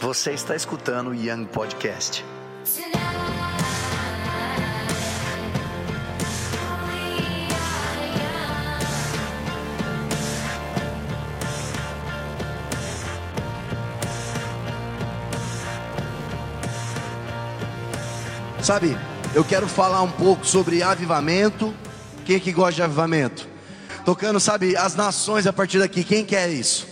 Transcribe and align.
Você 0.00 0.30
está 0.30 0.56
escutando 0.56 1.10
o 1.10 1.14
Young 1.14 1.44
Podcast. 1.44 2.24
Sabe, 18.62 18.96
eu 19.34 19.44
quero 19.44 19.68
falar 19.68 20.00
um 20.00 20.10
pouco 20.10 20.46
sobre 20.46 20.82
avivamento. 20.82 21.74
Quem 22.24 22.36
é 22.36 22.40
que 22.40 22.52
gosta 22.52 22.72
de 22.72 22.82
avivamento? 22.82 23.46
Tocando, 24.06 24.40
sabe, 24.40 24.74
as 24.78 24.94
nações 24.94 25.46
a 25.46 25.52
partir 25.52 25.78
daqui. 25.78 26.02
Quem 26.02 26.24
quer 26.24 26.48
isso? 26.48 26.88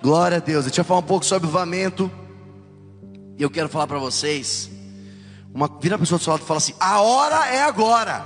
Glória 0.00 0.38
a 0.38 0.40
Deus. 0.40 0.64
Eu 0.64 0.70
tinha 0.70 0.82
falar 0.82 1.00
um 1.00 1.02
pouco 1.02 1.26
sobre 1.26 1.46
avivamento. 1.46 2.10
E 3.40 3.42
eu 3.42 3.48
quero 3.48 3.70
falar 3.70 3.86
para 3.86 3.98
vocês. 3.98 4.68
Uma, 5.54 5.66
vira 5.80 5.96
a 5.96 5.98
pessoa 5.98 6.18
do 6.18 6.22
seu 6.22 6.30
lado 6.30 6.42
e 6.42 6.46
fala 6.46 6.58
assim: 6.58 6.74
a 6.78 7.00
hora 7.00 7.46
é 7.46 7.62
agora. 7.62 8.22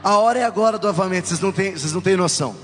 A 0.00 0.16
hora 0.16 0.38
é 0.38 0.44
agora 0.44 0.78
do 0.78 0.86
avivamento. 0.86 1.26
Vocês 1.26 1.40
não 1.40 1.50
têm, 1.50 1.72
vocês 1.72 1.92
não 1.92 2.00
têm 2.00 2.16
noção. 2.16 2.54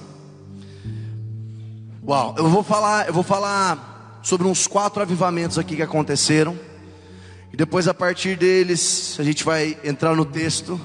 Uau, 2.07 2.37
eu 2.39 2.49
vou 2.49 2.63
falar, 2.63 3.09
eu 3.09 3.13
vou 3.13 3.25
falar 3.25 4.21
sobre 4.23 4.47
uns 4.47 4.69
quatro 4.69 5.03
avivamentos 5.03 5.59
aqui 5.59 5.75
que 5.75 5.83
aconteceram. 5.83 6.57
E 7.53 7.57
depois 7.57 7.89
a 7.89 7.95
partir 7.95 8.37
deles, 8.37 9.17
a 9.19 9.25
gente 9.25 9.43
vai 9.43 9.77
entrar 9.83 10.15
no 10.15 10.25
texto. 10.25 10.81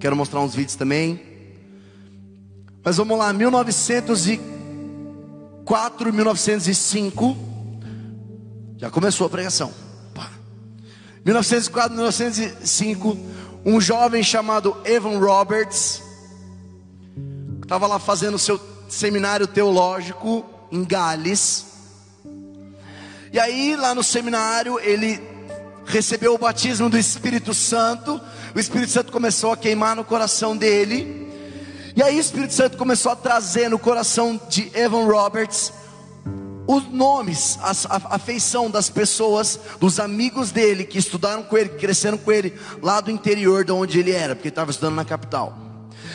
Quero 0.00 0.16
mostrar 0.16 0.40
uns 0.40 0.56
vídeos 0.56 0.74
também. 0.74 1.22
Mas 2.82 2.96
vamos 2.96 3.16
lá, 3.16 3.32
1904, 3.32 6.12
1905. 6.12 7.49
Já 8.80 8.90
começou 8.90 9.26
a 9.26 9.30
pregação. 9.30 9.74
1904, 11.22 11.92
1905, 11.94 13.14
um 13.62 13.78
jovem 13.78 14.22
chamado 14.22 14.74
Evan 14.86 15.18
Roberts 15.18 16.02
estava 17.62 17.86
lá 17.86 17.98
fazendo 17.98 18.38
seu 18.38 18.58
seminário 18.88 19.46
teológico 19.46 20.46
em 20.72 20.82
Gales. 20.82 21.66
E 23.30 23.38
aí, 23.38 23.76
lá 23.76 23.94
no 23.94 24.02
seminário, 24.02 24.80
ele 24.80 25.20
recebeu 25.84 26.32
o 26.32 26.38
batismo 26.38 26.88
do 26.88 26.96
Espírito 26.96 27.52
Santo, 27.52 28.18
o 28.54 28.58
Espírito 28.58 28.92
Santo 28.92 29.12
começou 29.12 29.52
a 29.52 29.58
queimar 29.58 29.94
no 29.94 30.04
coração 30.04 30.56
dele, 30.56 31.30
e 31.94 32.02
aí 32.02 32.16
o 32.16 32.20
Espírito 32.20 32.54
Santo 32.54 32.78
começou 32.78 33.12
a 33.12 33.16
trazer 33.16 33.68
no 33.68 33.78
coração 33.78 34.40
de 34.48 34.70
Evan 34.74 35.04
Roberts 35.04 35.79
os 36.70 36.88
nomes, 36.88 37.58
a, 37.62 37.70
a, 37.96 38.14
a 38.14 38.18
feição 38.18 38.70
das 38.70 38.88
pessoas, 38.88 39.58
dos 39.80 39.98
amigos 39.98 40.52
dele 40.52 40.84
que 40.84 40.98
estudaram 40.98 41.42
com 41.42 41.58
ele, 41.58 41.70
que 41.70 41.78
cresceram 41.78 42.16
com 42.16 42.30
ele 42.30 42.54
lá 42.80 43.00
do 43.00 43.10
interior 43.10 43.64
de 43.64 43.72
onde 43.72 43.98
ele 43.98 44.12
era, 44.12 44.36
porque 44.36 44.46
ele 44.46 44.52
estava 44.52 44.70
estudando 44.70 44.94
na 44.94 45.04
capital. 45.04 45.69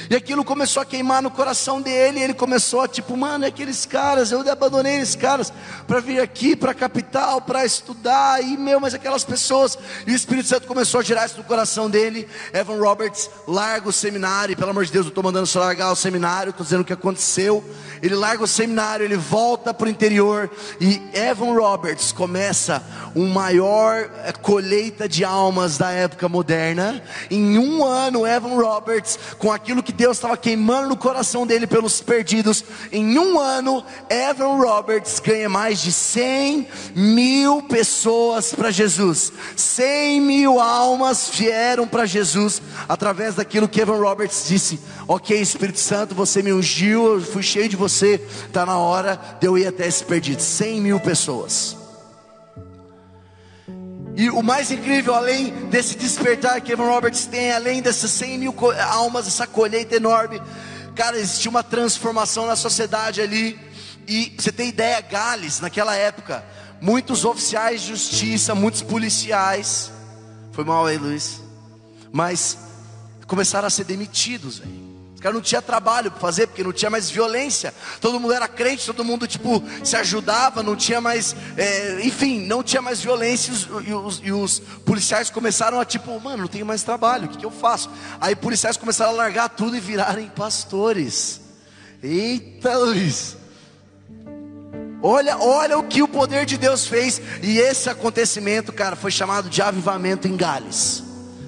E 0.10 0.16
aquilo 0.16 0.44
começou 0.44 0.82
a 0.82 0.86
queimar 0.86 1.22
no 1.22 1.32
coração 1.32 1.82
dele. 1.82 2.20
Ele 2.20 2.34
começou 2.34 2.82
a 2.82 2.88
tipo, 2.88 3.16
mano, 3.16 3.46
é 3.46 3.48
aqueles 3.48 3.86
caras, 3.86 4.32
eu 4.32 4.50
abandonei 4.52 5.00
esses 5.00 5.16
caras 5.16 5.54
para 5.88 6.00
vir 6.00 6.20
aqui 6.20 6.56
para 6.56 6.72
a 6.72 6.76
capital 6.76 7.42
para 7.42 7.66
estudar. 7.66 8.44
E 8.44 8.58
meu, 8.58 8.80
mas 8.80 8.94
aquelas 8.94 9.24
pessoas. 9.24 9.78
E 10.06 10.12
o 10.12 10.16
Espírito 10.16 10.50
Santo 10.50 10.68
começou 10.68 11.00
a 11.00 11.04
girar 11.04 11.26
isso 11.26 11.38
no 11.38 11.44
coração 11.44 11.90
dele. 11.90 12.28
Evan 12.54 12.78
Roberts 12.78 13.30
larga 13.48 13.88
o 13.88 13.94
seminário. 13.94 14.58
Pelo 14.58 14.72
amor 14.72 14.86
de 14.86 14.92
Deus, 14.92 15.06
eu 15.06 15.10
estou 15.10 15.24
mandando 15.24 15.46
você 15.46 15.60
largar 15.60 15.92
o 15.92 15.96
seminário. 15.96 16.50
Estou 16.50 16.64
dizendo 16.64 16.82
o 16.82 16.86
que 16.86 16.94
aconteceu. 16.94 17.64
Ele 18.02 18.16
larga 18.16 18.44
o 18.44 18.48
seminário, 18.48 19.06
ele 19.06 19.18
volta 19.18 19.74
para 19.74 19.88
o 19.88 19.90
interior. 19.90 20.52
E 20.82 21.02
Evan 21.14 21.54
Roberts 21.54 22.12
começa 22.12 22.84
uma 23.16 23.46
maior 23.46 24.10
eh, 24.24 24.32
colheita 24.42 25.08
de 25.08 25.24
almas 25.24 25.78
da 25.78 25.92
época 25.92 26.28
moderna. 26.28 27.02
Em 27.30 27.60
um 27.60 27.86
ano, 27.86 28.26
Evan 28.26 28.56
Roberts, 28.56 29.20
com 29.38 29.52
aquilo 29.52 29.84
que 29.84 29.94
Deus 29.96 30.18
estava 30.18 30.38
queimando 30.38 30.90
no 30.90 30.98
coração 30.98 31.48
dele 31.48 31.66
pelos 31.66 32.02
perdidos. 32.02 32.64
Em 32.92 33.18
um 33.18 33.40
ano, 33.40 33.84
Evan 34.10 34.58
Roberts 34.58 35.20
ganha 35.20 35.50
mais 35.50 35.82
de 35.82 35.92
100 35.92 36.68
mil 36.96 37.62
pessoas 37.64 38.54
para 38.54 38.72
Jesus. 38.72 39.32
100 39.56 40.22
mil 40.22 40.60
almas 40.60 41.30
vieram 41.34 41.88
para 41.88 42.06
Jesus 42.06 42.62
através 42.88 43.36
daquilo 43.36 43.68
que 43.68 43.82
Evan 43.82 44.00
Roberts 44.00 44.46
disse. 44.48 44.80
Ok, 45.08 45.40
Espírito 45.40 45.80
Santo, 45.80 46.14
você 46.14 46.42
me 46.42 46.52
ungiu, 46.52 47.16
eu 47.16 47.22
fui 47.22 47.44
cheio 47.44 47.70
de 47.70 47.76
você. 47.76 48.22
Está 48.48 48.66
na 48.66 48.78
hora 48.78 49.20
de 49.40 49.48
eu 49.48 49.58
ir 49.58 49.68
até 49.68 49.88
esse 49.88 50.04
perdido. 50.04 50.42
100 50.42 50.82
mil 50.82 51.00
pessoas. 51.00 51.85
E 54.16 54.30
o 54.30 54.42
mais 54.42 54.72
incrível, 54.72 55.14
além 55.14 55.52
desse 55.68 55.96
despertar 55.98 56.62
que 56.62 56.72
Evan 56.72 56.88
Roberts 56.88 57.26
tem, 57.26 57.52
além 57.52 57.82
dessas 57.82 58.12
100 58.12 58.38
mil 58.38 58.56
almas, 58.90 59.28
essa 59.28 59.46
colheita 59.46 59.96
enorme, 59.96 60.42
cara, 60.96 61.18
existiu 61.18 61.52
uma 61.52 61.64
transformação 61.64 62.46
na 62.46 62.56
sociedade 62.56 63.22
ali. 63.22 63.60
E 64.08 64.34
você 64.38 64.52
tem 64.52 64.70
ideia, 64.70 65.02
Gales, 65.02 65.60
naquela 65.60 65.96
época, 65.96 66.46
muitos 66.80 67.26
oficiais 67.26 67.82
de 67.82 67.88
justiça, 67.88 68.56
muitos 68.56 68.82
policiais, 68.82 69.92
foi 70.54 70.64
mal 70.64 70.86
aí, 70.86 70.98
Luiz, 70.98 71.42
mas 72.12 72.58
começaram 73.28 73.68
a 73.68 73.70
ser 73.70 73.84
demitidos, 73.84 74.60
velho 74.60 74.85
não 75.34 75.42
tinha 75.42 75.62
trabalho 75.62 76.12
para 76.12 76.20
fazer, 76.20 76.48
porque 76.48 76.64
não 76.64 76.74
tinha 76.74 76.90
mais 76.90 77.10
violência. 77.10 77.74
Todo 78.00 78.20
mundo 78.20 78.34
era 78.34 78.48
crente, 78.48 78.86
todo 78.86 79.04
mundo 79.04 79.28
tipo 79.28 79.64
se 79.84 79.96
ajudava, 79.96 80.64
não 80.64 80.76
tinha 80.76 81.02
mais, 81.02 81.36
é, 81.58 82.00
enfim, 82.04 82.46
não 82.46 82.64
tinha 82.64 82.82
mais 82.82 83.02
violência. 83.02 83.52
E 83.86 83.94
os, 83.94 84.22
e 84.24 84.32
os, 84.32 84.60
policiais 84.86 85.30
começaram 85.30 85.80
a 85.80 85.86
tipo, 85.86 86.20
mano, 86.20 86.44
não 86.44 86.48
tenho 86.48 86.66
mais 86.66 86.84
trabalho, 86.84 87.26
o 87.26 87.30
que, 87.30 87.38
que 87.38 87.46
eu 87.46 87.52
faço? 87.52 87.90
Aí 88.20 88.36
policiais 88.36 88.78
começaram 88.78 89.12
a 89.12 89.16
largar 89.16 89.50
tudo 89.50 89.76
e 89.76 89.80
virarem 89.80 90.28
pastores. 90.30 91.42
Eita, 92.02 92.78
Luiz. 92.78 93.38
Olha, 95.08 95.38
olha 95.38 95.78
o 95.78 95.84
que 95.84 96.02
o 96.02 96.08
poder 96.08 96.48
de 96.48 96.58
Deus 96.58 96.88
fez. 96.88 97.22
E 97.44 97.60
esse 97.60 97.90
acontecimento, 97.90 98.74
cara, 98.74 98.96
foi 98.96 99.12
chamado 99.12 99.50
de 99.50 99.62
avivamento 99.62 100.28
em 100.28 100.36
Gales. 100.36 101.04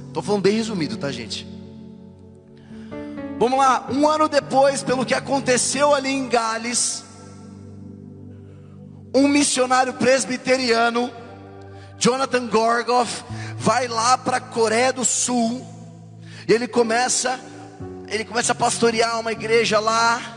Estou 0.08 0.22
falando 0.22 0.44
bem 0.44 0.54
resumido, 0.54 0.96
tá, 0.96 1.12
gente? 1.12 1.47
Vamos 3.40 3.60
lá, 3.60 3.86
um 3.92 4.08
ano 4.08 4.28
depois, 4.28 4.82
pelo 4.82 5.06
que 5.06 5.14
aconteceu 5.14 5.94
ali 5.94 6.10
em 6.10 6.28
Gales, 6.28 7.04
um 9.14 9.28
missionário 9.28 9.94
presbiteriano, 9.94 11.12
Jonathan 12.00 12.48
Gorgoff, 12.48 13.24
vai 13.56 13.88
lá 13.88 14.18
para 14.18 14.38
a 14.38 14.42
Coreia 14.42 14.92
do 14.92 15.06
Sul, 15.06 15.66
e 16.48 16.52
ele 16.52 16.68
começa, 16.68 17.40
ele 18.08 18.26
começa 18.26 18.54
a 18.54 18.56
pastorear 18.56 19.20
uma 19.20 19.32
igreja 19.32 19.80
lá, 19.80 20.37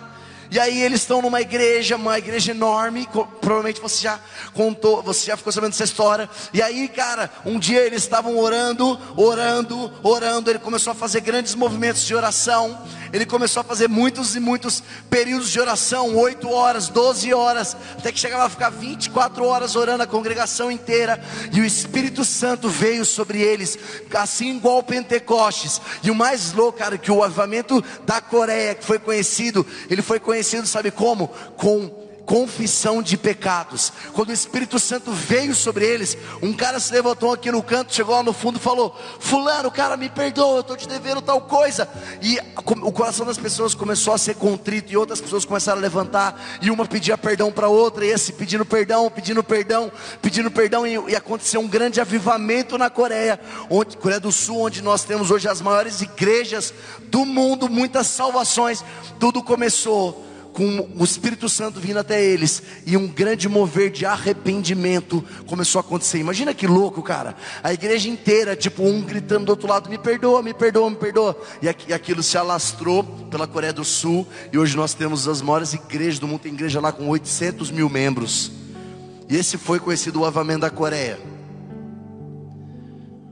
e 0.50 0.58
aí 0.58 0.82
eles 0.82 1.00
estão 1.00 1.22
numa 1.22 1.40
igreja, 1.40 1.96
uma 1.96 2.18
igreja 2.18 2.50
enorme, 2.50 3.08
provavelmente 3.40 3.80
você 3.80 4.02
já 4.02 4.18
contou, 4.52 5.02
você 5.02 5.26
já 5.26 5.36
ficou 5.36 5.52
sabendo 5.52 5.70
dessa 5.70 5.84
história. 5.84 6.28
E 6.52 6.60
aí, 6.60 6.88
cara, 6.88 7.30
um 7.44 7.58
dia 7.58 7.80
eles 7.80 8.02
estavam 8.02 8.36
orando, 8.38 8.98
orando, 9.16 9.92
orando, 10.02 10.50
ele 10.50 10.58
começou 10.58 10.90
a 10.92 10.94
fazer 10.94 11.20
grandes 11.20 11.54
movimentos 11.54 12.02
de 12.02 12.14
oração. 12.14 12.78
Ele 13.12 13.26
começou 13.26 13.60
a 13.60 13.64
fazer 13.64 13.88
muitos 13.88 14.36
e 14.36 14.40
muitos 14.40 14.82
períodos 15.08 15.50
de 15.50 15.60
oração, 15.60 16.16
8 16.16 16.48
horas, 16.48 16.88
12 16.88 17.34
horas, 17.34 17.76
até 17.98 18.12
que 18.12 18.20
chegava 18.20 18.44
a 18.44 18.48
ficar 18.48 18.70
24 18.70 19.44
horas 19.44 19.74
orando 19.74 20.04
a 20.04 20.06
congregação 20.06 20.70
inteira, 20.70 21.20
e 21.52 21.60
o 21.60 21.64
Espírito 21.64 22.24
Santo 22.24 22.68
veio 22.68 23.04
sobre 23.04 23.40
eles, 23.40 23.76
assim 24.14 24.56
igual 24.56 24.82
Pentecostes. 24.82 25.80
E 26.04 26.10
o 26.10 26.14
mais 26.14 26.52
louco, 26.52 26.78
cara, 26.78 26.96
que 26.96 27.10
o 27.10 27.24
avivamento 27.24 27.82
da 28.06 28.20
Coreia, 28.20 28.76
que 28.76 28.84
foi 28.84 28.98
conhecido, 28.98 29.66
ele 29.88 30.02
foi 30.02 30.20
conhecido, 30.20 30.39
sabe 30.42 30.90
como? 30.90 31.28
Com 31.56 32.00
confissão 32.30 33.02
de 33.02 33.16
pecados. 33.16 33.92
Quando 34.12 34.28
o 34.28 34.32
Espírito 34.32 34.78
Santo 34.78 35.10
veio 35.10 35.52
sobre 35.52 35.84
eles, 35.84 36.16
um 36.40 36.52
cara 36.52 36.78
se 36.78 36.92
levantou 36.92 37.32
aqui 37.32 37.50
no 37.50 37.60
canto, 37.60 37.92
chegou 37.92 38.14
lá 38.14 38.22
no 38.22 38.32
fundo 38.32 38.56
e 38.56 38.62
falou: 38.62 38.96
Fulano, 39.18 39.68
cara, 39.68 39.96
me 39.96 40.08
perdoa, 40.08 40.58
eu 40.58 40.60
estou 40.60 40.76
te 40.76 40.86
devendo 40.86 41.20
tal 41.20 41.40
coisa. 41.40 41.88
E 42.22 42.38
o 42.82 42.92
coração 42.92 43.26
das 43.26 43.36
pessoas 43.36 43.74
começou 43.74 44.14
a 44.14 44.18
ser 44.18 44.36
contrito, 44.36 44.92
e 44.92 44.96
outras 44.96 45.20
pessoas 45.20 45.44
começaram 45.44 45.78
a 45.78 45.82
levantar, 45.82 46.40
e 46.62 46.70
uma 46.70 46.86
pedia 46.86 47.18
perdão 47.18 47.50
para 47.50 47.66
outra, 47.66 48.06
e 48.06 48.10
esse 48.10 48.32
pedindo 48.32 48.64
perdão, 48.64 49.10
pedindo 49.10 49.42
perdão, 49.42 49.90
pedindo 50.22 50.52
perdão, 50.52 50.86
e, 50.86 51.10
e 51.10 51.16
aconteceu 51.16 51.60
um 51.60 51.66
grande 51.66 52.00
avivamento 52.00 52.78
na 52.78 52.88
Coreia, 52.88 53.40
onde, 53.68 53.96
Coreia 53.96 54.20
do 54.20 54.30
Sul, 54.30 54.60
onde 54.60 54.82
nós 54.82 55.02
temos 55.02 55.32
hoje 55.32 55.48
as 55.48 55.60
maiores 55.60 56.00
igrejas 56.00 56.72
do 57.08 57.26
mundo, 57.26 57.68
muitas 57.68 58.06
salvações. 58.06 58.84
Tudo 59.18 59.42
começou 59.42 60.29
com 60.52 60.88
o 60.98 61.04
Espírito 61.04 61.48
Santo 61.48 61.80
vindo 61.80 61.98
até 61.98 62.22
eles 62.22 62.62
e 62.86 62.96
um 62.96 63.06
grande 63.06 63.48
mover 63.48 63.90
de 63.90 64.04
arrependimento 64.04 65.24
começou 65.46 65.78
a 65.78 65.82
acontecer. 65.82 66.18
Imagina 66.18 66.52
que 66.52 66.66
louco, 66.66 67.02
cara. 67.02 67.36
A 67.62 67.72
igreja 67.72 68.08
inteira, 68.08 68.56
tipo, 68.56 68.82
um 68.82 69.02
gritando 69.02 69.46
do 69.46 69.50
outro 69.50 69.68
lado: 69.68 69.88
me 69.88 69.98
perdoa, 69.98 70.42
me 70.42 70.52
perdoa, 70.52 70.90
me 70.90 70.96
perdoa. 70.96 71.40
E 71.62 71.92
aquilo 71.92 72.22
se 72.22 72.36
alastrou 72.36 73.04
pela 73.30 73.46
Coreia 73.46 73.72
do 73.72 73.84
Sul. 73.84 74.26
E 74.52 74.58
hoje 74.58 74.76
nós 74.76 74.94
temos 74.94 75.28
as 75.28 75.40
maiores 75.40 75.72
igrejas 75.72 76.18
do 76.18 76.26
mundo. 76.26 76.40
Tem 76.40 76.52
igreja 76.52 76.80
lá 76.80 76.92
com 76.92 77.08
800 77.08 77.70
mil 77.70 77.88
membros. 77.88 78.50
E 79.28 79.36
esse 79.36 79.56
foi 79.56 79.78
conhecido 79.78 80.20
o 80.20 80.24
avamento 80.24 80.60
da 80.60 80.70
Coreia. 80.70 81.18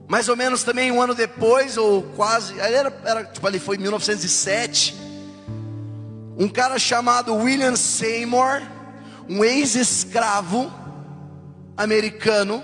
Mais 0.07 0.29
ou 0.29 0.37
menos 0.37 0.63
também 0.63 0.91
um 0.91 1.03
ano 1.03 1.15
depois, 1.15 1.77
ou 1.77 2.03
quase, 2.17 2.59
era, 2.59 2.91
era 3.05 3.25
tipo 3.25 3.47
ali 3.47 3.59
foi 3.59 3.77
em 3.77 3.81
1907. 3.81 5.08
Um 6.39 6.49
cara 6.49 6.79
chamado 6.79 7.35
William 7.35 7.75
Seymour, 7.75 8.63
um 9.29 9.45
ex-escravo 9.45 10.73
americano, 11.77 12.63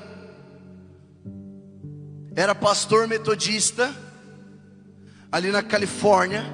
era 2.37 2.55
pastor 2.55 3.09
metodista 3.09 3.93
ali 5.31 5.50
na 5.50 5.61
Califórnia. 5.61 6.44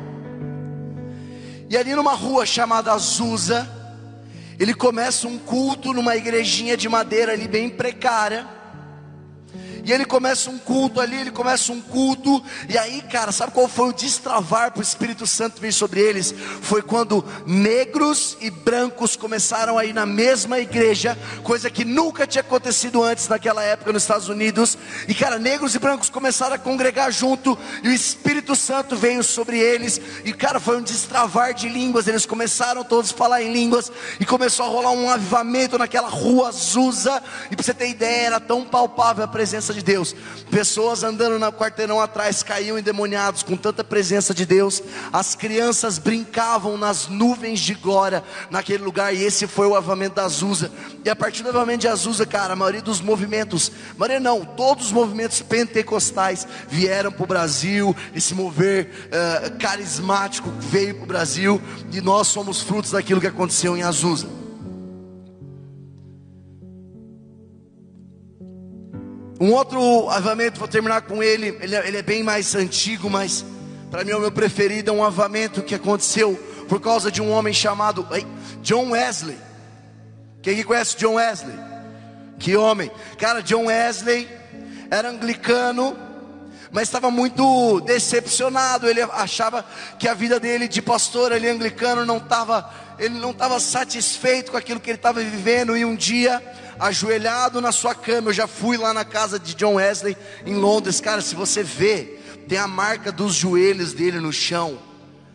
E 1.68 1.76
ali 1.76 1.94
numa 1.94 2.14
rua 2.14 2.46
chamada 2.46 2.92
Azusa, 2.92 3.68
ele 4.58 4.72
começa 4.72 5.28
um 5.28 5.38
culto 5.38 5.92
numa 5.92 6.16
igrejinha 6.16 6.74
de 6.74 6.88
madeira 6.88 7.32
ali 7.32 7.46
bem 7.46 7.68
precária. 7.68 8.46
E 9.84 9.92
ele 9.92 10.04
começa 10.04 10.50
um 10.50 10.58
culto 10.58 11.00
ali, 11.00 11.20
ele 11.20 11.30
começa 11.30 11.72
um 11.72 11.80
culto, 11.80 12.42
e 12.68 12.76
aí, 12.76 13.02
cara, 13.02 13.32
sabe 13.32 13.52
qual 13.52 13.68
foi 13.68 13.88
o 13.88 13.92
destravar 13.92 14.72
para 14.72 14.80
o 14.80 14.82
Espírito 14.82 15.26
Santo 15.26 15.60
vir 15.60 15.72
sobre 15.72 16.00
eles? 16.00 16.34
Foi 16.60 16.82
quando 16.82 17.24
negros 17.46 18.36
e 18.40 18.50
brancos 18.50 19.16
começaram 19.16 19.78
a 19.78 19.84
ir 19.84 19.92
na 19.92 20.04
mesma 20.06 20.58
igreja, 20.58 21.16
coisa 21.42 21.70
que 21.70 21.84
nunca 21.84 22.26
tinha 22.26 22.40
acontecido 22.40 23.02
antes 23.02 23.28
naquela 23.28 23.62
época 23.62 23.92
nos 23.92 24.02
Estados 24.02 24.28
Unidos. 24.28 24.76
E, 25.06 25.14
cara, 25.14 25.38
negros 25.38 25.74
e 25.74 25.78
brancos 25.78 26.10
começaram 26.10 26.54
a 26.54 26.58
congregar 26.58 27.10
junto, 27.12 27.58
e 27.82 27.88
o 27.88 27.92
Espírito 27.92 28.56
Santo 28.56 28.96
veio 28.96 29.22
sobre 29.22 29.58
eles, 29.58 30.00
e, 30.24 30.32
cara, 30.32 30.60
foi 30.60 30.78
um 30.78 30.82
destravar 30.82 31.54
de 31.54 31.68
línguas. 31.68 32.06
Eles 32.06 32.26
começaram 32.26 32.84
todos 32.84 33.12
a 33.12 33.14
falar 33.14 33.42
em 33.42 33.52
línguas, 33.52 33.90
e 34.18 34.26
começou 34.26 34.66
a 34.66 34.68
rolar 34.68 34.92
um 34.92 35.10
avivamento 35.10 35.78
naquela 35.78 36.08
rua 36.08 36.48
Azusa. 36.48 37.22
E 37.50 37.56
para 37.56 37.64
você 37.64 37.74
ter 37.74 37.88
ideia, 37.88 38.26
era 38.26 38.40
tão 38.40 38.64
palpável 38.64 39.24
a 39.24 39.28
presença 39.28 39.50
presença 39.50 39.74
de 39.80 39.84
Deus. 39.84 40.14
Pessoas 40.50 41.02
andando 41.02 41.38
no 41.38 41.52
quarteirão 41.52 42.00
atrás 42.00 42.42
caíam 42.42 42.78
endemoniados 42.78 43.42
com 43.42 43.56
tanta 43.56 43.82
presença 43.82 44.32
de 44.32 44.46
Deus. 44.46 44.82
As 45.12 45.34
crianças 45.34 45.98
brincavam 45.98 46.76
nas 46.76 47.08
nuvens 47.08 47.60
de 47.60 47.74
glória 47.74 48.22
naquele 48.50 48.84
lugar. 48.84 49.14
E 49.14 49.22
esse 49.22 49.46
foi 49.46 49.66
o 49.66 49.74
avamento 49.74 50.16
da 50.16 50.24
Azusa. 50.24 50.70
E 51.04 51.10
a 51.10 51.16
partir 51.16 51.42
do 51.42 51.48
avamento 51.48 51.80
de 51.80 51.88
Azusa, 51.88 52.26
cara, 52.26 52.52
a 52.52 52.56
maioria 52.56 52.82
dos 52.82 53.00
movimentos, 53.00 53.72
maioria 53.96 54.20
não, 54.20 54.44
todos 54.44 54.86
os 54.86 54.92
movimentos 54.92 55.40
pentecostais 55.42 56.46
vieram 56.68 57.10
para 57.10 57.24
o 57.24 57.26
Brasil. 57.26 57.96
Esse 58.14 58.34
mover 58.34 58.90
uh, 59.06 59.58
carismático 59.58 60.50
veio 60.58 60.94
para 60.94 61.04
o 61.04 61.06
Brasil. 61.06 61.60
E 61.92 62.00
nós 62.00 62.28
somos 62.28 62.60
frutos 62.60 62.92
daquilo 62.92 63.20
que 63.20 63.26
aconteceu 63.26 63.76
em 63.76 63.82
Azusa. 63.82 64.39
Um 69.40 69.52
outro 69.54 70.10
avamento, 70.10 70.58
vou 70.58 70.68
terminar 70.68 71.00
com 71.00 71.22
ele, 71.22 71.56
ele 71.62 71.74
é, 71.74 71.88
ele 71.88 71.96
é 71.96 72.02
bem 72.02 72.22
mais 72.22 72.54
antigo, 72.54 73.08
mas 73.08 73.42
para 73.90 74.04
mim 74.04 74.10
é 74.10 74.16
o 74.16 74.20
meu 74.20 74.30
preferido, 74.30 74.90
é 74.90 74.92
um 74.92 75.02
avamento 75.02 75.62
que 75.62 75.74
aconteceu 75.74 76.38
por 76.68 76.78
causa 76.78 77.10
de 77.10 77.22
um 77.22 77.30
homem 77.30 77.54
chamado 77.54 78.06
John 78.60 78.90
Wesley. 78.90 79.38
Quem 80.42 80.56
que 80.56 80.62
conhece 80.62 80.94
John 80.98 81.14
Wesley? 81.14 81.58
Que 82.38 82.54
homem, 82.54 82.90
cara, 83.16 83.42
John 83.42 83.68
Wesley 83.68 84.28
era 84.90 85.08
anglicano, 85.08 85.96
mas 86.70 86.88
estava 86.88 87.10
muito 87.10 87.80
decepcionado. 87.80 88.90
Ele 88.90 89.00
achava 89.00 89.64
que 89.98 90.06
a 90.06 90.12
vida 90.12 90.38
dele 90.38 90.68
de 90.68 90.82
pastor 90.82 91.32
ali 91.32 91.48
anglicano 91.48 92.04
não 92.04 92.18
estava, 92.18 92.70
ele 92.98 93.18
não 93.18 93.30
estava 93.30 93.58
satisfeito 93.58 94.50
com 94.50 94.58
aquilo 94.58 94.80
que 94.80 94.90
ele 94.90 94.98
estava 94.98 95.20
vivendo. 95.20 95.74
E 95.74 95.82
um 95.82 95.96
dia 95.96 96.42
ajoelhado 96.80 97.60
na 97.60 97.70
sua 97.70 97.94
cama. 97.94 98.30
Eu 98.30 98.34
já 98.34 98.46
fui 98.46 98.76
lá 98.76 98.92
na 98.94 99.04
casa 99.04 99.38
de 99.38 99.54
John 99.54 99.74
Wesley 99.74 100.16
em 100.46 100.54
Londres, 100.54 101.00
cara. 101.00 101.20
Se 101.20 101.34
você 101.34 101.62
vê, 101.62 102.18
tem 102.48 102.58
a 102.58 102.66
marca 102.66 103.12
dos 103.12 103.34
joelhos 103.34 103.92
dele 103.92 104.18
no 104.18 104.32
chão. 104.32 104.78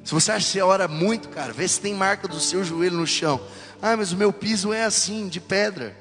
Se 0.03 0.13
você 0.13 0.31
acha 0.31 0.45
que 0.45 0.51
você 0.51 0.61
ora 0.61 0.87
muito, 0.87 1.29
cara, 1.29 1.53
vê 1.53 1.67
se 1.67 1.79
tem 1.79 1.93
marca 1.93 2.27
do 2.27 2.39
seu 2.39 2.63
joelho 2.63 2.97
no 2.97 3.07
chão. 3.07 3.39
Ah, 3.81 3.95
mas 3.95 4.11
o 4.11 4.17
meu 4.17 4.33
piso 4.33 4.73
é 4.73 4.83
assim, 4.83 5.27
de 5.27 5.39
pedra. 5.39 5.95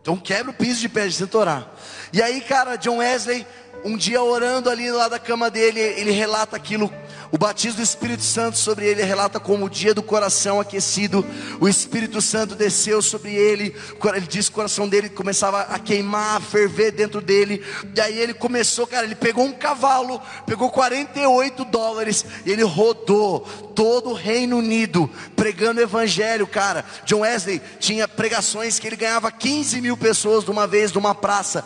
Então 0.00 0.16
quebra 0.16 0.50
o 0.50 0.54
piso 0.54 0.80
de 0.80 0.88
pedra, 0.88 1.12
tenta 1.12 1.38
orar. 1.38 1.68
E 2.12 2.22
aí, 2.22 2.40
cara, 2.40 2.76
John 2.76 2.98
Wesley, 2.98 3.46
um 3.84 3.96
dia 3.96 4.22
orando 4.22 4.70
ali 4.70 4.90
lá 4.90 5.08
da 5.08 5.18
cama 5.18 5.50
dele, 5.50 5.80
ele 5.80 6.10
relata 6.10 6.56
aquilo 6.56 6.92
o 7.30 7.36
batismo 7.36 7.76
do 7.76 7.82
Espírito 7.82 8.22
Santo 8.22 8.56
sobre 8.56 8.86
ele 8.86 9.02
relata 9.02 9.38
como 9.38 9.66
o 9.66 9.70
dia 9.70 9.92
do 9.92 10.02
coração 10.02 10.60
aquecido. 10.60 11.24
O 11.60 11.68
Espírito 11.68 12.22
Santo 12.22 12.54
desceu 12.54 13.02
sobre 13.02 13.34
ele. 13.34 13.76
Ele 14.14 14.26
diz 14.26 14.46
que 14.46 14.52
o 14.52 14.54
coração 14.54 14.88
dele 14.88 15.10
começava 15.10 15.60
a 15.60 15.78
queimar, 15.78 16.36
a 16.36 16.40
ferver 16.40 16.90
dentro 16.90 17.20
dele. 17.20 17.62
E 17.94 18.00
aí 18.00 18.18
ele 18.18 18.32
começou, 18.32 18.86
cara, 18.86 19.04
ele 19.04 19.14
pegou 19.14 19.44
um 19.44 19.52
cavalo, 19.52 20.20
pegou 20.46 20.70
48 20.70 21.66
dólares 21.66 22.24
e 22.46 22.50
ele 22.50 22.62
rodou 22.62 23.40
todo 23.74 24.10
o 24.10 24.14
Reino 24.14 24.56
Unido 24.56 25.10
pregando 25.36 25.80
o 25.80 25.82
evangelho, 25.82 26.46
cara. 26.46 26.84
John 27.04 27.20
Wesley 27.20 27.60
tinha 27.78 28.08
pregações 28.08 28.78
que 28.78 28.86
ele 28.86 28.96
ganhava 28.96 29.30
15 29.30 29.82
mil 29.82 29.98
pessoas 29.98 30.44
de 30.44 30.50
uma 30.50 30.66
vez, 30.66 30.90
de 30.90 30.98
uma 30.98 31.14
praça. 31.14 31.62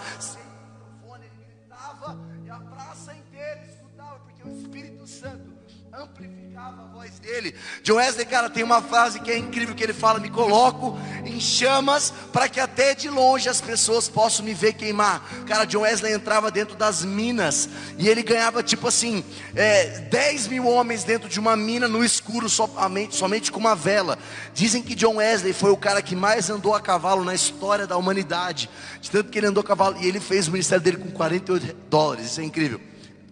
Dele. 7.32 7.54
John 7.82 7.94
Wesley, 7.94 8.26
cara, 8.26 8.50
tem 8.50 8.62
uma 8.62 8.82
frase 8.82 9.18
que 9.18 9.30
é 9.30 9.38
incrível 9.38 9.74
que 9.74 9.82
ele 9.82 9.94
fala: 9.94 10.20
"Me 10.20 10.28
coloco 10.28 10.98
em 11.24 11.40
chamas 11.40 12.12
para 12.30 12.46
que 12.48 12.60
até 12.60 12.94
de 12.94 13.08
longe 13.08 13.48
as 13.48 13.60
pessoas 13.60 14.08
possam 14.08 14.44
me 14.44 14.52
ver 14.52 14.74
queimar". 14.74 15.26
Cara, 15.46 15.64
John 15.64 15.80
Wesley 15.80 16.12
entrava 16.12 16.50
dentro 16.50 16.76
das 16.76 17.02
minas 17.02 17.68
e 17.96 18.06
ele 18.08 18.22
ganhava 18.22 18.62
tipo 18.62 18.86
assim 18.86 19.24
é, 19.54 20.00
10 20.10 20.48
mil 20.48 20.66
homens 20.66 21.04
dentro 21.04 21.28
de 21.28 21.40
uma 21.40 21.56
mina 21.56 21.88
no 21.88 22.04
escuro 22.04 22.48
somente, 22.50 23.16
somente 23.16 23.50
com 23.50 23.58
uma 23.58 23.74
vela. 23.74 24.18
Dizem 24.52 24.82
que 24.82 24.94
John 24.94 25.16
Wesley 25.16 25.54
foi 25.54 25.70
o 25.70 25.76
cara 25.76 26.02
que 26.02 26.14
mais 26.14 26.50
andou 26.50 26.74
a 26.74 26.80
cavalo 26.80 27.24
na 27.24 27.34
história 27.34 27.86
da 27.86 27.96
humanidade, 27.96 28.68
de 29.00 29.10
tanto 29.10 29.30
que 29.30 29.38
ele 29.38 29.46
andou 29.46 29.62
a 29.62 29.66
cavalo 29.66 29.96
e 29.98 30.06
ele 30.06 30.20
fez 30.20 30.48
o 30.48 30.52
ministério 30.52 30.84
dele 30.84 30.98
com 30.98 31.10
48 31.10 31.74
dólares. 31.88 32.26
Isso 32.26 32.40
é 32.40 32.44
incrível. 32.44 32.80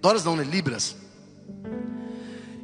Dólares 0.00 0.25
não, 0.25 0.35
né? 0.35 0.44
Libras. 0.44 0.96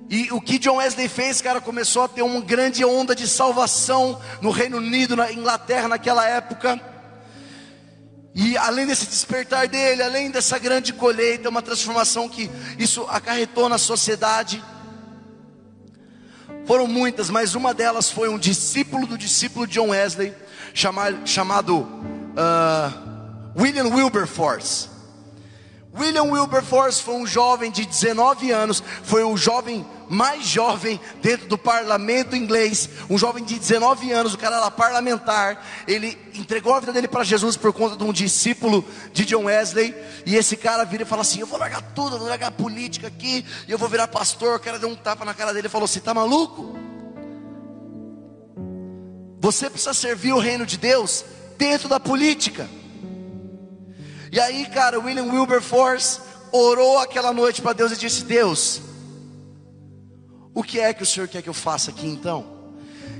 E 0.08 0.28
o 0.32 0.40
que 0.40 0.58
John 0.58 0.76
Wesley 0.76 1.08
fez, 1.08 1.40
cara, 1.40 1.60
começou 1.60 2.02
a 2.02 2.08
ter 2.08 2.22
uma 2.22 2.40
grande 2.40 2.84
onda 2.84 3.14
de 3.14 3.26
salvação 3.26 4.20
no 4.40 4.50
Reino 4.50 4.76
Unido, 4.76 5.16
na 5.16 5.32
Inglaterra 5.32 5.88
naquela 5.88 6.24
época. 6.28 6.80
E 8.32 8.56
além 8.56 8.86
desse 8.86 9.06
despertar 9.06 9.66
dele, 9.66 10.02
além 10.02 10.30
dessa 10.30 10.58
grande 10.58 10.92
colheita, 10.92 11.48
uma 11.48 11.62
transformação 11.62 12.28
que 12.28 12.50
isso 12.78 13.02
acarretou 13.08 13.68
na 13.68 13.78
sociedade. 13.78 14.62
Foram 16.66 16.86
muitas, 16.86 17.30
mas 17.30 17.54
uma 17.54 17.74
delas 17.74 18.10
foi 18.10 18.28
um 18.28 18.38
discípulo 18.38 19.06
do 19.06 19.18
discípulo 19.18 19.66
John 19.66 19.88
Wesley, 19.88 20.34
chamado, 21.24 21.78
uh, 21.78 23.58
William 23.58 23.88
Wilberforce. 23.88 24.88
William 25.98 26.24
Wilberforce 26.24 27.02
foi 27.02 27.14
um 27.14 27.26
jovem 27.26 27.70
de 27.70 27.86
19 27.86 28.50
anos, 28.50 28.82
foi 29.02 29.24
o 29.24 29.34
jovem 29.36 29.86
mais 30.08 30.46
jovem 30.46 31.00
dentro 31.20 31.48
do 31.48 31.58
parlamento 31.58 32.36
inglês, 32.36 32.88
um 33.10 33.18
jovem 33.18 33.44
de 33.44 33.58
19 33.58 34.12
anos, 34.12 34.34
o 34.34 34.38
cara 34.38 34.56
era 34.56 34.70
parlamentar, 34.70 35.64
ele 35.86 36.16
entregou 36.34 36.74
a 36.74 36.80
vida 36.80 36.92
dele 36.92 37.08
para 37.08 37.24
Jesus 37.24 37.56
por 37.56 37.72
conta 37.72 37.96
de 37.96 38.04
um 38.04 38.12
discípulo 38.12 38.84
de 39.12 39.24
John 39.24 39.44
Wesley, 39.44 39.94
e 40.24 40.36
esse 40.36 40.56
cara 40.56 40.84
vira 40.84 41.02
e 41.02 41.06
fala 41.06 41.22
assim: 41.22 41.40
Eu 41.40 41.46
vou 41.46 41.58
largar 41.58 41.82
tudo, 41.94 42.16
eu 42.16 42.18
vou 42.20 42.28
largar 42.28 42.48
a 42.48 42.52
política 42.52 43.08
aqui, 43.08 43.44
e 43.66 43.72
eu 43.72 43.78
vou 43.78 43.88
virar 43.88 44.08
pastor. 44.08 44.56
O 44.56 44.60
cara 44.60 44.78
deu 44.78 44.88
um 44.88 44.96
tapa 44.96 45.24
na 45.24 45.34
cara 45.34 45.52
dele 45.52 45.66
e 45.66 45.70
falou: 45.70 45.86
Você 45.86 45.98
está 45.98 46.14
maluco? 46.14 46.76
Você 49.40 49.70
precisa 49.70 49.94
servir 49.94 50.32
o 50.32 50.38
reino 50.38 50.66
de 50.66 50.76
Deus 50.76 51.24
dentro 51.56 51.88
da 51.88 52.00
política. 52.00 52.68
E 54.32 54.40
aí, 54.40 54.66
cara, 54.66 54.98
William 54.98 55.24
Wilberforce 55.24 56.20
orou 56.52 56.98
aquela 56.98 57.32
noite 57.32 57.62
para 57.62 57.72
Deus 57.72 57.92
e 57.92 57.96
disse: 57.96 58.24
Deus, 58.24 58.80
o 60.56 60.62
que 60.62 60.80
é 60.80 60.94
que 60.94 61.02
o 61.02 61.06
Senhor 61.06 61.28
quer 61.28 61.42
que 61.42 61.50
eu 61.50 61.54
faça 61.54 61.90
aqui 61.90 62.06
então? 62.06 62.46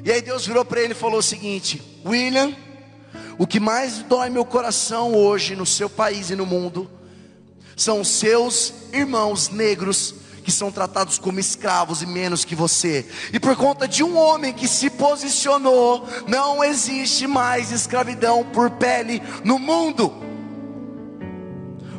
E 0.02 0.10
aí 0.10 0.22
Deus 0.22 0.46
virou 0.46 0.64
para 0.64 0.80
ele 0.80 0.92
e 0.92 0.96
falou 0.96 1.18
o 1.18 1.22
seguinte: 1.22 1.82
William, 2.02 2.56
o 3.36 3.46
que 3.46 3.60
mais 3.60 3.98
dói 3.98 4.30
meu 4.30 4.42
coração 4.42 5.14
hoje 5.14 5.54
no 5.54 5.66
seu 5.66 5.90
país 5.90 6.30
e 6.30 6.34
no 6.34 6.46
mundo 6.46 6.90
são 7.76 8.02
seus 8.02 8.72
irmãos 8.90 9.50
negros 9.50 10.14
que 10.42 10.50
são 10.50 10.72
tratados 10.72 11.18
como 11.18 11.38
escravos 11.38 12.00
e 12.00 12.06
menos 12.06 12.42
que 12.42 12.54
você. 12.54 13.06
E 13.30 13.38
por 13.38 13.54
conta 13.54 13.86
de 13.86 14.02
um 14.02 14.16
homem 14.16 14.54
que 14.54 14.66
se 14.66 14.88
posicionou, 14.88 16.08
não 16.26 16.64
existe 16.64 17.26
mais 17.26 17.70
escravidão 17.70 18.44
por 18.44 18.70
pele 18.70 19.22
no 19.44 19.58
mundo. 19.58 20.35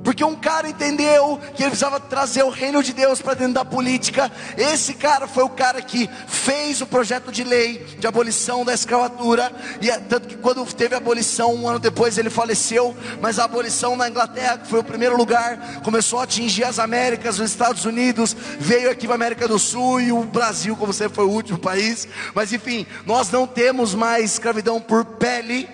Porque 0.08 0.24
um 0.24 0.38
cara 0.38 0.70
entendeu 0.70 1.38
que 1.54 1.62
ele 1.62 1.72
precisava 1.72 2.00
trazer 2.00 2.42
o 2.42 2.50
reino 2.50 2.82
de 2.82 2.94
Deus 2.94 3.22
para 3.22 3.34
dentro 3.34 3.56
da 3.56 3.66
política. 3.66 4.32
Esse 4.58 4.94
cara 4.94 5.28
foi 5.28 5.44
o 5.44 5.50
cara 5.50 5.82
que 5.82 6.10
fez 6.26 6.80
o 6.80 6.86
projeto 6.86 7.30
de 7.30 7.44
lei 7.44 7.86
de 8.00 8.08
abolição 8.08 8.64
da 8.64 8.74
escravatura. 8.74 9.52
E 9.82 9.90
é, 9.90 10.00
tanto 10.00 10.30
que 10.30 10.38
quando 10.38 10.66
teve 10.74 10.96
a 10.96 11.00
abolição, 11.00 11.54
um 11.54 11.68
ano 11.68 11.78
depois 11.78 12.18
ele 12.18 12.30
faleceu. 12.30 12.96
Mas 13.20 13.38
a 13.38 13.44
abolição 13.44 13.98
na 13.98 14.08
Inglaterra, 14.08 14.60
que 14.60 14.70
foi 14.70 14.80
o 14.80 14.84
primeiro 14.84 15.18
lugar, 15.18 15.82
começou 15.84 16.22
a 16.22 16.24
atingir 16.24 16.64
as 16.64 16.80
Américas, 16.80 17.38
os 17.38 17.52
Estados 17.52 17.84
Unidos, 17.84 18.34
veio 18.62 18.90
aqui 18.90 19.08
para 19.08 19.16
a 19.16 19.18
América 19.18 19.46
do 19.46 19.60
Sul 19.60 20.00
e 20.00 20.14
o 20.14 20.24
Brasil, 20.24 20.78
como 20.78 20.94
sempre 20.94 21.16
foi 21.16 21.26
o 21.26 21.32
último 21.32 21.60
país. 21.60 22.08
Mas 22.34 22.54
enfim, 22.54 22.88
nós 23.06 23.30
não 23.30 23.46
temos 23.46 23.94
mais 23.94 24.32
escravidão 24.32 24.80
por 24.80 25.04
pele 25.04 25.68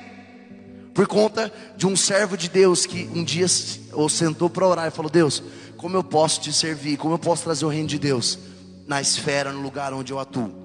por 0.94 1.08
conta 1.08 1.52
de 1.76 1.88
um 1.88 1.96
servo 1.96 2.38
de 2.38 2.50
Deus 2.50 2.86
que 2.86 3.10
um 3.14 3.24
dia 3.24 3.48
ou 3.94 4.08
sentou 4.08 4.50
para 4.50 4.68
orar 4.68 4.88
e 4.88 4.92
falou: 4.92 5.10
Deus, 5.10 5.42
como 5.78 5.98
eu 5.98 6.04
posso 6.04 6.40
te 6.40 6.54
servir? 6.54 6.98
Como 6.98 7.16
eu 7.16 7.20
posso 7.20 7.44
trazer 7.44 7.66
o 7.66 7.70
reino 7.70 7.88
de 7.88 7.98
Deus 7.98 8.38
na 8.88 9.02
esfera, 9.02 9.52
no 9.52 9.62
lugar 9.62 9.94
onde 9.94 10.14
eu 10.14 10.20
atuo? 10.20 10.64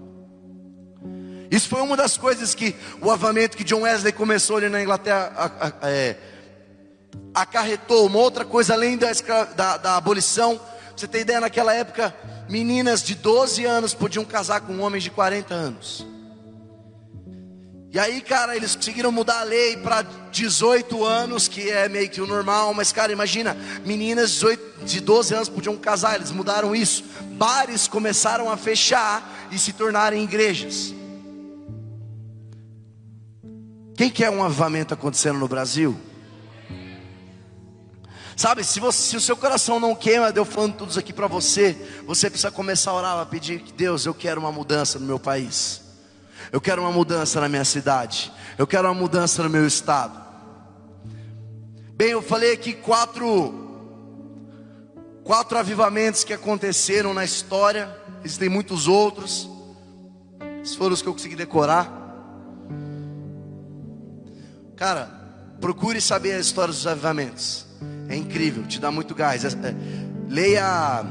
Isso 1.50 1.68
foi 1.68 1.80
uma 1.80 1.96
das 1.96 2.16
coisas 2.18 2.54
que 2.54 2.76
o 3.00 3.10
avamento 3.10 3.56
que 3.56 3.64
John 3.64 3.80
Wesley 3.80 4.12
começou 4.12 4.58
ali 4.58 4.68
na 4.68 4.82
Inglaterra 4.82 5.32
a, 5.34 5.66
a, 5.66 5.90
é, 5.90 6.16
acarretou. 7.34 8.06
Uma 8.06 8.18
outra 8.18 8.44
coisa 8.44 8.74
além 8.74 8.98
da, 8.98 9.10
da, 9.56 9.76
da 9.78 9.96
abolição. 9.96 10.60
Você 10.94 11.06
tem 11.06 11.22
ideia, 11.22 11.40
naquela 11.40 11.72
época, 11.72 12.14
meninas 12.48 13.02
de 13.02 13.14
12 13.14 13.64
anos 13.64 13.94
podiam 13.94 14.24
casar 14.24 14.60
com 14.60 14.78
homens 14.80 15.04
de 15.04 15.10
40 15.10 15.54
anos. 15.54 16.06
E 17.90 17.98
aí, 17.98 18.20
cara, 18.20 18.54
eles 18.54 18.76
conseguiram 18.76 19.10
mudar 19.10 19.40
a 19.40 19.44
lei 19.44 19.76
para 19.78 20.02
18 20.30 21.04
anos, 21.04 21.48
que 21.48 21.70
é 21.70 21.88
meio 21.88 22.10
que 22.10 22.20
o 22.20 22.26
normal, 22.26 22.74
mas, 22.74 22.92
cara, 22.92 23.10
imagina, 23.10 23.56
meninas 23.84 24.30
18, 24.32 24.84
de 24.84 25.00
12 25.00 25.34
anos 25.34 25.48
podiam 25.48 25.74
casar, 25.76 26.16
eles 26.16 26.30
mudaram 26.30 26.76
isso. 26.76 27.02
Bares 27.32 27.88
começaram 27.88 28.50
a 28.50 28.58
fechar 28.58 29.48
e 29.50 29.58
se 29.58 29.72
tornarem 29.72 30.22
igrejas. 30.22 30.94
Quem 33.96 34.10
quer 34.10 34.30
um 34.30 34.44
avivamento 34.44 34.92
acontecendo 34.92 35.38
no 35.38 35.48
Brasil? 35.48 35.98
Sabe, 38.36 38.62
se, 38.64 38.78
você, 38.78 39.02
se 39.02 39.16
o 39.16 39.20
seu 39.20 39.36
coração 39.36 39.80
não 39.80 39.94
queima, 39.94 40.28
eu 40.28 40.44
falando 40.44 40.74
tudo 40.74 40.90
isso 40.90 40.98
aqui 40.98 41.12
para 41.12 41.26
você, 41.26 41.74
você 42.06 42.28
precisa 42.28 42.50
começar 42.50 42.90
a 42.90 42.94
orar, 42.94 43.18
a 43.18 43.26
pedir 43.26 43.60
que 43.60 43.72
Deus, 43.72 44.04
eu 44.04 44.14
quero 44.14 44.40
uma 44.40 44.52
mudança 44.52 44.98
no 44.98 45.06
meu 45.06 45.18
país. 45.18 45.87
Eu 46.50 46.60
quero 46.60 46.82
uma 46.82 46.92
mudança 46.92 47.40
na 47.40 47.48
minha 47.48 47.64
cidade. 47.64 48.32
Eu 48.56 48.66
quero 48.66 48.88
uma 48.88 48.94
mudança 48.94 49.42
no 49.42 49.50
meu 49.50 49.66
estado. 49.66 50.18
Bem, 51.94 52.10
eu 52.10 52.22
falei 52.22 52.52
aqui 52.52 52.72
quatro 52.72 53.66
quatro 55.24 55.58
avivamentos 55.58 56.24
que 56.24 56.32
aconteceram 56.32 57.12
na 57.12 57.24
história. 57.24 57.94
Existem 58.24 58.48
muitos 58.48 58.88
outros. 58.88 59.48
Esses 60.62 60.74
foram 60.74 60.94
os 60.94 61.02
que 61.02 61.08
eu 61.08 61.12
consegui 61.12 61.36
decorar. 61.36 61.92
Cara, 64.76 65.10
procure 65.60 66.00
saber 66.00 66.32
a 66.32 66.38
história 66.38 66.72
dos 66.72 66.86
avivamentos. 66.86 67.66
É 68.08 68.16
incrível, 68.16 68.64
te 68.66 68.80
dá 68.80 68.90
muito 68.90 69.14
gás. 69.14 69.44
É, 69.44 69.48
é, 69.48 69.74
leia 70.28 71.04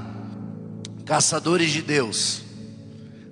Caçadores 1.05 1.71
de 1.71 1.81
Deus. 1.81 2.43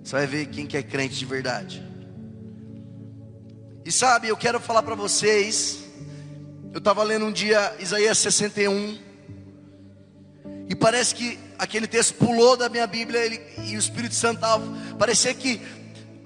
Você 0.04 0.16
vai 0.16 0.28
ver 0.28 0.46
quem 0.48 0.66
que 0.66 0.78
é 0.78 0.84
crente 0.84 1.16
de 1.16 1.26
verdade. 1.26 1.85
E 3.86 3.92
sabe, 3.92 4.30
eu 4.30 4.36
quero 4.36 4.60
falar 4.60 4.82
para 4.82 4.96
vocês. 4.96 5.84
Eu 6.74 6.80
estava 6.80 7.04
lendo 7.04 7.28
um 7.28 7.32
dia 7.32 7.76
Isaías 7.78 8.18
61. 8.18 8.98
E 10.68 10.74
parece 10.74 11.14
que 11.14 11.40
aquele 11.60 11.86
texto 11.86 12.16
pulou 12.16 12.58
da 12.58 12.68
minha 12.68 12.88
Bíblia 12.88 13.24
ele, 13.24 13.40
e 13.60 13.76
o 13.76 13.80
Espírito 13.80 14.16
Santo 14.16 14.38
estava. 14.38 14.66
Parecia 14.98 15.32
que 15.36 15.62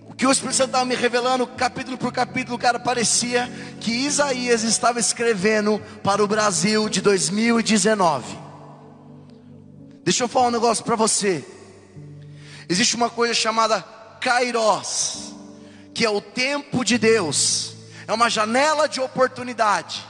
o 0.07 0.13
que 0.13 0.25
o 0.25 0.31
Espírito 0.31 0.55
Santo 0.55 0.69
estava 0.69 0.85
me 0.85 0.95
revelando, 0.95 1.45
capítulo 1.47 1.97
por 1.97 2.13
capítulo, 2.13 2.57
cara, 2.57 2.79
parecia 2.79 3.51
que 3.81 3.91
Isaías 3.91 4.63
estava 4.63 4.97
escrevendo 4.97 5.81
para 6.01 6.23
o 6.23 6.27
Brasil 6.29 6.87
de 6.87 7.01
2019. 7.01 8.37
Deixa 10.05 10.23
eu 10.23 10.29
falar 10.29 10.47
um 10.47 10.51
negócio 10.51 10.85
para 10.85 10.95
você. 10.95 11.43
Existe 12.69 12.95
uma 12.95 13.09
coisa 13.09 13.33
chamada 13.33 13.81
Kairos 14.21 15.38
que 15.99 16.05
é 16.05 16.09
o 16.09 16.21
tempo 16.21 16.85
de 16.85 16.97
Deus, 16.97 17.73
é 18.07 18.13
uma 18.13 18.29
janela 18.29 18.87
de 18.87 19.01
oportunidade. 19.01 20.07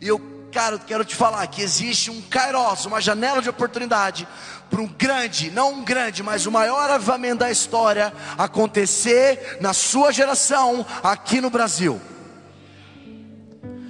E 0.00 0.06
eu, 0.06 0.22
cara, 0.52 0.78
quero 0.78 1.04
te 1.04 1.12
falar 1.12 1.44
que 1.48 1.60
existe 1.60 2.08
um 2.08 2.22
kairos, 2.22 2.86
uma 2.86 3.00
janela 3.00 3.42
de 3.42 3.48
oportunidade 3.48 4.28
para 4.70 4.80
um 4.80 4.86
grande, 4.86 5.50
não 5.50 5.72
um 5.72 5.84
grande, 5.84 6.22
mas 6.22 6.46
o 6.46 6.52
maior 6.52 6.88
avivamento 6.88 7.38
da 7.38 7.50
história 7.50 8.12
acontecer 8.38 9.58
na 9.60 9.72
sua 9.72 10.12
geração 10.12 10.86
aqui 11.02 11.40
no 11.40 11.50
Brasil. 11.50 12.00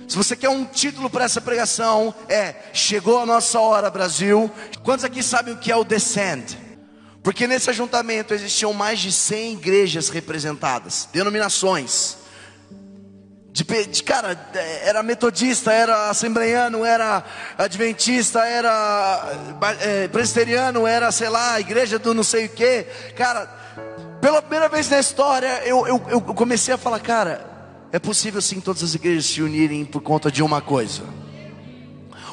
Se 0.08 0.16
você 0.16 0.34
quer 0.34 0.48
um 0.48 0.64
título 0.64 1.10
para 1.10 1.26
essa 1.26 1.42
pregação, 1.42 2.14
é 2.26 2.54
Chegou 2.72 3.20
a 3.20 3.26
nossa 3.26 3.60
hora, 3.60 3.90
Brasil. 3.90 4.50
Quantos 4.82 5.04
aqui 5.04 5.22
sabem 5.22 5.52
o 5.52 5.58
que 5.58 5.70
é 5.70 5.76
o 5.76 5.84
Descend? 5.84 6.65
Porque 7.26 7.48
nesse 7.48 7.68
ajuntamento 7.70 8.32
existiam 8.32 8.72
mais 8.72 9.00
de 9.00 9.10
100 9.10 9.54
igrejas 9.54 10.08
representadas, 10.10 11.08
denominações. 11.12 12.18
De, 13.50 13.64
de, 13.64 14.02
cara, 14.04 14.38
era 14.84 15.02
metodista, 15.02 15.72
era 15.72 16.08
assembleiano, 16.08 16.84
era 16.84 17.24
adventista, 17.58 18.46
era 18.46 19.28
é, 19.80 20.06
presbiteriano, 20.06 20.86
era, 20.86 21.10
sei 21.10 21.28
lá, 21.28 21.58
igreja 21.58 21.98
do 21.98 22.14
não 22.14 22.22
sei 22.22 22.46
o 22.46 22.48
que. 22.48 22.84
Cara, 23.16 23.46
pela 24.20 24.40
primeira 24.40 24.68
vez 24.68 24.88
na 24.88 25.00
história, 25.00 25.64
eu, 25.66 25.84
eu, 25.84 26.00
eu 26.08 26.20
comecei 26.20 26.74
a 26.74 26.78
falar, 26.78 27.00
cara, 27.00 27.44
é 27.90 27.98
possível 27.98 28.40
sim 28.40 28.60
todas 28.60 28.84
as 28.84 28.94
igrejas 28.94 29.26
se 29.26 29.42
unirem 29.42 29.84
por 29.84 30.00
conta 30.00 30.30
de 30.30 30.44
uma 30.44 30.60
coisa. 30.60 31.02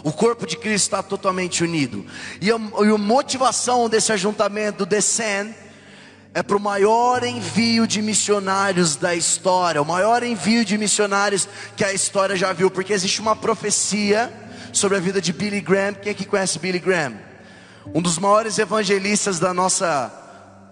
O 0.03 0.11
corpo 0.11 0.45
de 0.45 0.57
Cristo 0.57 0.83
está 0.83 1.01
totalmente 1.01 1.63
unido. 1.63 2.05
E 2.41 2.51
a, 2.51 2.55
e 2.55 2.93
a 2.93 2.97
motivação 2.97 3.87
desse 3.87 4.11
ajuntamento, 4.11 4.79
do 4.79 4.85
Descend, 4.85 5.55
é 6.33 6.43
para 6.43 6.57
o 6.57 6.59
maior 6.59 7.23
envio 7.23 7.87
de 7.87 8.01
missionários 8.01 8.95
da 8.95 9.15
história, 9.15 9.81
o 9.81 9.85
maior 9.85 10.23
envio 10.23 10.65
de 10.65 10.77
missionários 10.77 11.47
que 11.77 11.85
a 11.85 11.93
história 11.93 12.35
já 12.35 12.51
viu, 12.51 12.69
porque 12.69 12.91
existe 12.91 13.21
uma 13.21 13.35
profecia 13.35 14.33
sobre 14.73 14.97
a 14.97 14.99
vida 14.99 15.21
de 15.21 15.31
Billy 15.31 15.61
Graham. 15.61 15.93
Quem 15.93 16.11
aqui 16.11 16.25
conhece 16.25 16.59
Billy 16.59 16.79
Graham? 16.79 17.13
Um 17.93 18.01
dos 18.01 18.17
maiores 18.17 18.57
evangelistas 18.57 19.39
da 19.39 19.53
nossa 19.53 20.11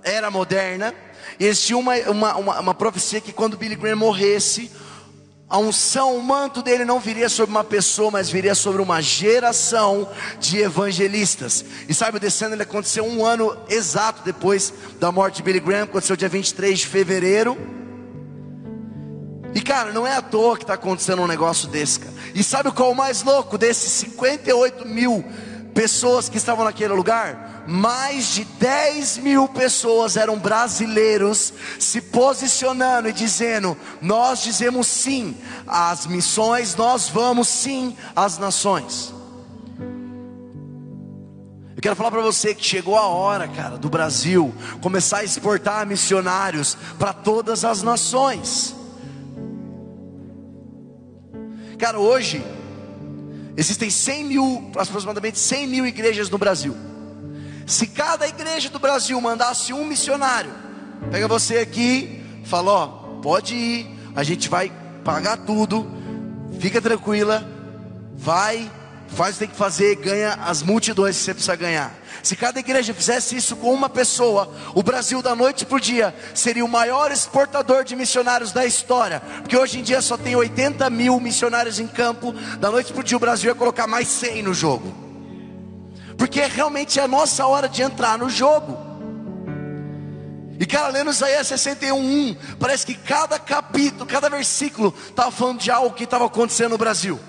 era 0.03 0.31
moderna. 0.31 0.93
E 1.39 1.45
existia 1.45 1.77
uma, 1.77 1.95
uma, 2.09 2.35
uma, 2.35 2.59
uma 2.59 2.73
profecia 2.73 3.21
que 3.21 3.31
quando 3.31 3.55
Billy 3.55 3.75
Graham 3.75 3.97
morresse, 3.97 4.71
a 5.51 5.57
unção, 5.57 6.15
o 6.15 6.23
manto 6.23 6.61
dele 6.61 6.85
não 6.85 6.97
viria 6.97 7.27
sobre 7.27 7.51
uma 7.51 7.63
pessoa, 7.63 8.09
mas 8.09 8.29
viria 8.29 8.55
sobre 8.55 8.81
uma 8.81 9.01
geração 9.01 10.07
de 10.39 10.59
evangelistas. 10.59 11.65
E 11.89 11.93
sabe, 11.93 12.15
o 12.15 12.19
descendo 12.21 12.55
ele 12.55 12.63
aconteceu 12.63 13.05
um 13.05 13.25
ano 13.25 13.57
exato 13.67 14.21
depois 14.23 14.73
da 14.97 15.11
morte 15.11 15.35
de 15.35 15.43
Billy 15.43 15.59
Graham, 15.59 15.83
aconteceu 15.83 16.15
dia 16.15 16.29
23 16.29 16.79
de 16.79 16.87
fevereiro. 16.87 17.57
E 19.53 19.59
cara, 19.59 19.91
não 19.91 20.07
é 20.07 20.15
à 20.15 20.21
toa 20.21 20.55
que 20.55 20.63
está 20.63 20.75
acontecendo 20.75 21.21
um 21.21 21.27
negócio 21.27 21.67
desse, 21.67 21.99
cara. 21.99 22.15
E 22.33 22.41
sabe 22.45 22.71
qual 22.71 22.91
é 22.91 22.93
o 22.93 22.95
mais 22.95 23.21
louco 23.21 23.57
desses 23.57 23.91
58 23.91 24.87
mil 24.87 25.21
pessoas 25.73 26.29
que 26.29 26.37
estavam 26.37 26.65
naquele 26.65 26.93
lugar? 26.93 27.51
mais 27.67 28.33
de 28.33 28.43
10 28.43 29.17
mil 29.19 29.47
pessoas 29.47 30.17
eram 30.17 30.37
brasileiros 30.37 31.53
se 31.79 32.01
posicionando 32.01 33.07
e 33.07 33.13
dizendo: 33.13 33.77
Nós 34.01 34.41
dizemos 34.41 34.87
sim 34.87 35.37
às 35.67 36.05
missões, 36.05 36.75
nós 36.75 37.07
vamos 37.09 37.47
sim 37.47 37.95
às 38.15 38.37
nações. 38.37 39.13
Eu 41.75 41.81
quero 41.81 41.95
falar 41.95 42.11
para 42.11 42.21
você 42.21 42.53
que 42.53 42.63
chegou 42.63 42.95
a 42.95 43.07
hora, 43.07 43.47
cara, 43.47 43.75
do 43.75 43.89
Brasil 43.89 44.53
começar 44.81 45.19
a 45.19 45.23
exportar 45.23 45.87
missionários 45.87 46.77
para 46.99 47.11
todas 47.11 47.65
as 47.65 47.81
nações. 47.81 48.75
Cara, 51.79 51.97
hoje 51.97 52.45
existem 53.55 53.89
100 53.89 54.23
mil, 54.23 54.71
aproximadamente 54.75 55.39
100 55.39 55.67
mil 55.67 55.85
igrejas 55.85 56.29
no 56.29 56.37
Brasil. 56.37 56.75
Se 57.65 57.87
cada 57.87 58.27
igreja 58.27 58.69
do 58.69 58.79
Brasil 58.79 59.19
mandasse 59.21 59.73
um 59.73 59.85
missionário, 59.85 60.51
pega 61.09 61.27
você 61.27 61.57
aqui, 61.59 62.21
fala: 62.43 62.71
Ó, 62.71 62.87
pode 63.21 63.55
ir, 63.55 63.87
a 64.15 64.23
gente 64.23 64.49
vai 64.49 64.71
pagar 65.03 65.37
tudo, 65.37 65.87
fica 66.59 66.81
tranquila, 66.81 67.47
vai, 68.15 68.69
faz 69.15 69.31
o 69.31 69.33
que 69.33 69.39
tem 69.39 69.49
que 69.49 69.55
fazer, 69.55 69.95
ganha 69.95 70.33
as 70.45 70.63
multidões 70.63 71.17
que 71.17 71.23
você 71.23 71.33
precisa 71.33 71.55
ganhar. 71.55 71.93
Se 72.23 72.35
cada 72.35 72.59
igreja 72.59 72.93
fizesse 72.93 73.35
isso 73.35 73.55
com 73.55 73.73
uma 73.73 73.89
pessoa, 73.89 74.51
o 74.75 74.83
Brasil 74.83 75.21
da 75.21 75.35
noite 75.35 75.67
o 75.69 75.79
dia 75.79 76.13
seria 76.33 76.63
o 76.63 76.69
maior 76.69 77.11
exportador 77.11 77.83
de 77.83 77.95
missionários 77.95 78.51
da 78.51 78.65
história. 78.65 79.21
Porque 79.41 79.57
hoje 79.57 79.79
em 79.79 79.83
dia 79.83 80.01
só 80.01 80.17
tem 80.17 80.35
80 80.35 80.89
mil 80.89 81.19
missionários 81.19 81.79
em 81.79 81.87
campo. 81.87 82.33
Da 82.59 82.69
noite 82.69 82.93
o 82.95 83.03
dia 83.03 83.17
o 83.17 83.19
Brasil 83.19 83.49
ia 83.49 83.55
colocar 83.55 83.87
mais 83.87 84.07
100 84.07 84.43
no 84.43 84.53
jogo. 84.53 84.93
Porque 86.17 86.41
realmente 86.45 86.99
é 86.99 87.03
a 87.03 87.07
nossa 87.07 87.45
hora 87.47 87.67
de 87.67 87.81
entrar 87.81 88.17
no 88.17 88.29
jogo. 88.29 88.77
E 90.59 90.65
cara, 90.67 90.89
lendo 90.89 91.09
Isaías 91.09 91.47
61, 91.47 92.35
parece 92.59 92.85
que 92.85 92.93
cada 92.93 93.39
capítulo, 93.39 94.05
cada 94.05 94.29
versículo 94.29 94.93
estava 95.09 95.31
falando 95.31 95.59
de 95.59 95.71
algo 95.71 95.95
que 95.95 96.03
estava 96.03 96.27
acontecendo 96.27 96.73
no 96.73 96.77
Brasil. 96.77 97.19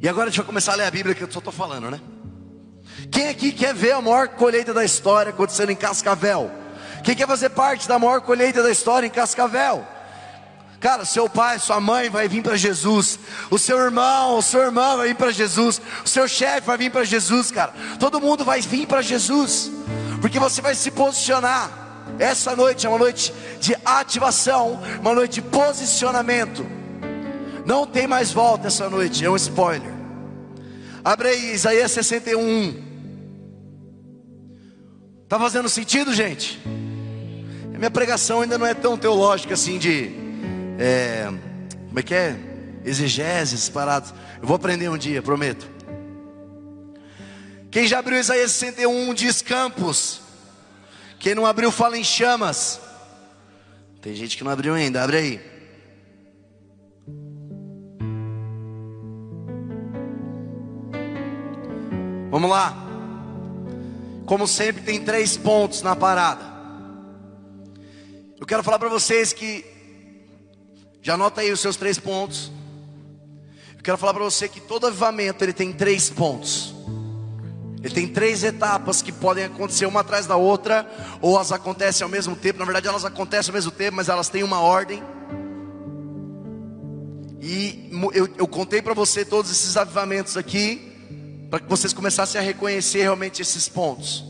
E 0.00 0.08
agora 0.08 0.28
a 0.28 0.30
gente 0.30 0.38
vai 0.38 0.46
começar 0.46 0.72
a 0.72 0.76
ler 0.76 0.84
a 0.84 0.90
Bíblia 0.90 1.14
que 1.14 1.22
eu 1.22 1.30
só 1.30 1.38
estou 1.38 1.52
falando, 1.52 1.90
né? 1.90 2.00
Quem 3.10 3.28
aqui 3.28 3.52
quer 3.52 3.74
ver 3.74 3.92
a 3.92 4.00
maior 4.00 4.28
colheita 4.28 4.72
da 4.72 4.84
história 4.84 5.30
acontecendo 5.30 5.70
em 5.70 5.76
Cascavel? 5.76 6.50
Quem 7.02 7.14
quer 7.14 7.26
fazer 7.26 7.50
parte 7.50 7.88
da 7.88 7.98
maior 7.98 8.20
colheita 8.20 8.62
da 8.62 8.70
história 8.70 9.06
em 9.06 9.10
Cascavel? 9.10 9.86
Cara, 10.80 11.04
seu 11.04 11.28
pai, 11.28 11.58
sua 11.58 11.80
mãe 11.80 12.08
vai 12.08 12.28
vir 12.28 12.40
para 12.40 12.56
Jesus, 12.56 13.18
o 13.50 13.58
seu 13.58 13.78
irmão, 13.78 14.38
o 14.38 14.42
seu 14.42 14.62
irmão 14.62 14.96
vai 14.98 15.08
vir 15.08 15.16
para 15.16 15.32
Jesus, 15.32 15.80
o 16.04 16.08
seu 16.08 16.28
chefe 16.28 16.68
vai 16.68 16.78
vir 16.78 16.90
para 16.90 17.02
Jesus, 17.02 17.50
cara. 17.50 17.72
Todo 17.98 18.20
mundo 18.20 18.44
vai 18.44 18.60
vir 18.60 18.86
para 18.86 19.02
Jesus, 19.02 19.72
porque 20.20 20.38
você 20.38 20.60
vai 20.60 20.76
se 20.76 20.92
posicionar. 20.92 21.68
Essa 22.20 22.54
noite 22.54 22.86
é 22.86 22.88
uma 22.88 22.98
noite 22.98 23.34
de 23.60 23.76
ativação, 23.84 24.80
uma 25.00 25.14
noite 25.14 25.40
de 25.40 25.42
posicionamento. 25.42 26.77
Não 27.68 27.86
tem 27.86 28.06
mais 28.06 28.32
volta 28.32 28.68
essa 28.68 28.88
noite, 28.88 29.22
é 29.22 29.28
um 29.28 29.36
spoiler. 29.36 29.92
Abre 31.04 31.28
aí 31.28 31.52
Isaías 31.52 31.92
61. 31.92 32.82
Tá 35.28 35.38
fazendo 35.38 35.68
sentido, 35.68 36.14
gente? 36.14 36.58
A 37.74 37.76
minha 37.76 37.90
pregação 37.90 38.40
ainda 38.40 38.56
não 38.56 38.64
é 38.64 38.72
tão 38.72 38.96
teológica 38.96 39.52
assim 39.52 39.78
de 39.78 40.10
é, 40.78 41.30
como 41.88 41.98
é 41.98 42.02
que 42.02 42.14
é? 42.14 42.38
Exegeses, 42.86 43.68
parados. 43.68 44.14
Eu 44.40 44.48
vou 44.48 44.56
aprender 44.56 44.88
um 44.88 44.96
dia, 44.96 45.20
prometo. 45.20 45.68
Quem 47.70 47.86
já 47.86 47.98
abriu 47.98 48.18
Isaías 48.18 48.52
61 48.52 49.12
diz 49.12 49.42
campos. 49.42 50.22
Quem 51.18 51.34
não 51.34 51.44
abriu 51.44 51.70
fala 51.70 51.98
em 51.98 52.04
chamas. 52.04 52.80
Tem 54.00 54.14
gente 54.14 54.38
que 54.38 54.42
não 54.42 54.52
abriu 54.52 54.72
ainda, 54.72 55.04
abre 55.04 55.18
aí. 55.18 55.47
Vamos 62.30 62.50
lá. 62.50 62.76
Como 64.26 64.46
sempre, 64.46 64.82
tem 64.82 65.02
três 65.02 65.38
pontos 65.38 65.80
na 65.80 65.96
parada. 65.96 66.44
Eu 68.38 68.46
quero 68.46 68.62
falar 68.62 68.78
para 68.78 68.90
vocês 68.90 69.32
que 69.32 69.64
já 71.00 71.14
anota 71.14 71.40
aí 71.40 71.50
os 71.50 71.60
seus 71.60 71.76
três 71.76 71.98
pontos. 71.98 72.52
Eu 73.74 73.82
quero 73.82 73.96
falar 73.96 74.12
para 74.12 74.24
você 74.24 74.46
que 74.46 74.60
todo 74.60 74.86
avivamento 74.86 75.42
ele 75.42 75.54
tem 75.54 75.72
três 75.72 76.10
pontos. 76.10 76.74
Ele 77.82 77.94
tem 77.94 78.06
três 78.06 78.44
etapas 78.44 79.00
que 79.00 79.10
podem 79.10 79.44
acontecer 79.44 79.86
uma 79.86 80.00
atrás 80.00 80.26
da 80.26 80.36
outra, 80.36 80.86
ou 81.22 81.36
elas 81.36 81.50
acontecem 81.50 82.04
ao 82.04 82.10
mesmo 82.10 82.36
tempo. 82.36 82.58
Na 82.58 82.66
verdade, 82.66 82.88
elas 82.88 83.06
acontecem 83.06 83.50
ao 83.50 83.54
mesmo 83.54 83.70
tempo, 83.70 83.96
mas 83.96 84.10
elas 84.10 84.28
têm 84.28 84.42
uma 84.42 84.60
ordem. 84.60 85.02
E 87.40 87.90
eu, 88.12 88.28
eu 88.36 88.46
contei 88.46 88.82
para 88.82 88.92
você 88.92 89.24
todos 89.24 89.50
esses 89.50 89.76
avivamentos 89.78 90.36
aqui 90.36 90.87
para 91.50 91.60
que 91.60 91.68
vocês 91.68 91.92
começassem 91.92 92.40
a 92.40 92.44
reconhecer 92.44 93.00
realmente 93.02 93.42
esses 93.42 93.68
pontos. 93.68 94.24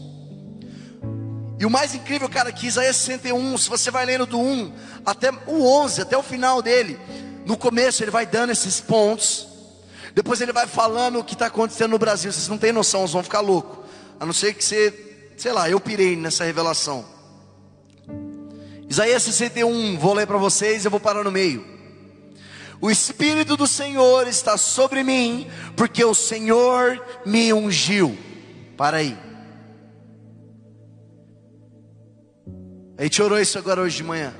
E 1.58 1.66
o 1.66 1.70
mais 1.70 1.94
incrível, 1.94 2.28
cara, 2.28 2.52
que 2.52 2.66
Isaías 2.66 2.96
61, 2.96 3.58
se 3.58 3.68
você 3.68 3.90
vai 3.90 4.06
lendo 4.06 4.26
do 4.26 4.38
1 4.38 4.72
até 5.04 5.30
o 5.46 5.66
11, 5.66 6.02
até 6.02 6.16
o 6.16 6.22
final 6.22 6.62
dele, 6.62 6.98
no 7.44 7.56
começo 7.56 8.02
ele 8.04 8.12
vai 8.12 8.24
dando 8.24 8.50
esses 8.50 8.80
pontos, 8.80 9.48
depois 10.14 10.40
ele 10.40 10.52
vai 10.52 10.66
falando 10.66 11.18
o 11.18 11.24
que 11.24 11.34
está 11.34 11.46
acontecendo 11.46 11.90
no 11.90 11.98
Brasil. 11.98 12.32
Vocês 12.32 12.48
não 12.48 12.58
têm 12.58 12.72
noção, 12.72 13.00
vocês 13.00 13.12
vão 13.12 13.22
ficar 13.22 13.40
loucos. 13.40 13.86
A 14.20 14.26
não 14.26 14.32
ser 14.32 14.54
que 14.54 14.64
você, 14.64 14.92
sei 15.36 15.52
lá, 15.52 15.68
eu 15.68 15.80
pirei 15.80 16.16
nessa 16.16 16.44
revelação. 16.44 17.04
Isaías 18.88 19.22
61, 19.22 19.98
vou 19.98 20.14
ler 20.14 20.26
para 20.26 20.38
vocês, 20.38 20.84
eu 20.84 20.90
vou 20.90 21.00
parar 21.00 21.22
no 21.24 21.30
meio. 21.30 21.77
O 22.80 22.90
Espírito 22.90 23.56
do 23.56 23.66
Senhor 23.66 24.26
está 24.28 24.56
sobre 24.56 25.02
mim, 25.02 25.50
porque 25.76 26.04
o 26.04 26.14
Senhor 26.14 27.04
me 27.26 27.52
ungiu. 27.52 28.16
Para 28.76 28.98
aí. 28.98 29.18
A 32.96 33.02
gente 33.02 33.20
orou 33.22 33.40
isso 33.40 33.58
agora 33.58 33.80
hoje 33.80 33.96
de 33.96 34.04
manhã. 34.04 34.34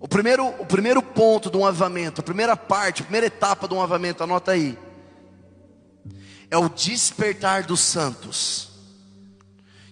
O 0.00 0.08
primeiro, 0.08 0.46
o 0.46 0.66
primeiro 0.66 1.02
ponto 1.02 1.50
de 1.50 1.56
um 1.56 1.64
avamento, 1.64 2.20
a 2.20 2.24
primeira 2.24 2.56
parte, 2.56 3.02
a 3.02 3.04
primeira 3.04 3.26
etapa 3.28 3.68
de 3.68 3.74
um 3.74 3.80
avamento, 3.80 4.22
anota 4.22 4.52
aí. 4.52 4.76
É 6.50 6.56
o 6.56 6.68
despertar 6.68 7.62
dos 7.62 7.80
santos. 7.80 8.71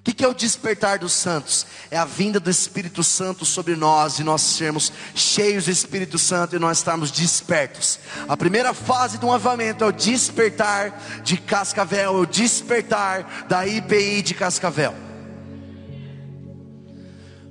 O 0.00 0.02
que, 0.02 0.14
que 0.14 0.24
é 0.24 0.28
o 0.28 0.32
despertar 0.32 0.98
dos 0.98 1.12
santos? 1.12 1.66
É 1.90 1.98
a 1.98 2.06
vinda 2.06 2.40
do 2.40 2.48
Espírito 2.48 3.04
Santo 3.04 3.44
sobre 3.44 3.76
nós 3.76 4.18
e 4.18 4.24
nós 4.24 4.40
sermos 4.40 4.90
cheios 5.14 5.66
do 5.66 5.70
Espírito 5.70 6.18
Santo 6.18 6.56
e 6.56 6.58
nós 6.58 6.78
estarmos 6.78 7.10
despertos. 7.10 8.00
A 8.26 8.34
primeira 8.34 8.72
fase 8.72 9.18
do 9.18 9.30
avamento 9.30 9.84
é 9.84 9.86
o 9.86 9.92
despertar 9.92 10.98
de 11.22 11.36
Cascavel, 11.36 12.16
é 12.16 12.18
o 12.18 12.24
despertar 12.24 13.44
da 13.46 13.66
IPI 13.66 14.22
de 14.22 14.32
Cascavel. 14.32 15.09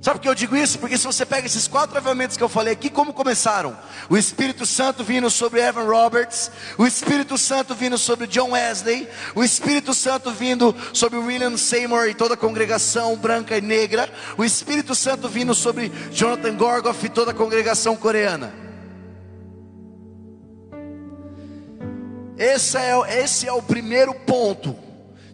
Sabe 0.00 0.18
por 0.18 0.22
que 0.22 0.28
eu 0.30 0.34
digo 0.34 0.56
isso? 0.56 0.78
Porque 0.78 0.96
se 0.96 1.04
você 1.04 1.26
pega 1.26 1.46
esses 1.46 1.68
quatro 1.68 1.94
avivamentos 1.94 2.34
que 2.34 2.42
eu 2.42 2.48
falei 2.48 2.72
aqui, 2.72 2.88
como 2.88 3.12
começaram? 3.12 3.76
O 4.08 4.16
Espírito 4.16 4.64
Santo 4.64 5.04
vindo 5.04 5.28
sobre 5.28 5.60
Evan 5.60 5.84
Roberts, 5.84 6.50
o 6.78 6.86
Espírito 6.86 7.36
Santo 7.36 7.74
vindo 7.74 7.98
sobre 7.98 8.26
John 8.26 8.52
Wesley, 8.52 9.06
o 9.34 9.44
Espírito 9.44 9.92
Santo 9.92 10.30
vindo 10.30 10.74
sobre 10.94 11.18
William 11.18 11.54
Seymour 11.58 12.08
e 12.08 12.14
toda 12.14 12.32
a 12.32 12.36
congregação 12.36 13.14
branca 13.14 13.58
e 13.58 13.60
negra, 13.60 14.10
o 14.38 14.44
Espírito 14.44 14.94
Santo 14.94 15.28
vindo 15.28 15.54
sobre 15.54 15.92
Jonathan 16.10 16.54
Gorgoff 16.54 17.04
e 17.04 17.10
toda 17.10 17.32
a 17.32 17.34
congregação 17.34 17.94
coreana. 17.94 18.54
Esse 22.38 22.78
é, 22.78 23.22
esse 23.22 23.46
é 23.46 23.52
o 23.52 23.60
primeiro 23.60 24.14
ponto 24.14 24.89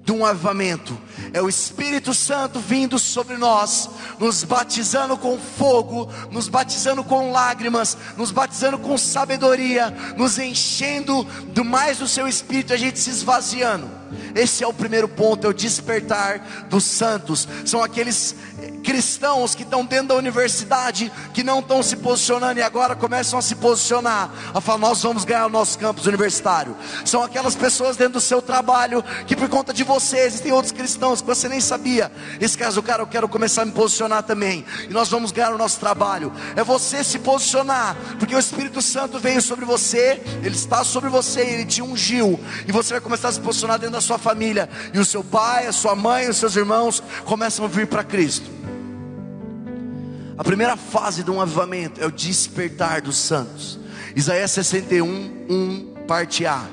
de 0.06 0.12
um 0.12 0.24
avivamento. 0.24 0.96
É 1.32 1.42
o 1.42 1.48
Espírito 1.48 2.14
Santo 2.14 2.60
vindo 2.60 2.96
sobre 2.96 3.36
nós, 3.36 3.90
nos 4.20 4.44
batizando 4.44 5.18
com 5.18 5.36
fogo, 5.36 6.08
nos 6.30 6.48
batizando 6.48 7.02
com 7.02 7.32
lágrimas, 7.32 7.98
nos 8.16 8.30
batizando 8.30 8.78
com 8.78 8.96
sabedoria, 8.96 9.90
nos 10.16 10.38
enchendo 10.38 11.24
do 11.52 11.64
mais 11.64 11.98
do 11.98 12.06
seu 12.06 12.28
Espírito, 12.28 12.72
a 12.72 12.76
gente 12.76 13.00
se 13.00 13.10
esvaziando. 13.10 13.90
Esse 14.32 14.62
é 14.62 14.66
o 14.66 14.72
primeiro 14.72 15.08
ponto, 15.08 15.44
é 15.44 15.50
o 15.50 15.54
despertar 15.54 16.66
dos 16.70 16.84
santos. 16.84 17.48
São 17.64 17.82
aqueles 17.82 18.36
cristãos 18.84 19.55
estão 19.66 19.84
dentro 19.84 20.08
da 20.08 20.14
universidade, 20.14 21.12
que 21.34 21.42
não 21.44 21.60
estão 21.60 21.82
se 21.82 21.96
posicionando 21.96 22.58
e 22.58 22.62
agora 22.62 22.96
começam 22.96 23.38
a 23.38 23.42
se 23.42 23.54
posicionar, 23.56 24.30
a 24.54 24.60
falar: 24.60 24.78
nós 24.78 25.02
vamos 25.02 25.24
ganhar 25.24 25.46
o 25.46 25.50
nosso 25.50 25.78
campus 25.78 26.06
universitário. 26.06 26.74
São 27.04 27.22
aquelas 27.22 27.54
pessoas 27.54 27.96
dentro 27.96 28.14
do 28.14 28.20
seu 28.20 28.40
trabalho 28.40 29.04
que, 29.26 29.36
por 29.36 29.48
conta 29.48 29.72
de 29.72 29.84
vocês, 29.84 30.26
existem 30.26 30.52
outros 30.52 30.72
cristãos 30.72 31.20
que 31.20 31.26
você 31.26 31.48
nem 31.48 31.60
sabia. 31.60 32.10
Esse 32.40 32.56
caso, 32.56 32.82
cara, 32.82 33.02
eu 33.02 33.06
quero 33.06 33.28
começar 33.28 33.62
a 33.62 33.64
me 33.64 33.72
posicionar 33.72 34.22
também, 34.22 34.64
e 34.88 34.92
nós 34.92 35.08
vamos 35.08 35.32
ganhar 35.32 35.52
o 35.52 35.58
nosso 35.58 35.78
trabalho. 35.78 36.32
É 36.54 36.64
você 36.64 37.04
se 37.04 37.18
posicionar, 37.18 37.96
porque 38.18 38.34
o 38.34 38.38
Espírito 38.38 38.80
Santo 38.80 39.18
veio 39.18 39.42
sobre 39.42 39.64
você, 39.64 40.22
ele 40.42 40.54
está 40.54 40.84
sobre 40.84 41.10
você, 41.10 41.40
ele 41.40 41.66
te 41.66 41.82
ungiu, 41.82 42.38
e 42.66 42.72
você 42.72 42.94
vai 42.94 43.00
começar 43.00 43.28
a 43.28 43.32
se 43.32 43.40
posicionar 43.40 43.78
dentro 43.78 43.94
da 43.94 44.00
sua 44.00 44.18
família, 44.18 44.68
e 44.92 44.98
o 44.98 45.04
seu 45.04 45.22
pai, 45.22 45.66
a 45.66 45.72
sua 45.72 45.94
mãe, 45.94 46.28
os 46.28 46.36
seus 46.36 46.56
irmãos 46.56 47.02
começam 47.24 47.64
a 47.64 47.68
vir 47.68 47.86
para 47.86 48.04
Cristo. 48.04 48.50
A 50.38 50.44
primeira 50.44 50.76
fase 50.76 51.22
de 51.24 51.30
um 51.30 51.40
avivamento 51.40 52.00
é 52.00 52.06
o 52.06 52.12
despertar 52.12 53.00
dos 53.00 53.16
santos. 53.16 53.78
Isaías 54.14 54.50
61, 54.50 55.46
1, 55.48 55.94
parte 56.06 56.44
A. 56.44 56.68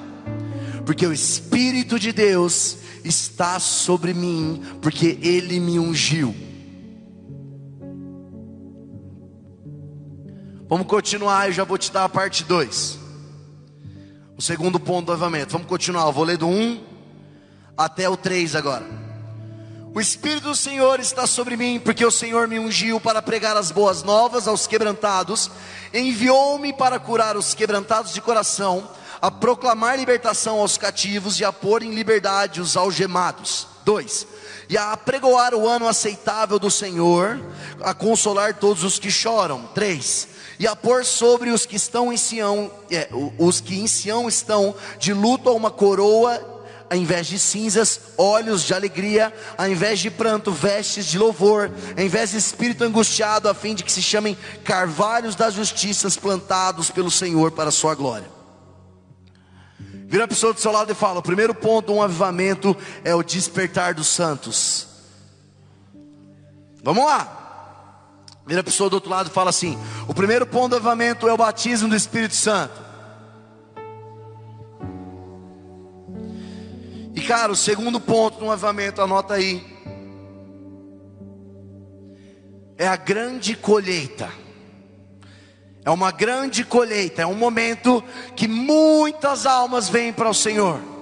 Porque 0.86 1.08
o 1.08 1.14
Espírito 1.14 1.98
de 1.98 2.12
Deus 2.12 2.78
está 3.06 3.60
sobre 3.60 4.14
mim, 4.14 4.62
porque 4.82 5.18
Ele 5.22 5.60
me 5.62 5.80
ungiu. 5.80 6.36
Vamos 10.68 10.88
continuar, 10.88 11.48
eu 11.48 11.54
já 11.54 11.64
vou 11.64 11.78
te 11.78 11.92
dar 11.92 12.04
a 12.04 12.10
parte 12.10 12.44
2. 12.44 13.00
O 14.36 14.42
segundo 14.42 14.80
ponto 14.80 15.06
do 15.06 15.12
avivamento. 15.14 15.54
Vamos 15.54 15.68
continuar, 15.68 16.08
eu 16.08 16.12
vou 16.12 16.26
ler 16.26 16.38
do 16.38 16.48
1 16.48 16.84
até 17.78 18.10
o 18.10 18.18
3 18.18 18.56
agora. 18.56 19.03
O 19.96 20.02
Espírito 20.02 20.48
do 20.48 20.56
Senhor 20.56 21.00
está 21.00 21.28
sobre 21.28 21.56
mim, 21.56 21.80
porque 21.80 22.04
o 22.04 22.10
Senhor 22.10 22.48
me 22.48 22.58
ungiu 22.58 23.00
para 23.00 23.22
pregar 23.22 23.56
as 23.56 23.70
boas 23.70 24.02
novas 24.02 24.48
aos 24.48 24.66
quebrantados, 24.66 25.52
enviou-me 25.94 26.74
para 26.74 27.00
curar 27.00 27.38
os 27.38 27.54
quebrantados 27.54 28.12
de 28.12 28.20
coração, 28.20 28.90
a 29.22 29.30
proclamar 29.30 30.00
libertação 30.00 30.60
aos 30.60 30.80
cativos 30.80 31.40
e 31.40 31.46
a 31.46 31.54
pôr 31.54 31.84
em 31.84 31.94
liberdade 31.94 32.60
os 32.60 32.76
algemados. 32.76 33.68
2. 33.86 34.26
E 34.68 34.76
a 34.76 34.94
apregoar 34.94 35.54
o 35.54 35.68
ano 35.68 35.88
aceitável 35.88 36.58
do 36.58 36.72
Senhor, 36.72 37.40
a 37.80 37.94
consolar 37.94 38.56
todos 38.56 38.84
os 38.84 38.98
que 38.98 39.12
choram. 39.12 39.68
3. 39.76 40.28
E 40.58 40.66
a 40.66 40.76
pôr 40.76 41.06
sobre 41.06 41.52
os 41.52 41.68
que 41.68 41.76
estão 41.76 42.12
em 42.12 42.18
Sião, 42.18 42.72
é, 42.90 43.10
os 43.38 43.62
que 43.62 43.80
em 43.80 43.86
Sião 43.86 44.28
estão 44.28 44.74
de 44.98 45.14
luto 45.14 45.50
a 45.50 45.54
uma 45.54 45.70
coroa 45.70 46.53
ao 46.90 46.98
invés 46.98 47.28
de 47.28 47.40
cinzas, 47.40 48.00
olhos 48.18 48.64
de 48.64 48.74
alegria, 48.74 49.34
ao 49.58 49.68
invés 49.68 50.00
de 50.00 50.10
pranto, 50.10 50.52
vestes 50.52 51.06
de 51.06 51.18
louvor, 51.18 51.72
ao 51.98 52.04
invés 52.04 52.32
de 52.32 52.38
espírito 52.38 52.84
angustiado, 52.84 53.50
a 53.50 53.54
fim 53.54 53.74
de 53.74 53.84
que 53.84 53.92
se 53.92 54.02
chamem 54.02 54.38
carvalhos 54.64 55.36
das 55.36 55.54
justiças 55.54 56.16
plantados 56.16 56.92
pelo 56.92 57.10
Senhor 57.10 57.52
para 57.52 57.70
a 57.70 57.72
sua 57.72 57.96
glória. 57.96 58.28
Vira 60.14 60.26
a 60.26 60.28
pessoa 60.28 60.54
do 60.54 60.60
seu 60.60 60.72
lado 60.72 60.92
e 60.92 60.96
fala: 60.96 61.20
o 61.20 61.24
primeiro 61.24 61.56
ponto 61.56 61.92
um 61.92 62.02
avivamento 62.02 62.78
é 63.04 63.16
o 63.16 63.24
despertar 63.24 63.96
dos 63.96 64.08
santos. 64.08 64.88
Vamos 66.84 67.04
lá. 67.04 67.40
Vira 68.46 68.60
a 68.60 68.64
pessoa 68.64 68.90
do 68.90 68.94
outro 68.94 69.10
lado 69.10 69.30
e 69.30 69.34
fala 69.34 69.50
assim: 69.50 69.76
o 70.08 70.14
primeiro 70.14 70.46
ponto 70.46 70.70
do 70.70 70.76
avivamento 70.76 71.28
é 71.28 71.34
o 71.34 71.38
batismo 71.38 71.90
do 71.90 71.96
Espírito 71.96 72.36
Santo. 72.36 72.93
E 77.16 77.22
cara, 77.22 77.52
o 77.52 77.56
segundo 77.56 78.00
ponto 78.00 78.40
do 78.40 78.52
avivamento, 78.52 79.02
anota 79.02 79.36
aí. 79.36 79.64
É 82.78 82.88
a 82.88 82.96
grande 82.96 83.56
colheita. 83.56 84.30
É 85.86 85.92
uma 85.92 86.12
grande 86.12 86.64
colheita, 86.64 87.22
é 87.22 87.28
um 87.28 87.36
momento 87.36 88.02
que 88.36 88.48
muitas 88.48 89.46
almas 89.46 89.90
vêm 89.90 90.14
para 90.14 90.30
o 90.30 90.34
Senhor. 90.34 90.93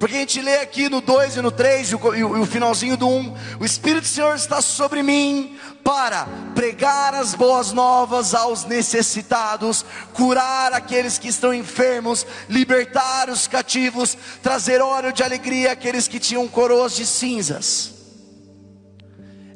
Porque 0.00 0.16
a 0.16 0.20
gente 0.20 0.40
lê 0.40 0.56
aqui 0.56 0.88
no 0.88 1.02
2 1.02 1.36
e 1.36 1.42
no 1.42 1.50
3 1.50 1.90
e 1.90 1.94
o, 1.94 2.14
e 2.14 2.24
o 2.24 2.46
finalzinho 2.46 2.96
do 2.96 3.06
1: 3.06 3.18
um, 3.18 3.34
O 3.60 3.66
Espírito 3.66 4.04
do 4.04 4.08
Senhor 4.08 4.34
está 4.34 4.62
sobre 4.62 5.02
mim 5.02 5.58
para 5.84 6.26
pregar 6.54 7.14
as 7.14 7.34
boas 7.34 7.70
novas 7.74 8.34
aos 8.34 8.64
necessitados, 8.64 9.84
curar 10.14 10.72
aqueles 10.72 11.18
que 11.18 11.28
estão 11.28 11.52
enfermos, 11.52 12.26
libertar 12.48 13.28
os 13.28 13.46
cativos, 13.46 14.16
trazer 14.42 14.80
óleo 14.80 15.12
de 15.12 15.22
alegria 15.22 15.72
àqueles 15.72 16.08
que 16.08 16.18
tinham 16.18 16.48
coroas 16.48 16.96
de 16.96 17.04
cinzas. 17.04 17.92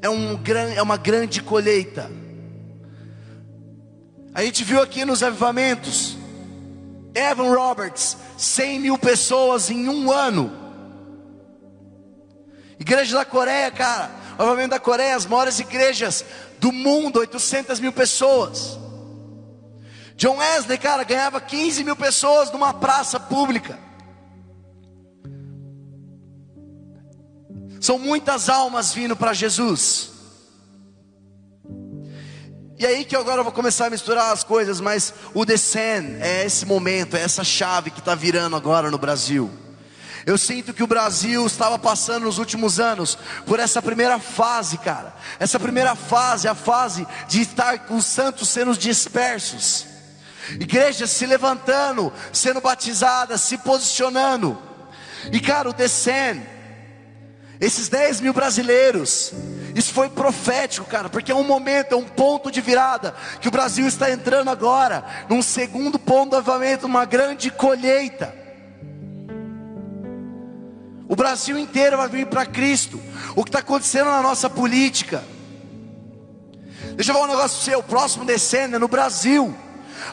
É, 0.03 0.11
um, 0.11 0.39
é 0.77 0.83
uma 0.83 0.99
grande 0.99 1.41
colheita. 1.41 2.11
A 4.35 4.45
gente 4.45 4.63
viu 4.63 4.83
aqui 4.83 5.07
nos 5.07 5.23
avivamentos, 5.23 6.19
Evan 7.15 7.55
Roberts, 7.55 8.17
100 8.37 8.81
mil 8.81 8.99
pessoas 8.99 9.71
em 9.71 9.89
um 9.89 10.11
ano. 10.11 10.53
Igreja 12.79 13.17
da 13.17 13.25
Coreia, 13.25 13.71
cara, 13.71 14.11
o 14.39 14.43
avivamento 14.43 14.71
da 14.71 14.81
Coreia, 14.81 15.15
as 15.15 15.27
maiores 15.27 15.59
igrejas 15.59 16.25
do 16.59 16.73
mundo, 16.73 17.21
800 17.21 17.79
mil 17.79 17.93
pessoas. 17.93 18.79
John 20.17 20.37
Wesley, 20.37 20.79
cara, 20.79 21.05
ganhava 21.05 21.41
15 21.41 21.85
mil 21.85 21.97
pessoas 21.97 22.51
numa 22.51 22.73
praça 22.73 23.19
pública. 23.19 23.79
São 27.81 27.99
muitas 27.99 28.49
almas 28.49 28.95
vindo 28.95 29.15
para 29.15 29.33
Jesus. 29.33 30.14
E 32.77 32.85
aí 32.85 33.05
que 33.05 33.15
agora 33.15 33.41
eu 33.41 33.45
vou 33.45 33.53
começar 33.53 33.87
a 33.87 33.91
misturar 33.91 34.33
as 34.33 34.43
coisas, 34.43 34.81
mas 34.81 35.15
o 35.33 35.45
Descend 35.45 36.21
é 36.21 36.45
esse 36.45 36.67
momento, 36.67 37.17
é 37.17 37.23
essa 37.23 37.45
chave 37.45 37.91
que 37.91 38.01
está 38.01 38.15
virando 38.15 38.57
agora 38.57 38.91
no 38.91 38.99
Brasil. 38.99 39.49
Eu 40.27 40.37
sinto 40.39 40.73
que 40.73 40.83
o 40.83 40.87
Brasil 40.87 41.47
estava 41.47 41.79
passando 41.79 42.25
nos 42.25 42.39
últimos 42.39 42.81
anos 42.81 43.17
por 43.47 43.61
essa 43.61 43.81
primeira 43.83 44.19
fase, 44.19 44.79
cara. 44.79 45.15
Essa 45.39 45.61
primeira 45.61 45.95
fase, 45.95 46.49
a 46.49 46.55
fase 46.55 47.07
de 47.29 47.43
estar 47.43 47.81
com 47.81 47.97
os 47.97 48.07
santos 48.07 48.49
sendo 48.49 48.77
dispersos. 48.77 49.87
Igrejas 50.59 51.11
se 51.11 51.27
levantando, 51.27 52.13
sendo 52.33 52.61
batizadas, 52.61 53.43
se 53.43 53.59
posicionando. 53.59 54.61
E 55.31 55.41
cara, 55.41 55.71
o 55.71 55.73
Descend, 55.73 56.43
esses 57.61 57.89
10 57.89 58.21
mil 58.21 58.33
brasileiros, 58.33 59.33
isso 59.75 59.93
foi 59.93 60.09
profético, 60.09 60.87
cara, 60.87 61.09
porque 61.09 61.33
é 61.33 61.35
um 61.35 61.45
momento, 61.45 61.93
é 61.93 61.97
um 61.97 62.05
ponto 62.05 62.51
de 62.51 62.61
virada 62.61 63.15
que 63.41 63.49
o 63.49 63.51
Brasil 63.51 63.87
está 63.87 64.11
entrando 64.11 64.51
agora, 64.51 65.05
num 65.29 65.43
segundo 65.43 65.99
ponto 65.99 66.31
de 66.31 66.37
avamento, 66.37 66.87
uma 66.87 67.05
grande 67.05 67.51
colheita. 67.51 68.35
O 71.09 71.17
Brasil 71.17 71.59
inteiro 71.59 71.97
vai 71.97 72.09
vir 72.09 72.27
para 72.27 72.47
Cristo. 72.47 73.01
O 73.37 73.45
que 73.45 73.51
está 73.51 73.59
acontecendo 73.59 74.07
na 74.07 74.23
nossa 74.23 74.49
política? 74.49 75.23
Deixa 76.97 77.11
eu 77.11 77.15
falar 77.15 77.27
um 77.27 77.31
negócio 77.31 77.63
você. 77.63 77.77
O 77.77 77.83
próximo 77.83 78.25
decênio 78.25 78.77
é 78.77 78.79
no 78.79 78.89
Brasil. 78.89 79.55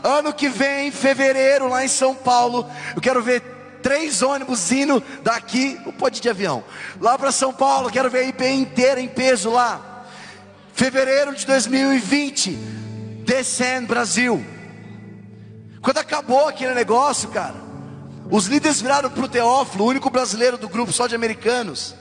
Ano 0.03 0.33
que 0.33 0.49
vem, 0.49 0.87
em 0.87 0.91
fevereiro, 0.91 1.69
lá 1.69 1.83
em 1.83 1.87
São 1.87 2.13
Paulo, 2.13 2.69
eu 2.95 3.01
quero 3.01 3.21
ver 3.21 3.41
três 3.81 4.21
ônibus 4.21 4.71
indo 4.71 5.01
daqui, 5.23 5.79
não 5.85 5.91
pode 5.91 6.21
de 6.21 6.29
avião, 6.29 6.63
lá 6.99 7.17
para 7.17 7.31
São 7.31 7.53
Paulo, 7.53 7.89
quero 7.89 8.09
ver 8.09 8.19
a 8.19 8.23
IP 8.23 8.45
inteira 8.45 8.99
em 8.99 9.07
peso 9.07 9.49
lá. 9.49 10.05
Fevereiro 10.73 11.35
de 11.35 11.45
2020, 11.45 12.51
descendo 13.25 13.87
Brasil. 13.87 14.43
Quando 15.81 15.97
acabou 15.97 16.47
aquele 16.47 16.73
negócio, 16.73 17.29
cara, 17.29 17.55
os 18.29 18.45
líderes 18.45 18.81
viraram 18.81 19.09
para 19.09 19.25
o 19.25 19.27
Teófilo, 19.27 19.83
o 19.83 19.87
único 19.87 20.09
brasileiro 20.09 20.57
do 20.57 20.69
grupo 20.69 20.93
só 20.93 21.07
de 21.07 21.15
americanos. 21.15 21.95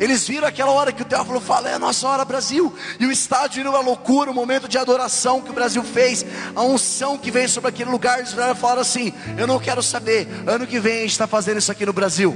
Eles 0.00 0.26
viram 0.26 0.48
aquela 0.48 0.70
hora 0.70 0.94
que 0.94 1.02
o 1.02 1.04
Teófilo 1.04 1.42
fala, 1.42 1.68
é 1.68 1.74
a 1.74 1.78
nossa 1.78 2.08
hora 2.08 2.24
Brasil. 2.24 2.74
E 2.98 3.04
o 3.04 3.12
estádio 3.12 3.56
virou 3.56 3.74
uma 3.74 3.82
loucura, 3.82 4.30
o 4.30 4.34
momento 4.34 4.66
de 4.66 4.78
adoração 4.78 5.42
que 5.42 5.50
o 5.50 5.52
Brasil 5.52 5.84
fez, 5.84 6.24
a 6.56 6.62
unção 6.62 7.18
que 7.18 7.30
veio 7.30 7.50
sobre 7.50 7.68
aquele 7.68 7.90
lugar. 7.90 8.18
Eles 8.18 8.32
falaram 8.32 8.80
assim: 8.80 9.12
Eu 9.36 9.46
não 9.46 9.60
quero 9.60 9.82
saber, 9.82 10.26
ano 10.46 10.66
que 10.66 10.80
vem 10.80 11.00
a 11.00 11.00
gente 11.02 11.10
está 11.10 11.26
fazendo 11.26 11.58
isso 11.58 11.70
aqui 11.70 11.84
no 11.84 11.92
Brasil. 11.92 12.34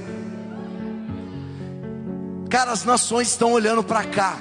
Cara, 2.50 2.70
as 2.70 2.84
nações 2.84 3.28
estão 3.28 3.52
olhando 3.52 3.82
para 3.82 4.04
cá. 4.04 4.36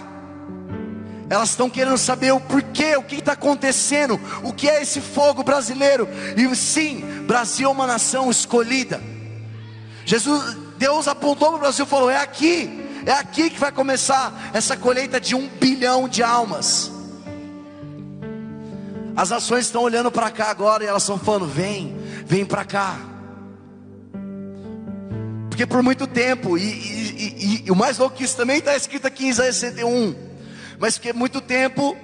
Elas 1.29 1.51
estão 1.51 1.69
querendo 1.69 1.97
saber 1.97 2.33
o 2.33 2.41
porquê, 2.41 2.97
o 2.97 3.03
que 3.03 3.15
está 3.15 3.31
acontecendo, 3.31 4.19
o 4.43 4.51
que 4.51 4.69
é 4.69 4.81
esse 4.81 4.99
fogo 4.99 5.43
brasileiro. 5.43 6.09
E 6.35 6.53
sim, 6.57 6.99
Brasil 7.25 7.69
é 7.69 7.71
uma 7.71 7.87
nação 7.87 8.29
escolhida. 8.29 9.01
Jesus, 10.05 10.57
Deus 10.77 11.07
apontou 11.07 11.47
para 11.47 11.57
o 11.57 11.61
Brasil 11.61 11.85
e 11.85 11.87
falou: 11.87 12.09
é 12.09 12.17
aqui. 12.17 12.82
É 13.05 13.11
aqui 13.11 13.49
que 13.49 13.59
vai 13.59 13.71
começar 13.71 14.51
essa 14.53 14.77
colheita 14.77 15.19
de 15.19 15.35
um 15.35 15.47
bilhão 15.47 16.07
de 16.07 16.23
almas. 16.23 16.91
As 19.15 19.29
nações 19.29 19.65
estão 19.65 19.83
olhando 19.83 20.11
para 20.11 20.31
cá 20.31 20.49
agora 20.49 20.83
e 20.83 20.87
elas 20.87 21.03
estão 21.03 21.19
falando: 21.19 21.45
vem, 21.45 21.95
vem 22.25 22.45
para 22.45 22.63
cá. 22.63 22.97
Porque 25.49 25.67
por 25.67 25.83
muito 25.83 26.07
tempo, 26.07 26.57
e, 26.57 26.63
e, 26.63 27.63
e, 27.63 27.63
e, 27.67 27.71
o 27.71 27.75
mais 27.75 27.99
louco 27.99 28.15
que 28.15 28.23
isso 28.23 28.35
também 28.35 28.57
está 28.57 28.75
escrito 28.75 29.05
aqui 29.05 29.25
em 29.25 29.29
Isaías 29.29 29.57
61, 29.57 30.15
mas 30.79 30.97
porque 30.97 31.13
muito 31.13 31.39
tempo 31.39 31.95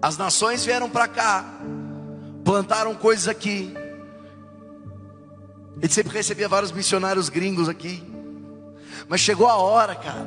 as 0.00 0.16
nações 0.16 0.64
vieram 0.64 0.88
para 0.88 1.08
cá, 1.08 1.44
plantaram 2.44 2.94
coisas 2.94 3.26
aqui. 3.26 3.74
Ele 5.80 5.92
sempre 5.92 6.12
recebia 6.12 6.48
vários 6.48 6.70
missionários 6.70 7.28
gringos 7.28 7.68
aqui. 7.68 8.11
Mas 9.08 9.20
chegou 9.20 9.48
a 9.48 9.56
hora, 9.56 9.94
cara, 9.94 10.26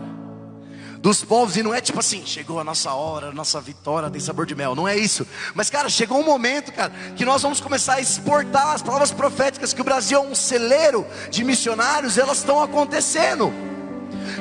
dos 0.99 1.23
povos, 1.23 1.55
e 1.55 1.61
não 1.61 1.73
é 1.73 1.79
tipo 1.81 1.99
assim, 1.99 2.25
chegou 2.25 2.59
a 2.59 2.63
nossa 2.63 2.91
hora, 2.93 3.27
a 3.27 3.31
nossa 3.31 3.61
vitória 3.61 4.09
tem 4.09 4.19
sabor 4.19 4.45
de 4.45 4.55
mel, 4.55 4.75
não 4.75 4.87
é 4.87 4.97
isso. 4.97 5.25
Mas, 5.53 5.69
cara, 5.69 5.87
chegou 5.87 6.19
um 6.19 6.25
momento, 6.25 6.71
cara, 6.71 6.91
que 7.15 7.23
nós 7.23 7.43
vamos 7.43 7.59
começar 7.59 7.95
a 7.95 8.01
exportar 8.01 8.73
as 8.73 8.81
palavras 8.81 9.11
proféticas, 9.11 9.71
que 9.71 9.81
o 9.81 9.83
Brasil 9.83 10.17
é 10.17 10.21
um 10.21 10.33
celeiro 10.33 11.05
de 11.29 11.43
missionários, 11.43 12.17
elas 12.17 12.39
estão 12.39 12.61
acontecendo. 12.61 13.53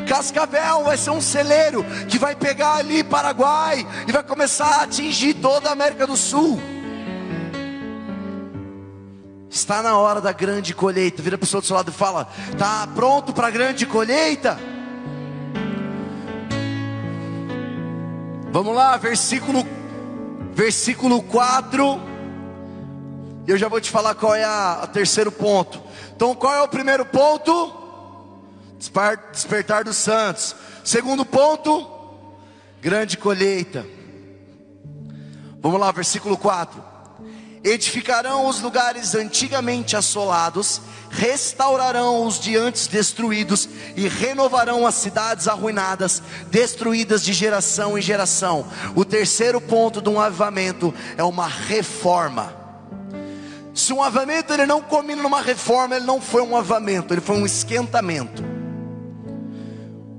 Cascavel 0.08 0.84
vai 0.84 0.96
ser 0.96 1.10
um 1.10 1.20
celeiro 1.20 1.84
que 2.08 2.18
vai 2.18 2.34
pegar 2.34 2.76
ali 2.76 3.04
Paraguai 3.04 3.86
e 4.08 4.12
vai 4.12 4.22
começar 4.22 4.66
a 4.66 4.82
atingir 4.84 5.34
toda 5.34 5.68
a 5.68 5.72
América 5.72 6.06
do 6.06 6.16
Sul. 6.16 6.60
Está 9.54 9.80
na 9.80 9.96
hora 9.96 10.20
da 10.20 10.32
grande 10.32 10.74
colheita. 10.74 11.22
Vira 11.22 11.36
a 11.36 11.38
pessoa 11.38 11.60
do 11.60 11.66
seu 11.66 11.76
lado 11.76 11.88
e 11.88 11.94
fala: 11.94 12.28
Está 12.50 12.88
pronto 12.88 13.32
para 13.32 13.46
a 13.46 13.50
grande 13.52 13.86
colheita? 13.86 14.58
Vamos 18.50 18.74
lá, 18.74 18.96
versículo, 18.96 19.64
versículo 20.52 21.22
4. 21.22 22.00
Eu 23.46 23.56
já 23.56 23.68
vou 23.68 23.80
te 23.80 23.90
falar 23.90 24.16
qual 24.16 24.34
é 24.34 24.44
o 24.82 24.88
terceiro 24.88 25.30
ponto. 25.30 25.80
Então, 26.16 26.34
qual 26.34 26.52
é 26.52 26.60
o 26.60 26.68
primeiro 26.68 27.06
ponto? 27.06 27.72
Despertar 29.30 29.84
dos 29.84 29.96
santos. 29.96 30.56
Segundo 30.82 31.24
ponto, 31.24 31.88
grande 32.82 33.16
colheita. 33.16 33.86
Vamos 35.60 35.78
lá, 35.78 35.92
versículo 35.92 36.36
4. 36.36 36.93
Edificarão 37.64 38.46
os 38.46 38.60
lugares 38.60 39.14
antigamente 39.14 39.96
assolados, 39.96 40.82
restaurarão 41.08 42.26
os 42.26 42.38
de 42.38 42.56
antes 42.58 42.86
destruídos 42.86 43.66
e 43.96 44.06
renovarão 44.06 44.86
as 44.86 44.96
cidades 44.96 45.48
arruinadas, 45.48 46.22
destruídas 46.50 47.24
de 47.24 47.32
geração 47.32 47.96
em 47.96 48.02
geração. 48.02 48.66
O 48.94 49.02
terceiro 49.02 49.62
ponto 49.62 50.02
de 50.02 50.10
um 50.10 50.20
avivamento 50.20 50.92
é 51.16 51.24
uma 51.24 51.48
reforma. 51.48 52.54
Se 53.72 53.94
um 53.94 54.02
avamento 54.02 54.52
ele 54.52 54.66
não 54.66 54.82
combina 54.82 55.22
numa 55.22 55.40
reforma, 55.40 55.96
ele 55.96 56.04
não 56.04 56.20
foi 56.20 56.42
um 56.42 56.56
avamento, 56.56 57.14
ele 57.14 57.22
foi 57.22 57.36
um 57.36 57.46
esquentamento. 57.46 58.44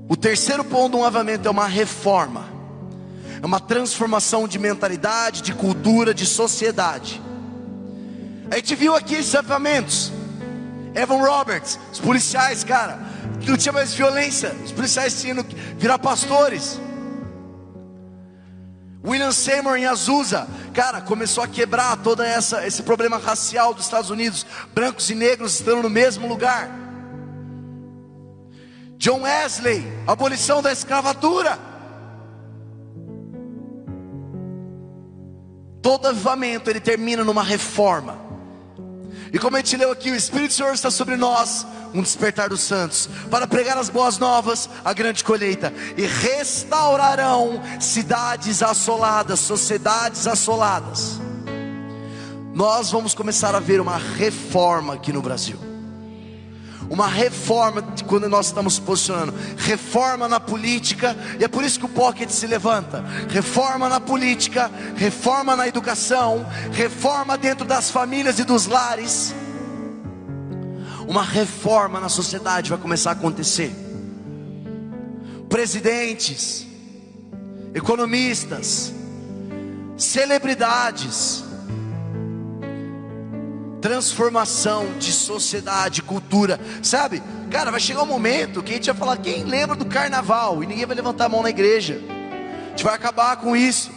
O 0.08 0.16
terceiro 0.16 0.64
ponto 0.64 0.96
de 0.96 0.98
um 0.98 1.04
avamento 1.04 1.46
é 1.46 1.50
uma 1.50 1.66
reforma, 1.66 2.44
é 3.40 3.46
uma 3.46 3.60
transformação 3.60 4.48
de 4.48 4.58
mentalidade, 4.58 5.42
de 5.42 5.54
cultura, 5.54 6.12
de 6.12 6.26
sociedade. 6.26 7.22
A 8.50 8.56
gente 8.56 8.74
viu 8.74 8.94
aqui 8.94 9.14
esses 9.14 9.34
avamentos. 9.34 10.12
Evan 10.94 11.18
Roberts, 11.18 11.78
os 11.92 12.00
policiais, 12.00 12.64
cara, 12.64 12.98
não 13.46 13.56
tinha 13.56 13.72
mais 13.72 13.92
violência, 13.92 14.54
os 14.64 14.72
policiais 14.72 15.20
tinham 15.20 15.42
que 15.42 15.54
virar 15.54 15.98
pastores. 15.98 16.80
William 19.04 19.30
Seymour 19.30 19.76
em 19.76 19.86
Azusa, 19.86 20.48
cara, 20.74 21.00
começou 21.00 21.44
a 21.44 21.46
quebrar 21.46 21.96
todo 21.98 22.22
essa, 22.22 22.66
esse 22.66 22.82
problema 22.82 23.18
racial 23.18 23.72
dos 23.72 23.84
Estados 23.84 24.10
Unidos, 24.10 24.44
brancos 24.74 25.10
e 25.10 25.14
negros 25.14 25.54
estando 25.54 25.82
no 25.82 25.90
mesmo 25.90 26.26
lugar. 26.26 26.70
John 28.96 29.22
Wesley, 29.22 29.84
abolição 30.06 30.62
da 30.62 30.72
escravatura. 30.72 31.58
Todo 35.82 36.08
avivamento 36.08 36.68
ele 36.68 36.80
termina 36.80 37.22
numa 37.22 37.44
reforma. 37.44 38.25
E 39.36 39.38
como 39.38 39.54
a 39.54 39.58
gente 39.58 39.76
leu 39.76 39.92
aqui, 39.92 40.10
o 40.10 40.16
Espírito 40.16 40.48
do 40.48 40.54
Senhor 40.54 40.72
está 40.72 40.90
sobre 40.90 41.14
nós, 41.14 41.66
um 41.92 42.00
despertar 42.00 42.48
dos 42.48 42.62
santos, 42.62 43.06
para 43.30 43.46
pregar 43.46 43.76
as 43.76 43.90
boas 43.90 44.16
novas, 44.16 44.66
a 44.82 44.94
grande 44.94 45.22
colheita, 45.22 45.74
e 45.94 46.06
restaurarão 46.06 47.60
cidades 47.78 48.62
assoladas, 48.62 49.38
sociedades 49.40 50.26
assoladas. 50.26 51.20
Nós 52.54 52.90
vamos 52.90 53.12
começar 53.12 53.54
a 53.54 53.60
ver 53.60 53.78
uma 53.78 53.98
reforma 53.98 54.94
aqui 54.94 55.12
no 55.12 55.20
Brasil. 55.20 55.75
Uma 56.88 57.08
reforma 57.08 57.82
quando 58.06 58.28
nós 58.28 58.46
estamos 58.46 58.78
posicionando, 58.78 59.34
reforma 59.56 60.28
na 60.28 60.38
política, 60.38 61.16
e 61.40 61.44
é 61.44 61.48
por 61.48 61.64
isso 61.64 61.78
que 61.78 61.86
o 61.86 61.88
pocket 61.88 62.30
se 62.30 62.46
levanta. 62.46 63.04
Reforma 63.28 63.88
na 63.88 64.00
política, 64.00 64.70
reforma 64.94 65.56
na 65.56 65.66
educação, 65.66 66.46
reforma 66.72 67.36
dentro 67.36 67.66
das 67.66 67.90
famílias 67.90 68.38
e 68.38 68.44
dos 68.44 68.66
lares 68.66 69.34
uma 71.06 71.22
reforma 71.22 72.00
na 72.00 72.08
sociedade 72.08 72.70
vai 72.70 72.78
começar 72.78 73.10
a 73.10 73.12
acontecer. 73.12 73.72
Presidentes, 75.48 76.66
economistas, 77.72 78.92
celebridades, 79.96 81.44
transformação 83.86 84.98
de 84.98 85.12
sociedade, 85.12 86.02
cultura, 86.02 86.58
sabe? 86.82 87.22
Cara, 87.52 87.70
vai 87.70 87.78
chegar 87.78 88.02
um 88.02 88.06
momento 88.06 88.60
que 88.60 88.72
a 88.72 88.74
gente 88.74 88.86
vai 88.86 88.96
falar: 88.96 89.16
quem 89.18 89.44
lembra 89.44 89.76
do 89.76 89.86
carnaval? 89.86 90.60
E 90.60 90.66
ninguém 90.66 90.84
vai 90.84 90.96
levantar 90.96 91.26
a 91.26 91.28
mão 91.28 91.40
na 91.40 91.50
igreja. 91.50 92.00
A 92.66 92.70
gente 92.70 92.82
vai 92.82 92.94
acabar 92.94 93.36
com 93.36 93.54
isso. 93.56 93.92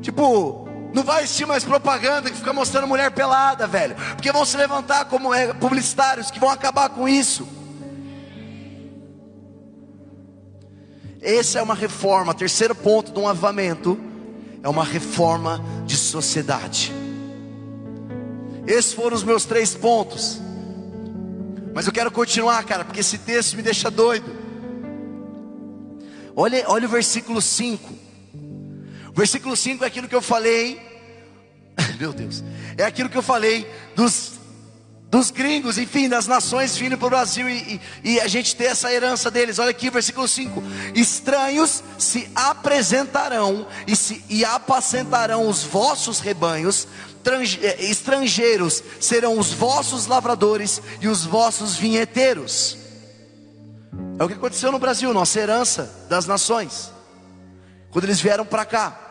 Tipo, 0.00 0.66
não 0.94 1.02
vai 1.02 1.22
existir 1.22 1.46
mais 1.46 1.64
propaganda 1.64 2.30
que 2.30 2.36
fica 2.38 2.54
mostrando 2.54 2.86
mulher 2.86 3.10
pelada, 3.10 3.66
velho. 3.66 3.94
Porque 4.14 4.32
vão 4.32 4.46
se 4.46 4.56
levantar 4.56 5.04
como 5.04 5.34
é, 5.34 5.52
publicitários 5.52 6.30
que 6.30 6.40
vão 6.40 6.48
acabar 6.48 6.88
com 6.88 7.06
isso. 7.06 7.46
Essa 11.20 11.58
é 11.58 11.62
uma 11.62 11.74
reforma. 11.74 12.32
Terceiro 12.32 12.74
ponto 12.74 13.12
de 13.12 13.18
um 13.18 13.28
avamento 13.28 14.13
é 14.64 14.68
uma 14.68 14.82
reforma 14.82 15.62
de 15.84 15.94
sociedade. 15.94 16.90
Esses 18.66 18.94
foram 18.94 19.14
os 19.14 19.22
meus 19.22 19.44
três 19.44 19.74
pontos. 19.74 20.40
Mas 21.74 21.86
eu 21.86 21.92
quero 21.92 22.10
continuar, 22.10 22.64
cara, 22.64 22.82
porque 22.82 23.00
esse 23.00 23.18
texto 23.18 23.56
me 23.56 23.62
deixa 23.62 23.90
doido. 23.90 24.34
Olha, 26.34 26.64
olha 26.66 26.86
o 26.86 26.90
versículo 26.90 27.42
5. 27.42 27.92
Versículo 29.12 29.54
5 29.54 29.84
é 29.84 29.86
aquilo 29.86 30.08
que 30.08 30.14
eu 30.14 30.22
falei. 30.22 30.80
Meu 32.00 32.14
Deus. 32.14 32.42
É 32.78 32.84
aquilo 32.84 33.10
que 33.10 33.18
eu 33.18 33.22
falei 33.22 33.70
dos, 33.94 34.33
dos 35.14 35.30
gringos, 35.30 35.78
enfim, 35.78 36.08
das 36.08 36.26
nações 36.26 36.76
vindo 36.76 36.98
para 36.98 37.06
o 37.06 37.10
Brasil 37.10 37.48
e, 37.48 37.80
e, 38.02 38.14
e, 38.14 38.20
a 38.20 38.26
gente 38.26 38.56
ter 38.56 38.64
essa 38.64 38.92
herança 38.92 39.30
deles. 39.30 39.60
Olha 39.60 39.70
aqui, 39.70 39.88
versículo 39.88 40.26
5: 40.26 40.60
Estranhos 40.92 41.84
se 41.96 42.28
apresentarão 42.34 43.64
e, 43.86 43.94
se, 43.94 44.24
e 44.28 44.44
apacentarão 44.44 45.48
os 45.48 45.62
vossos 45.62 46.18
rebanhos, 46.18 46.88
eh, 47.62 47.84
estrangeiros 47.84 48.82
serão 48.98 49.38
os 49.38 49.52
vossos 49.52 50.08
lavradores 50.08 50.82
e 51.00 51.06
os 51.06 51.24
vossos 51.24 51.76
vinheteiros. 51.76 52.76
É 54.18 54.24
o 54.24 54.26
que 54.26 54.34
aconteceu 54.34 54.72
no 54.72 54.80
Brasil, 54.80 55.14
nossa 55.14 55.38
herança 55.38 55.94
das 56.08 56.26
nações, 56.26 56.90
quando 57.92 58.06
eles 58.06 58.20
vieram 58.20 58.44
para 58.44 58.64
cá. 58.64 59.03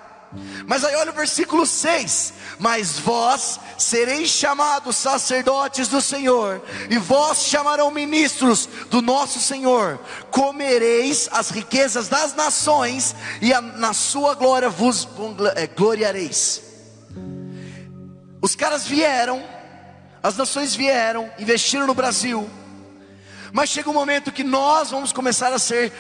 Mas 0.65 0.83
aí 0.83 0.95
olha 0.95 1.11
o 1.11 1.15
versículo 1.15 1.65
6: 1.65 2.33
Mas 2.57 2.97
vós 2.97 3.59
sereis 3.77 4.29
chamados 4.29 4.95
sacerdotes 4.95 5.87
do 5.87 6.01
Senhor, 6.01 6.61
e 6.89 6.97
vós 6.97 7.45
chamarão 7.45 7.91
ministros 7.91 8.67
do 8.89 9.01
nosso 9.01 9.39
Senhor, 9.39 9.99
comereis 10.31 11.29
as 11.31 11.49
riquezas 11.49 12.07
das 12.07 12.33
nações, 12.33 13.15
e 13.41 13.53
a, 13.53 13.61
na 13.61 13.93
sua 13.93 14.33
glória 14.33 14.69
vos 14.69 15.07
é, 15.55 15.67
gloriareis. 15.67 16.61
Os 18.41 18.55
caras 18.55 18.85
vieram, 18.85 19.43
as 20.21 20.35
nações 20.35 20.75
vieram, 20.75 21.31
investiram 21.37 21.87
no 21.87 21.93
Brasil, 21.93 22.49
mas 23.53 23.69
chega 23.69 23.87
um 23.87 23.93
momento 23.93 24.31
que 24.31 24.43
nós 24.43 24.89
vamos 24.89 25.13
começar 25.13 25.53
a 25.53 25.59
ser 25.59 25.93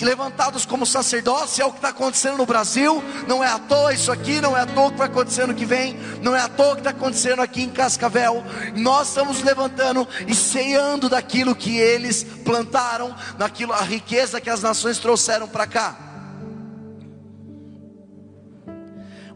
levantados 0.00 0.66
como 0.66 0.84
sacerdócio, 0.84 1.62
é 1.62 1.64
o 1.64 1.70
que 1.70 1.78
está 1.78 1.90
acontecendo 1.90 2.36
no 2.36 2.44
Brasil. 2.44 3.00
Não 3.28 3.44
é 3.44 3.46
à 3.46 3.60
toa 3.60 3.94
isso 3.94 4.10
aqui, 4.10 4.40
não 4.40 4.56
é 4.56 4.62
à 4.62 4.66
toa 4.66 4.90
que 4.90 4.98
vai 4.98 5.06
acontecer 5.06 5.46
no 5.46 5.54
que 5.54 5.64
vem, 5.64 5.96
não 6.20 6.34
é 6.34 6.40
à 6.40 6.48
toa 6.48 6.74
que 6.74 6.80
está 6.80 6.90
acontecendo 6.90 7.40
aqui 7.40 7.62
em 7.62 7.70
Cascavel. 7.70 8.42
Nós 8.74 9.06
estamos 9.08 9.40
levantando 9.40 10.06
e 10.26 10.34
ceando 10.34 11.08
daquilo 11.08 11.54
que 11.54 11.78
eles 11.78 12.24
plantaram, 12.44 13.14
daquilo, 13.38 13.72
a 13.72 13.82
riqueza 13.82 14.40
que 14.40 14.50
as 14.50 14.60
nações 14.60 14.98
trouxeram 14.98 15.46
para 15.46 15.64
cá. 15.68 15.96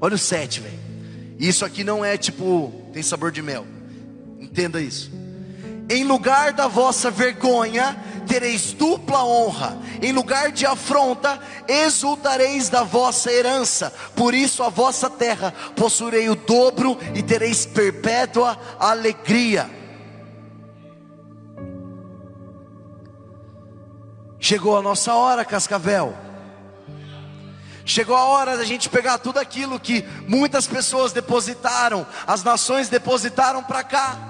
Olha 0.01 0.17
o 0.17 0.19
7, 0.19 0.59
velho. 0.59 0.81
Isso 1.39 1.65
aqui 1.65 1.85
não 1.85 2.05
é 2.05 2.19
tipo, 2.19 2.91
tem 2.93 3.03
sabor 3.03 3.31
de 3.31 3.43
mel. 3.43 3.65
Entenda 4.41 4.81
isso. 4.81 5.20
Em 5.91 6.05
lugar 6.05 6.53
da 6.53 6.69
vossa 6.69 7.11
vergonha, 7.11 8.01
tereis 8.25 8.73
dupla 8.73 9.25
honra. 9.25 9.77
Em 10.01 10.13
lugar 10.13 10.53
de 10.53 10.65
afronta, 10.65 11.41
exultareis 11.67 12.69
da 12.69 12.85
vossa 12.85 13.33
herança. 13.33 13.93
Por 14.15 14.33
isso 14.33 14.63
a 14.63 14.69
vossa 14.69 15.11
terra 15.11 15.53
possuirei 15.75 16.29
o 16.29 16.37
dobro 16.37 16.97
e 17.13 17.25
tereis 17.25 17.67
perpétua 17.67 18.57
alegria. 18.79 19.69
Chegou 24.39 24.79
a 24.79 24.83
nossa 24.83 25.13
hora, 25.13 25.45
Cascavel. 25.45 26.17
Chegou 27.85 28.15
a 28.15 28.27
hora 28.27 28.57
da 28.57 28.63
gente 28.63 28.89
pegar 28.89 29.19
tudo 29.19 29.41
aquilo 29.41 29.81
que 29.81 30.05
muitas 30.29 30.69
pessoas 30.69 31.13
depositaram, 31.13 32.07
as 32.29 32.45
nações 32.45 32.89
depositaram 32.89 33.65
para 33.65 33.83
cá. 33.83 34.30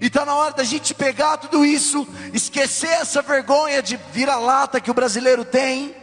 E 0.00 0.06
está 0.06 0.24
na 0.24 0.34
hora 0.34 0.54
da 0.54 0.64
gente 0.64 0.94
pegar 0.94 1.36
tudo 1.36 1.64
isso, 1.64 2.08
esquecer 2.32 2.88
essa 2.88 3.20
vergonha 3.20 3.82
de 3.82 3.98
vira-lata 4.12 4.80
que 4.80 4.90
o 4.90 4.94
brasileiro 4.94 5.44
tem, 5.44 5.94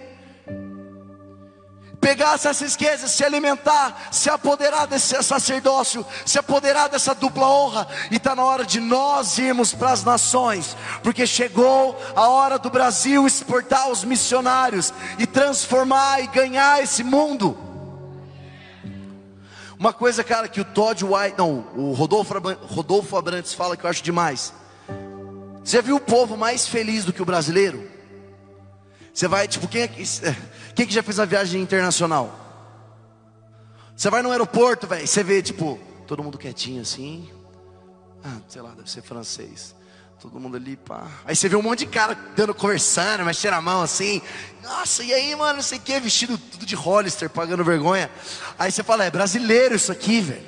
pegar 1.99 2.35
essas 2.35 2.61
riquezas, 2.61 3.11
se 3.11 3.23
alimentar, 3.23 4.09
se 4.11 4.29
apoderar 4.29 4.85
desse 4.85 5.21
sacerdócio, 5.23 6.05
se 6.25 6.37
apoderar 6.37 6.89
dessa 6.89 7.15
dupla 7.15 7.49
honra, 7.49 7.87
e 8.11 8.17
está 8.17 8.35
na 8.35 8.45
hora 8.45 8.63
de 8.63 8.79
nós 8.79 9.37
irmos 9.39 9.73
para 9.73 9.91
as 9.91 10.03
nações, 10.03 10.77
porque 11.01 11.25
chegou 11.25 11.99
a 12.15 12.29
hora 12.29 12.59
do 12.59 12.69
Brasil 12.69 13.25
exportar 13.25 13.89
os 13.89 14.03
missionários 14.03 14.93
e 15.17 15.25
transformar 15.25 16.21
e 16.21 16.27
ganhar 16.27 16.83
esse 16.83 17.03
mundo. 17.03 17.66
Uma 19.79 19.93
coisa, 19.93 20.23
cara, 20.23 20.47
que 20.47 20.59
o 20.59 20.65
Todd 20.65 21.05
White, 21.05 21.35
não, 21.37 21.67
o 21.75 21.93
Rodolfo, 21.93 22.33
Rodolfo 22.63 23.15
Abrantes 23.15 23.53
fala 23.53 23.77
que 23.77 23.85
eu 23.85 23.89
acho 23.89 24.01
demais. 24.03 24.51
Você 25.63 25.81
viu 25.81 25.97
o 25.97 25.99
povo 25.99 26.35
mais 26.35 26.67
feliz 26.67 27.05
do 27.05 27.13
que 27.13 27.21
o 27.21 27.25
brasileiro? 27.25 27.87
Você 29.13 29.27
vai, 29.27 29.47
tipo, 29.47 29.67
quem, 29.67 29.81
é 29.81 29.87
que, 29.87 30.03
quem 30.73 30.87
que 30.87 30.93
já 30.93 31.03
fez 31.03 31.19
a 31.19 31.25
viagem 31.25 31.61
internacional? 31.61 32.33
Você 33.95 34.09
vai 34.09 34.21
no 34.21 34.31
aeroporto, 34.31 34.87
velho, 34.87 35.07
você 35.07 35.23
vê, 35.23 35.41
tipo, 35.41 35.79
todo 36.07 36.23
mundo 36.23 36.37
quietinho 36.37 36.81
assim. 36.81 37.29
Ah, 38.23 38.37
sei 38.47 38.61
lá, 38.61 38.71
deve 38.71 38.89
ser 38.89 39.01
francês. 39.01 39.75
Todo 40.19 40.39
mundo 40.39 40.57
ali, 40.57 40.75
pá. 40.75 41.07
Aí 41.25 41.35
você 41.35 41.47
vê 41.47 41.55
um 41.55 41.61
monte 41.61 41.79
de 41.79 41.87
cara 41.87 42.17
dando, 42.35 42.53
conversando, 42.53 43.23
mexendo 43.23 43.53
a 43.53 43.61
mão 43.61 43.83
assim. 43.83 44.19
Nossa, 44.63 45.03
e 45.03 45.13
aí, 45.13 45.35
mano, 45.35 45.57
não 45.57 45.61
sei 45.61 45.77
o 45.77 45.81
que, 45.81 45.99
vestido 45.99 46.37
tudo 46.37 46.65
de 46.65 46.75
Hollister, 46.75 47.29
pagando 47.29 47.63
vergonha. 47.63 48.09
Aí 48.57 48.71
você 48.71 48.81
fala, 48.81 49.05
é 49.05 49.11
brasileiro 49.11 49.75
isso 49.75 49.91
aqui, 49.91 50.19
velho. 50.21 50.45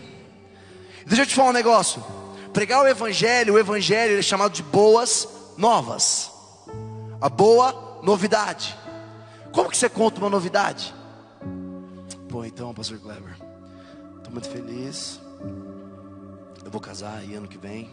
Deixa 1.06 1.22
eu 1.22 1.26
te 1.28 1.36
falar 1.36 1.50
um 1.50 1.54
negócio. 1.54 2.04
Pregar 2.52 2.82
o 2.82 2.88
evangelho, 2.88 3.54
o 3.54 3.60
evangelho 3.60 4.18
é 4.18 4.22
chamado 4.24 4.54
de 4.54 4.64
boas 4.64 5.28
novas. 5.56 6.32
A 7.22 7.30
boa 7.30 8.02
novidade. 8.02 8.76
Como 9.52 9.70
que 9.70 9.78
você 9.78 9.88
conta 9.88 10.20
uma 10.20 10.32
novidade? 10.32 10.96
Pô, 12.28 12.44
então, 12.44 12.74
pastor 12.74 12.98
Kleber, 13.00 13.38
estou 14.18 14.32
muito 14.32 14.50
feliz. 14.50 15.20
Eu 16.66 16.72
vou 16.72 16.82
casar 16.82 17.18
aí 17.18 17.36
ano 17.36 17.48
que 17.48 17.58
vem. 17.58 17.90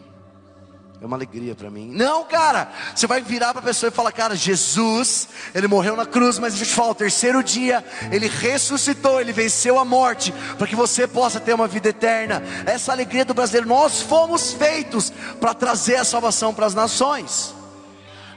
É 1.00 1.04
uma 1.04 1.16
alegria 1.16 1.54
para 1.54 1.70
mim. 1.70 1.90
Não, 1.92 2.24
cara, 2.24 2.70
você 2.94 3.06
vai 3.06 3.20
virar 3.20 3.52
para 3.52 3.61
a 3.61 3.64
pessoa 3.64 3.88
e 3.88 3.92
falar: 3.92 4.12
Cara, 4.12 4.35
Jesus, 4.35 5.28
ele 5.54 5.68
morreu 5.68 5.94
na 5.94 6.06
cruz, 6.06 6.38
mas 6.38 6.54
deixa 6.54 6.64
eu 6.64 6.68
te 6.68 6.74
falar: 6.74 6.90
o 6.90 6.94
terceiro 6.94 7.42
dia, 7.44 7.85
ele 8.11 8.28
ressuscitou, 8.28 9.20
ele 9.20 9.32
venceu 9.32 9.78
a 9.78 9.85
morte, 9.85 10.32
para 10.56 10.66
que 10.66 10.74
você 10.74 11.06
possa 11.06 11.38
ter 11.38 11.52
uma 11.52 11.68
vida 11.68 11.90
eterna. 11.90 12.42
Essa 12.64 12.92
alegria 12.92 13.26
do 13.26 13.35
brasileiro, 13.35 13.68
nós 13.68 14.00
fomos 14.00 14.54
feitos 14.54 15.12
para 15.38 15.52
trazer 15.52 15.96
a 15.96 16.04
salvação 16.04 16.54
para 16.54 16.64
as 16.64 16.74
nações. 16.74 17.54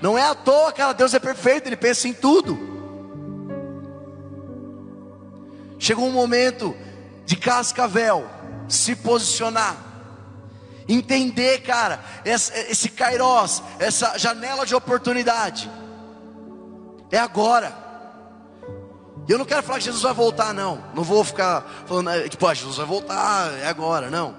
Não 0.02 0.18
é 0.18 0.24
à 0.24 0.36
toa, 0.36 0.74
cara, 0.74 0.94
Deus 0.94 1.14
é 1.14 1.20
perfeito, 1.20 1.68
ele 1.68 1.78
pensa 1.78 2.10
em 2.10 2.14
tudo. 2.14 2.68
Chegou 5.78 6.06
um 6.06 6.12
momento 6.12 6.76
de 7.26 7.38
cascavel 7.38 8.30
se 8.68 8.98
posicionar 8.98 9.89
entender, 10.90 11.62
cara, 11.62 12.00
esse 12.26 12.90
Kairos, 12.90 13.62
essa 13.78 14.18
janela 14.18 14.66
de 14.66 14.74
oportunidade, 14.74 15.70
é 17.12 17.20
agora. 17.20 17.88
Eu 19.28 19.38
não 19.38 19.46
quero 19.46 19.62
falar 19.62 19.78
que 19.78 19.86
Jesus 19.86 20.02
vai 20.02 20.14
voltar, 20.14 20.54
não. 20.54 20.84
Não 20.96 21.04
vou 21.04 21.24
ficar 21.24 21.64
falando, 21.86 22.10
é, 22.10 22.28
tipo, 22.28 22.46
ah, 22.48 22.54
Jesus 22.54 22.78
vai 22.78 22.86
voltar, 22.88 23.54
é 23.60 23.68
agora, 23.68 24.10
não. 24.10 24.36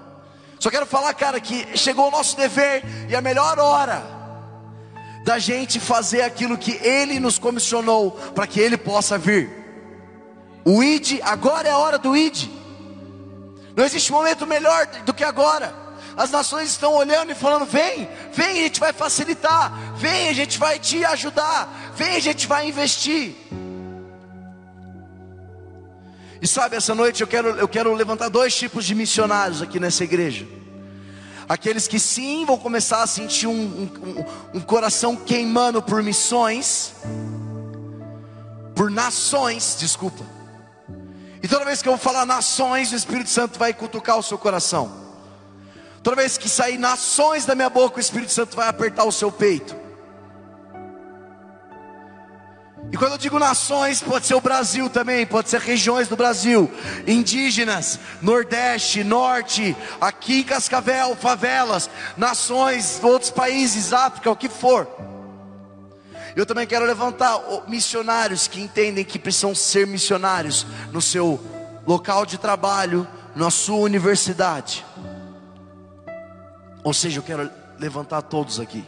Só 0.59 0.69
quero 0.69 0.85
falar, 0.85 1.13
cara, 1.13 1.39
que 1.39 1.77
chegou 1.77 2.09
o 2.09 2.11
nosso 2.11 2.35
dever 2.35 2.83
e 3.09 3.15
a 3.15 3.21
melhor 3.21 3.57
hora 3.57 4.03
da 5.23 5.39
gente 5.39 5.79
fazer 5.79 6.23
aquilo 6.23 6.57
que 6.57 6.73
Ele 6.85 7.19
nos 7.19 7.39
comissionou 7.39 8.11
para 8.11 8.45
que 8.45 8.59
Ele 8.59 8.75
possa 8.75 9.17
vir. 9.17 9.49
O 10.65 10.83
ID, 10.83 11.19
agora 11.23 11.69
é 11.69 11.71
a 11.71 11.77
hora 11.77 11.97
do 11.97 12.15
ID. 12.15 12.47
Não 13.75 13.85
existe 13.85 14.11
momento 14.11 14.45
melhor 14.45 14.85
do 15.05 15.13
que 15.13 15.23
agora. 15.23 15.80
As 16.15 16.29
nações 16.31 16.69
estão 16.69 16.93
olhando 16.93 17.31
e 17.31 17.35
falando: 17.35 17.65
vem, 17.65 18.07
vem, 18.33 18.59
a 18.59 18.63
gente 18.63 18.79
vai 18.79 18.93
facilitar, 18.93 19.71
vem, 19.95 20.29
a 20.29 20.33
gente 20.33 20.57
vai 20.57 20.79
te 20.79 21.03
ajudar, 21.05 21.93
vem, 21.95 22.15
a 22.15 22.19
gente 22.19 22.47
vai 22.47 22.67
investir. 22.67 23.35
E 26.41 26.47
sabe, 26.47 26.75
essa 26.75 26.95
noite 26.95 27.21
eu 27.21 27.27
quero, 27.27 27.49
eu 27.49 27.67
quero 27.67 27.93
levantar 27.93 28.27
dois 28.27 28.55
tipos 28.55 28.83
de 28.83 28.95
missionários 28.95 29.61
aqui 29.61 29.79
nessa 29.79 30.03
igreja. 30.03 30.47
Aqueles 31.47 31.87
que 31.87 31.99
sim 31.99 32.45
vão 32.45 32.57
começar 32.57 33.03
a 33.03 33.07
sentir 33.07 33.45
um, 33.45 33.53
um, 33.53 34.57
um 34.57 34.61
coração 34.61 35.15
queimando 35.15 35.81
por 35.81 36.01
missões, 36.01 36.93
por 38.73 38.89
nações, 38.89 39.75
desculpa. 39.79 40.23
E 41.43 41.47
toda 41.47 41.65
vez 41.65 41.81
que 41.81 41.87
eu 41.87 41.93
vou 41.93 41.99
falar 41.99 42.25
nações, 42.25 42.91
o 42.91 42.95
Espírito 42.95 43.29
Santo 43.29 43.59
vai 43.59 43.73
cutucar 43.73 44.17
o 44.17 44.23
seu 44.23 44.37
coração. 44.37 45.10
Toda 46.03 46.15
vez 46.15 46.37
que 46.37 46.49
sair 46.49 46.77
nações 46.77 47.45
da 47.45 47.53
minha 47.53 47.69
boca, 47.69 47.97
o 47.97 47.99
Espírito 47.99 48.31
Santo 48.31 48.55
vai 48.55 48.67
apertar 48.67 49.03
o 49.03 49.11
seu 49.11 49.31
peito. 49.31 49.75
E 52.91 52.97
quando 52.97 53.13
eu 53.13 53.17
digo 53.17 53.39
nações, 53.39 54.01
pode 54.01 54.25
ser 54.25 54.33
o 54.33 54.41
Brasil 54.41 54.89
também, 54.89 55.25
pode 55.25 55.49
ser 55.49 55.61
regiões 55.61 56.09
do 56.09 56.17
Brasil, 56.17 56.69
indígenas, 57.07 57.97
Nordeste, 58.21 59.01
Norte, 59.01 59.75
aqui 59.99 60.39
em 60.39 60.43
Cascavel, 60.43 61.15
favelas, 61.15 61.89
nações, 62.17 62.99
outros 63.01 63.31
países, 63.31 63.93
África, 63.93 64.29
o 64.29 64.35
que 64.35 64.49
for. 64.49 64.87
Eu 66.35 66.45
também 66.45 66.67
quero 66.67 66.85
levantar 66.85 67.39
missionários 67.67 68.47
que 68.47 68.59
entendem 68.59 69.05
que 69.05 69.19
precisam 69.19 69.55
ser 69.55 69.87
missionários 69.87 70.65
no 70.91 71.01
seu 71.01 71.39
local 71.87 72.25
de 72.25 72.37
trabalho, 72.37 73.07
na 73.33 73.49
sua 73.49 73.77
universidade. 73.77 74.85
Ou 76.83 76.93
seja, 76.93 77.19
eu 77.19 77.23
quero 77.23 77.49
levantar 77.77 78.21
todos 78.23 78.59
aqui. 78.59 78.83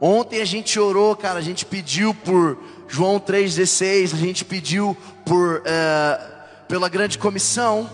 Ontem 0.00 0.40
a 0.40 0.44
gente 0.44 0.78
orou, 0.78 1.16
cara, 1.16 1.38
a 1.38 1.42
gente 1.42 1.66
pediu 1.66 2.14
por 2.14 2.56
João 2.86 3.18
3,16, 3.18 4.14
a 4.14 4.16
gente 4.16 4.44
pediu 4.44 4.96
por 5.24 5.60
é, 5.64 6.20
pela 6.68 6.88
grande 6.88 7.18
comissão. 7.18 7.90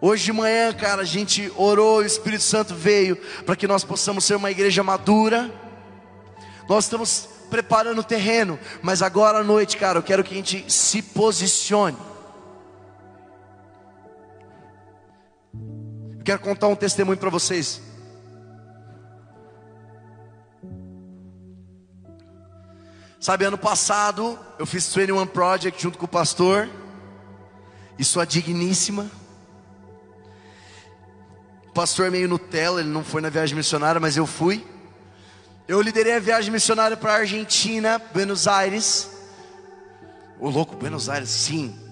Hoje 0.00 0.24
de 0.24 0.32
manhã, 0.32 0.72
cara, 0.72 1.02
a 1.02 1.06
gente 1.06 1.52
orou, 1.56 1.98
o 1.98 2.04
Espírito 2.04 2.42
Santo 2.42 2.74
veio 2.74 3.16
para 3.44 3.56
que 3.56 3.66
nós 3.66 3.84
possamos 3.84 4.24
ser 4.24 4.36
uma 4.36 4.50
igreja 4.50 4.82
madura. 4.82 5.50
Nós 6.68 6.84
estamos 6.84 7.28
preparando 7.50 8.00
o 8.00 8.04
terreno, 8.04 8.58
mas 8.82 9.02
agora 9.02 9.38
à 9.38 9.44
noite, 9.44 9.76
cara, 9.76 9.98
eu 9.98 10.02
quero 10.02 10.24
que 10.24 10.32
a 10.32 10.36
gente 10.36 10.64
se 10.72 11.02
posicione. 11.02 11.96
Quero 16.26 16.40
contar 16.40 16.66
um 16.66 16.74
testemunho 16.74 17.16
para 17.16 17.30
vocês. 17.30 17.80
Sabe, 23.20 23.44
ano 23.44 23.56
passado 23.56 24.36
eu 24.58 24.66
fiz 24.66 24.92
21 24.92 25.24
Project 25.28 25.80
junto 25.80 25.96
com 25.96 26.04
o 26.04 26.08
pastor 26.08 26.68
e 27.96 28.04
sua 28.04 28.24
digníssima. 28.24 29.08
O 31.68 31.72
pastor 31.72 32.08
é 32.08 32.10
meio 32.10 32.28
Nutella, 32.28 32.80
ele 32.80 32.90
não 32.90 33.04
foi 33.04 33.22
na 33.22 33.28
viagem 33.28 33.54
missionária, 33.54 34.00
mas 34.00 34.16
eu 34.16 34.26
fui. 34.26 34.66
Eu 35.68 35.80
liderei 35.80 36.14
a 36.14 36.18
viagem 36.18 36.50
missionária 36.50 36.96
para 36.96 37.12
a 37.12 37.16
Argentina, 37.18 38.02
Buenos 38.12 38.48
Aires. 38.48 39.08
O 40.40 40.50
louco, 40.50 40.74
Buenos 40.74 41.08
Aires, 41.08 41.28
sim. 41.28 41.85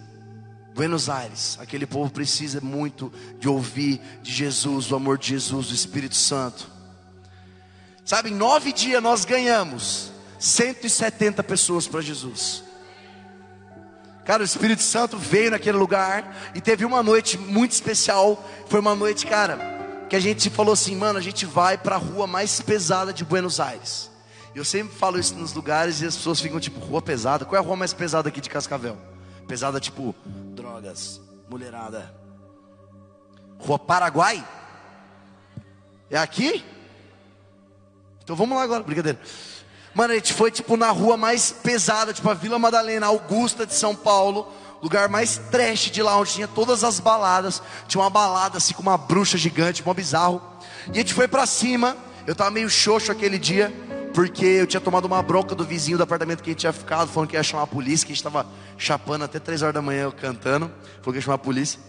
Buenos 0.75 1.09
Aires, 1.09 1.57
aquele 1.61 1.87
povo 1.87 2.11
precisa 2.11 2.61
muito 2.61 3.13
de 3.39 3.49
ouvir 3.49 4.01
de 4.21 4.33
Jesus, 4.33 4.87
do 4.87 4.97
amor 4.97 5.17
de 5.17 5.29
Jesus, 5.29 5.69
do 5.69 5.75
Espírito 5.75 6.17
Santo. 6.17 6.69
Sabe, 8.05 8.31
em 8.31 8.35
nove 8.35 8.73
dias 8.73 9.01
nós 9.01 9.25
ganhamos 9.25 10.11
170 10.37 11.45
pessoas 11.45 11.87
para 11.87 12.01
Jesus. 12.01 12.65
Cara, 14.25 14.43
o 14.43 14.45
Espírito 14.45 14.83
Santo 14.83 15.17
veio 15.17 15.53
naquele 15.53 15.79
lugar 15.79 16.51
e 16.57 16.61
teve 16.61 16.85
uma 16.85 17.05
noite 17.05 17.39
muito 17.39 17.71
especial. 17.71 18.45
Foi 18.67 18.81
uma 18.81 18.97
noite, 18.97 19.27
cara, 19.27 19.59
que 20.11 20.17
a 20.17 20.21
gente 20.21 20.51
falou 20.51 20.73
assim, 20.73 20.97
mano, 20.97 21.21
a 21.21 21.23
gente 21.23 21.47
vai 21.47 21.79
para 21.79 21.95
a 21.95 21.99
rua 21.99 22.27
mais 22.27 22.61
pesada 22.61 23.13
de 23.13 23.25
Buenos 23.25 23.61
Aires. 23.61 24.11
Eu 24.53 24.65
sempre 24.65 24.97
falo 24.97 25.21
isso 25.21 25.37
nos 25.37 25.53
lugares 25.53 26.01
e 26.01 26.07
as 26.07 26.17
pessoas 26.17 26.41
ficam 26.41 26.59
tipo, 26.59 26.81
rua 26.81 27.01
pesada. 27.01 27.45
Qual 27.45 27.55
é 27.55 27.65
a 27.65 27.67
rua 27.67 27.77
mais 27.77 27.93
pesada 27.93 28.29
aqui 28.29 28.41
de 28.41 28.51
Cascavel? 28.51 28.99
Pesada 29.47 29.79
tipo 29.79 30.15
drogas, 30.65 31.21
mulherada. 31.47 32.15
Rua 33.59 33.79
Paraguai? 33.79 34.43
É 36.11 36.17
aqui? 36.17 36.65
Então 38.23 38.35
vamos 38.35 38.57
lá 38.57 38.63
agora, 38.63 38.83
brincadeira. 38.83 39.21
Mano, 39.95 40.15
a 40.15 40.17
gente 40.17 40.33
foi 40.33 40.51
tipo 40.51 40.75
na 40.79 40.91
rua 40.91 41.19
mais 41.19 41.53
pesada, 41.53 42.15
tipo 42.15 42.31
a 42.31 42.35
Vila 42.35 42.59
Madalena, 42.59 43.09
Augusta 43.09 43.67
de 43.67 43.75
São 43.75 43.95
Paulo, 43.95 44.51
lugar 44.83 45.07
mais 45.07 45.37
trash 45.51 45.91
de 45.91 46.03
lá, 46.03 46.17
onde 46.17 46.33
tinha 46.33 46.49
todas 46.49 46.83
as 46.83 46.99
baladas. 46.99 47.63
Tinha 47.87 48.03
uma 48.03 48.09
balada 48.09 48.57
assim 48.57 48.73
com 48.73 48.81
uma 48.81 48.97
bruxa 48.97 49.37
gigante, 49.37 49.85
mó 49.85 49.93
bizarro. 49.93 50.41
E 50.87 50.93
a 50.93 50.95
gente 50.95 51.13
foi 51.13 51.29
pra 51.29 51.45
cima. 51.45 51.95
Eu 52.27 52.35
tava 52.35 52.51
meio 52.51 52.71
xoxo 52.71 53.13
aquele 53.13 53.39
dia 53.39 53.71
porque 54.15 54.47
eu 54.47 54.67
tinha 54.67 54.81
tomado 54.81 55.07
uma 55.07 55.21
bronca 55.21 55.57
do 55.57 55.65
vizinho 55.65 55.99
do 55.99 56.05
apartamento 56.05 56.41
que 56.41 56.49
a 56.49 56.53
gente 56.53 56.61
tinha 56.61 56.73
ficado, 56.73 57.09
falando 57.09 57.29
que 57.29 57.37
ia 57.37 57.43
chamar 57.43 57.65
a 57.65 57.67
polícia, 57.67 58.07
que 58.07 58.13
a 58.13 58.15
gente 58.15 58.25
estava 58.25 58.47
chapando 58.79 59.25
até 59.25 59.41
três 59.41 59.61
horas 59.61 59.75
da 59.75 59.83
manhã 59.83 60.09
cantando, 60.13 60.71
falou 61.01 61.13
que 61.13 61.19
ia 61.19 61.21
chamar 61.21 61.35
a 61.35 61.39
polícia, 61.39 61.81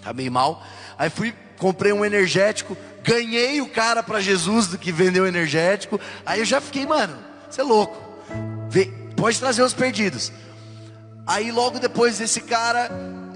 tá 0.00 0.12
meio 0.12 0.30
mal. 0.30 0.64
Aí 0.96 1.10
fui, 1.10 1.34
comprei 1.58 1.92
um 1.92 2.04
energético, 2.04 2.76
ganhei 3.02 3.60
o 3.60 3.68
cara 3.68 4.04
para 4.04 4.20
Jesus 4.20 4.68
do 4.68 4.78
que 4.78 4.92
vendeu 4.92 5.24
o 5.24 5.26
energético. 5.26 6.00
Aí 6.24 6.38
eu 6.38 6.44
já 6.44 6.60
fiquei, 6.60 6.86
mano, 6.86 7.18
você 7.50 7.60
é 7.60 7.64
louco, 7.64 8.08
Vê, 8.70 8.86
pode 9.16 9.38
trazer 9.40 9.62
os 9.62 9.74
perdidos. 9.74 10.32
Aí 11.26 11.50
logo 11.50 11.80
depois 11.80 12.18
desse 12.18 12.40
cara, 12.40 12.88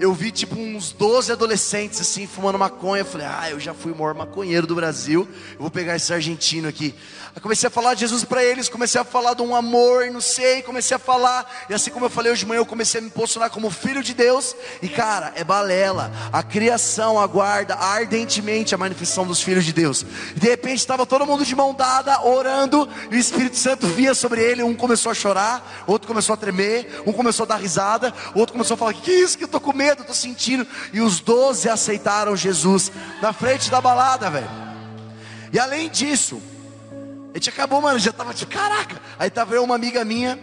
eu 0.03 0.13
vi 0.13 0.31
tipo 0.31 0.59
uns 0.59 0.91
12 0.91 1.31
adolescentes 1.31 2.01
assim, 2.01 2.27
fumando 2.27 2.59
maconha. 2.59 3.03
Eu 3.03 3.05
falei, 3.05 3.25
ah, 3.25 3.49
eu 3.49 3.57
já 3.57 3.73
fui 3.73 3.93
o 3.93 3.95
maior 3.95 4.13
maconheiro 4.13 4.67
do 4.67 4.75
Brasil. 4.75 5.25
Eu 5.53 5.59
vou 5.59 5.71
pegar 5.71 5.95
esse 5.95 6.13
argentino 6.13 6.67
aqui. 6.67 6.93
Aí 7.33 7.41
comecei 7.41 7.67
a 7.67 7.71
falar 7.71 7.93
de 7.93 8.01
Jesus 8.01 8.25
para 8.25 8.43
eles, 8.43 8.67
comecei 8.67 8.99
a 8.99 9.03
falar 9.03 9.33
de 9.33 9.41
um 9.41 9.55
amor, 9.55 10.11
não 10.11 10.19
sei, 10.19 10.61
comecei 10.61 10.95
a 10.95 10.99
falar. 10.99 11.65
E 11.69 11.73
assim 11.73 11.89
como 11.89 12.05
eu 12.05 12.09
falei 12.09 12.31
hoje 12.31 12.41
de 12.41 12.45
manhã, 12.45 12.59
eu 12.59 12.65
comecei 12.65 12.99
a 12.99 13.03
me 13.03 13.09
posicionar 13.09 13.49
como 13.49 13.69
filho 13.69 14.03
de 14.03 14.13
Deus. 14.13 14.55
E 14.81 14.89
cara, 14.89 15.31
é 15.35 15.43
balela. 15.43 16.11
A 16.33 16.43
criação 16.43 17.17
aguarda 17.17 17.75
ardentemente 17.75 18.75
a 18.75 18.77
manifestação 18.77 19.25
dos 19.25 19.41
filhos 19.41 19.63
de 19.63 19.71
Deus. 19.71 20.05
E 20.35 20.39
de 20.39 20.49
repente 20.49 20.79
estava 20.79 21.05
todo 21.05 21.25
mundo 21.25 21.45
de 21.45 21.55
mão 21.55 21.73
dada, 21.73 22.21
orando, 22.23 22.89
e 23.09 23.15
o 23.15 23.17
Espírito 23.17 23.55
Santo 23.55 23.87
via 23.87 24.13
sobre 24.13 24.41
ele. 24.41 24.63
Um 24.63 24.75
começou 24.75 25.11
a 25.11 25.15
chorar, 25.15 25.83
outro 25.87 26.07
começou 26.09 26.33
a 26.33 26.37
tremer, 26.37 27.01
um 27.07 27.13
começou 27.13 27.45
a 27.45 27.47
dar 27.47 27.55
risada, 27.55 28.13
outro 28.35 28.51
começou 28.51 28.75
a 28.75 28.77
falar: 28.77 28.93
Que 28.93 29.09
é 29.09 29.19
isso 29.21 29.37
que 29.37 29.45
eu 29.45 29.47
tô 29.47 29.59
com 29.59 29.73
medo, 29.73 29.92
tô 29.95 30.13
sentindo. 30.13 30.65
E 30.91 31.01
os 31.01 31.19
doze 31.19 31.69
aceitaram 31.69 32.35
Jesus 32.35 32.91
na 33.21 33.33
frente 33.33 33.69
da 33.69 33.79
balada, 33.79 34.29
velho. 34.29 34.49
E 35.51 35.59
além 35.59 35.89
disso, 35.89 36.41
a 37.33 37.37
gente 37.37 37.49
acabou, 37.49 37.81
mano, 37.81 37.99
já 37.99 38.11
tava 38.11 38.33
tipo, 38.33 38.51
caraca. 38.51 38.99
Aí 39.19 39.29
tava 39.29 39.53
eu 39.53 39.63
uma 39.63 39.75
amiga 39.75 40.03
minha, 40.03 40.39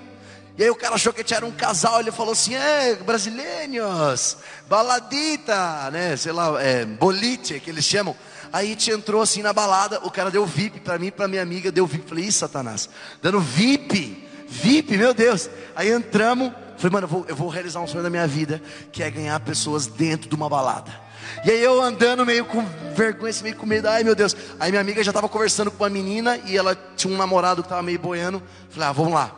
e 0.61 0.62
aí 0.62 0.70
o 0.70 0.74
cara 0.74 0.94
achou 0.94 1.12
que 1.12 1.20
a 1.20 1.22
gente 1.22 1.34
era 1.34 1.46
um 1.46 1.51
casal, 1.51 2.01
ele 2.01 2.12
falou 2.12 2.32
assim, 2.32 2.55
é, 2.55 2.94
brasileiros, 2.96 4.36
baladita, 4.68 5.90
né, 5.90 6.16
sei 6.16 6.32
lá, 6.32 6.62
é, 6.62 6.84
bolite, 6.84 7.59
que 7.61 7.70
eles 7.70 7.84
chamam. 7.84 8.14
Aí 8.53 8.66
a 8.66 8.68
gente 8.70 8.90
entrou 8.90 9.22
assim 9.22 9.42
na 9.42 9.53
balada, 9.53 10.01
o 10.05 10.11
cara 10.11 10.30
deu 10.30 10.44
VIP 10.44 10.80
para 10.80 10.98
mim, 10.98 11.11
para 11.11 11.28
minha 11.28 11.40
amiga, 11.40 11.72
deu 11.72 11.86
VIP. 11.86 12.09
Falei, 12.09 12.24
ih, 12.26 12.32
Satanás, 12.32 12.90
dando 13.22 13.40
VIP, 13.40 14.28
VIP, 14.46 14.96
meu 14.96 15.14
Deus. 15.14 15.48
Aí 15.74 15.88
entramos, 15.90 16.53
falei, 16.81 16.93
mano, 16.95 17.05
eu 17.05 17.09
vou, 17.09 17.24
eu 17.28 17.37
vou 17.37 17.49
realizar 17.49 17.81
um 17.81 17.87
sonho 17.87 18.03
da 18.03 18.11
minha 18.11 18.26
vida, 18.26 18.62
que 18.91 19.03
é 19.03 19.11
ganhar 19.11 19.39
pessoas 19.41 19.87
dentro 19.87 20.28
de 20.28 20.35
uma 20.35 20.49
balada. 20.49 20.91
E 21.45 21.51
aí 21.51 21.62
eu 21.62 21.81
andando 21.81 22.24
meio 22.24 22.45
com 22.45 22.64
vergonha, 22.95 23.31
assim, 23.31 23.45
meio 23.45 23.57
com 23.57 23.66
medo, 23.66 23.87
ai 23.87 24.03
meu 24.03 24.14
Deus. 24.14 24.35
Aí 24.59 24.70
minha 24.70 24.81
amiga 24.81 25.05
já 25.05 25.11
estava 25.11 25.28
conversando 25.28 25.70
com 25.70 25.85
uma 25.85 25.91
menina 25.91 26.39
e 26.47 26.57
ela 26.57 26.76
tinha 26.97 27.12
um 27.12 27.16
namorado 27.16 27.62
que 27.62 27.66
estava 27.66 27.83
meio 27.83 27.99
boiando. 27.99 28.43
Falei, 28.70 28.89
ah, 28.89 28.93
vamos 28.93 29.12
lá. 29.12 29.37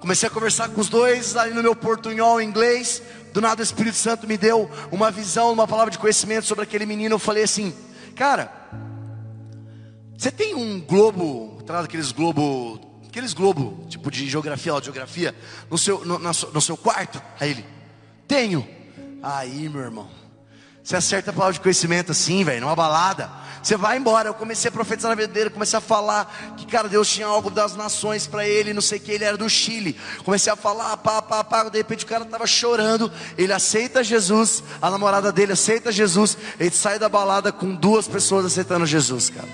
Comecei 0.00 0.26
a 0.26 0.32
conversar 0.32 0.70
com 0.70 0.80
os 0.80 0.88
dois, 0.88 1.36
ali 1.36 1.52
no 1.52 1.62
meu 1.62 1.76
portunhol 1.76 2.40
inglês. 2.40 3.02
Do 3.34 3.40
nada 3.40 3.60
o 3.60 3.62
Espírito 3.62 3.96
Santo 3.96 4.26
me 4.26 4.38
deu 4.38 4.70
uma 4.90 5.10
visão, 5.10 5.52
uma 5.52 5.68
palavra 5.68 5.90
de 5.90 5.98
conhecimento 5.98 6.46
sobre 6.46 6.64
aquele 6.64 6.86
menino. 6.86 7.14
Eu 7.14 7.18
falei 7.18 7.44
assim, 7.44 7.74
cara, 8.16 8.50
você 10.16 10.30
tem 10.30 10.54
um 10.54 10.80
globo, 10.80 11.62
tá 11.66 11.80
aqueles 11.80 12.12
globo, 12.12 12.89
aqueles 13.10 13.34
globo, 13.34 13.84
tipo 13.88 14.10
de 14.10 14.28
geografia, 14.28 14.72
de 14.74 14.84
geografia, 14.84 15.34
no 15.68 15.76
seu, 15.76 16.04
no, 16.04 16.18
no 16.18 16.60
seu 16.60 16.76
quarto? 16.76 17.20
Aí 17.38 17.50
ele, 17.50 17.66
tenho. 18.26 18.66
Aí, 19.22 19.68
meu 19.68 19.82
irmão. 19.82 20.08
Você 20.82 20.96
acerta 20.96 21.30
a 21.30 21.34
palavra 21.34 21.52
de 21.52 21.60
conhecimento 21.60 22.12
assim, 22.12 22.42
velho, 22.42 22.62
numa 22.62 22.74
balada. 22.74 23.30
Você 23.62 23.76
vai 23.76 23.98
embora. 23.98 24.28
Eu 24.28 24.34
comecei 24.34 24.68
a 24.68 24.72
profetizar 24.72 25.10
na 25.10 25.14
vida 25.14 25.32
dele, 25.32 25.50
comecei 25.50 25.76
a 25.76 25.80
falar 25.80 26.54
que, 26.56 26.64
cara, 26.66 26.88
Deus 26.88 27.08
tinha 27.08 27.26
algo 27.26 27.50
das 27.50 27.76
nações 27.76 28.26
para 28.26 28.46
ele, 28.46 28.72
não 28.72 28.80
sei 28.80 28.98
o 28.98 29.00
que, 29.00 29.12
ele 29.12 29.24
era 29.24 29.36
do 29.36 29.48
Chile. 29.50 29.98
Comecei 30.24 30.52
a 30.52 30.56
falar, 30.56 30.96
pá, 30.96 31.20
pá, 31.20 31.44
pá. 31.44 31.64
De 31.64 31.78
repente 31.78 32.04
o 32.04 32.08
cara 32.08 32.24
estava 32.24 32.46
chorando. 32.46 33.12
Ele 33.36 33.52
aceita 33.52 34.02
Jesus, 34.02 34.62
a 34.80 34.88
namorada 34.88 35.30
dele 35.30 35.52
aceita 35.52 35.92
Jesus. 35.92 36.38
Ele 36.58 36.70
sai 36.70 36.98
da 36.98 37.08
balada 37.08 37.52
com 37.52 37.74
duas 37.74 38.08
pessoas 38.08 38.46
aceitando 38.46 38.86
Jesus, 38.86 39.28
cara. 39.28 39.48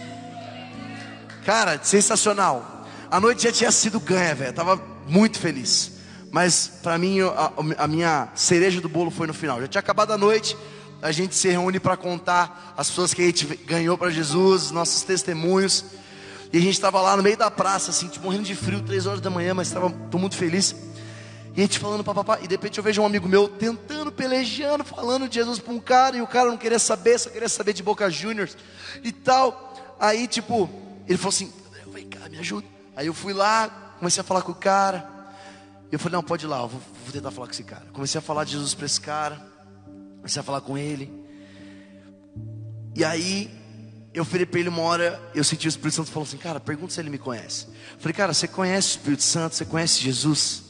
Cara, 1.45 1.81
sensacional. 1.83 2.76
A 3.11 3.21
noite 3.21 3.45
já 3.45 3.53
tinha 3.53 3.71
sido 3.71 4.01
ganha, 4.01 4.35
velho. 4.35 4.53
Tava 4.53 4.81
muito 5.07 5.39
feliz. 5.39 5.93
Mas 6.31 6.69
para 6.83 6.99
mim, 6.99 7.21
a, 7.21 7.53
a 7.79 7.87
minha 7.87 8.29
cereja 8.35 8.81
do 8.81 8.89
bolo 8.89 9.11
foi 9.11 9.27
no 9.27 9.35
final. 9.35 9.61
Já 9.61 9.69
tinha 9.69 9.81
acabado 9.81 10.13
a 10.13 10.19
noite 10.19 10.57
a 11.03 11.13
gente 11.13 11.35
se 11.35 11.49
reúne 11.49 11.79
para 11.79 11.97
contar 11.97 12.75
as 12.77 12.89
pessoas 12.89 13.13
que 13.13 13.23
a 13.23 13.27
gente 13.27 13.45
ganhou 13.65 13.99
para 13.99 14.11
Jesus, 14.11 14.71
nossos 14.71 15.03
testemunhos. 15.03 15.85
E 16.53 16.59
a 16.59 16.61
gente 16.61 16.75
estava 16.75 17.01
lá 17.01 17.17
no 17.17 17.23
meio 17.23 17.37
da 17.37 17.51
praça, 17.51 17.91
assim, 17.91 18.09
tipo, 18.09 18.25
morrendo 18.25 18.45
de 18.45 18.55
frio, 18.55 18.81
três 18.83 19.07
horas 19.07 19.21
da 19.21 19.29
manhã, 19.29 19.53
mas 19.53 19.69
estava 19.69 19.89
muito 19.89 20.37
feliz. 20.37 20.75
E 21.55 21.61
a 21.61 21.63
gente 21.63 21.79
falando 21.79 22.05
papapá, 22.05 22.39
e 22.43 22.47
de 22.47 22.55
repente 22.55 22.79
eu 22.79 22.85
vejo 22.85 23.03
um 23.03 23.07
amigo 23.07 23.29
meu 23.29 23.49
tentando, 23.49 24.13
pelejando, 24.13 24.85
falando 24.85 25.29
de 25.29 25.37
Jesus 25.37 25.59
para 25.59 25.73
um 25.73 25.81
cara, 25.81 26.17
e 26.17 26.23
o 26.23 26.27
cara 26.27 26.51
não 26.51 26.57
queria 26.57 26.79
saber, 26.79 27.19
só 27.19 27.31
queria 27.31 27.49
saber 27.49 27.73
de 27.73 27.83
Boca 27.83 28.11
Juniors 28.11 28.57
e 29.03 29.11
tal. 29.11 29.97
Aí, 29.99 30.27
tipo, 30.27 30.69
ele 31.09 31.17
falou 31.17 31.31
assim: 31.31 31.53
vem 31.93 32.09
cá, 32.09 32.29
me 32.29 32.39
ajuda. 32.39 32.76
Aí 32.97 33.07
eu 33.07 33.15
fui 33.15 33.35
lá, 33.35 33.69
comecei 33.99 34.23
a 34.23 34.25
falar 34.25 34.43
com 34.43 34.53
o 34.53 34.55
cara. 34.55 35.09
Eu 35.93 35.99
falei: 35.99 36.17
não, 36.17 36.23
pode 36.23 36.47
ir 36.47 36.49
lá, 36.49 36.63
eu 36.63 36.69
vou, 36.69 36.81
vou 37.05 37.13
tentar 37.13 37.31
falar 37.31 37.47
com 37.47 37.53
esse 37.53 37.63
cara. 37.63 37.85
Comecei 37.93 38.19
a 38.19 38.23
falar 38.23 38.45
de 38.45 38.53
Jesus 38.53 38.75
para 38.75 38.87
esse 38.87 39.01
cara. 39.01 39.41
Comecei 40.17 40.41
a 40.41 40.43
falar 40.43 40.63
com 40.63 40.77
ele. 40.77 41.13
E 42.95 43.05
aí, 43.05 43.51
eu 44.15 44.25
falei 44.25 44.47
para 44.47 44.59
ele 44.59 44.71
uma 44.71 44.81
hora, 44.81 45.21
eu 45.35 45.45
senti 45.45 45.67
o 45.67 45.69
Espírito 45.69 45.97
Santo 45.97 46.11
falando 46.11 46.29
assim, 46.29 46.39
cara, 46.39 46.59
pergunta 46.59 46.95
se 46.95 46.99
ele 46.99 47.11
me 47.11 47.19
conhece. 47.19 47.67
Eu 47.67 47.99
falei, 47.99 48.15
cara, 48.15 48.33
você 48.33 48.49
conhece 48.49 48.89
o 48.89 48.91
Espírito 48.93 49.23
Santo? 49.23 49.55
Você 49.55 49.67
conhece 49.67 50.01
Jesus? 50.01 50.63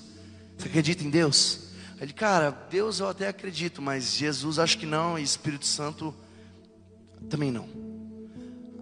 Você 0.58 0.66
acredita 0.66 1.04
em 1.04 1.10
Deus? 1.10 1.60
Ele, 2.00 2.12
cara, 2.12 2.50
Deus 2.68 2.98
eu 2.98 3.08
até 3.08 3.28
acredito, 3.28 3.80
mas 3.80 4.14
Jesus 4.14 4.58
acho 4.58 4.76
que 4.76 4.84
não, 4.84 5.16
e 5.16 5.22
Espírito 5.22 5.64
Santo 5.64 6.12
também 7.30 7.52
não. 7.52 7.68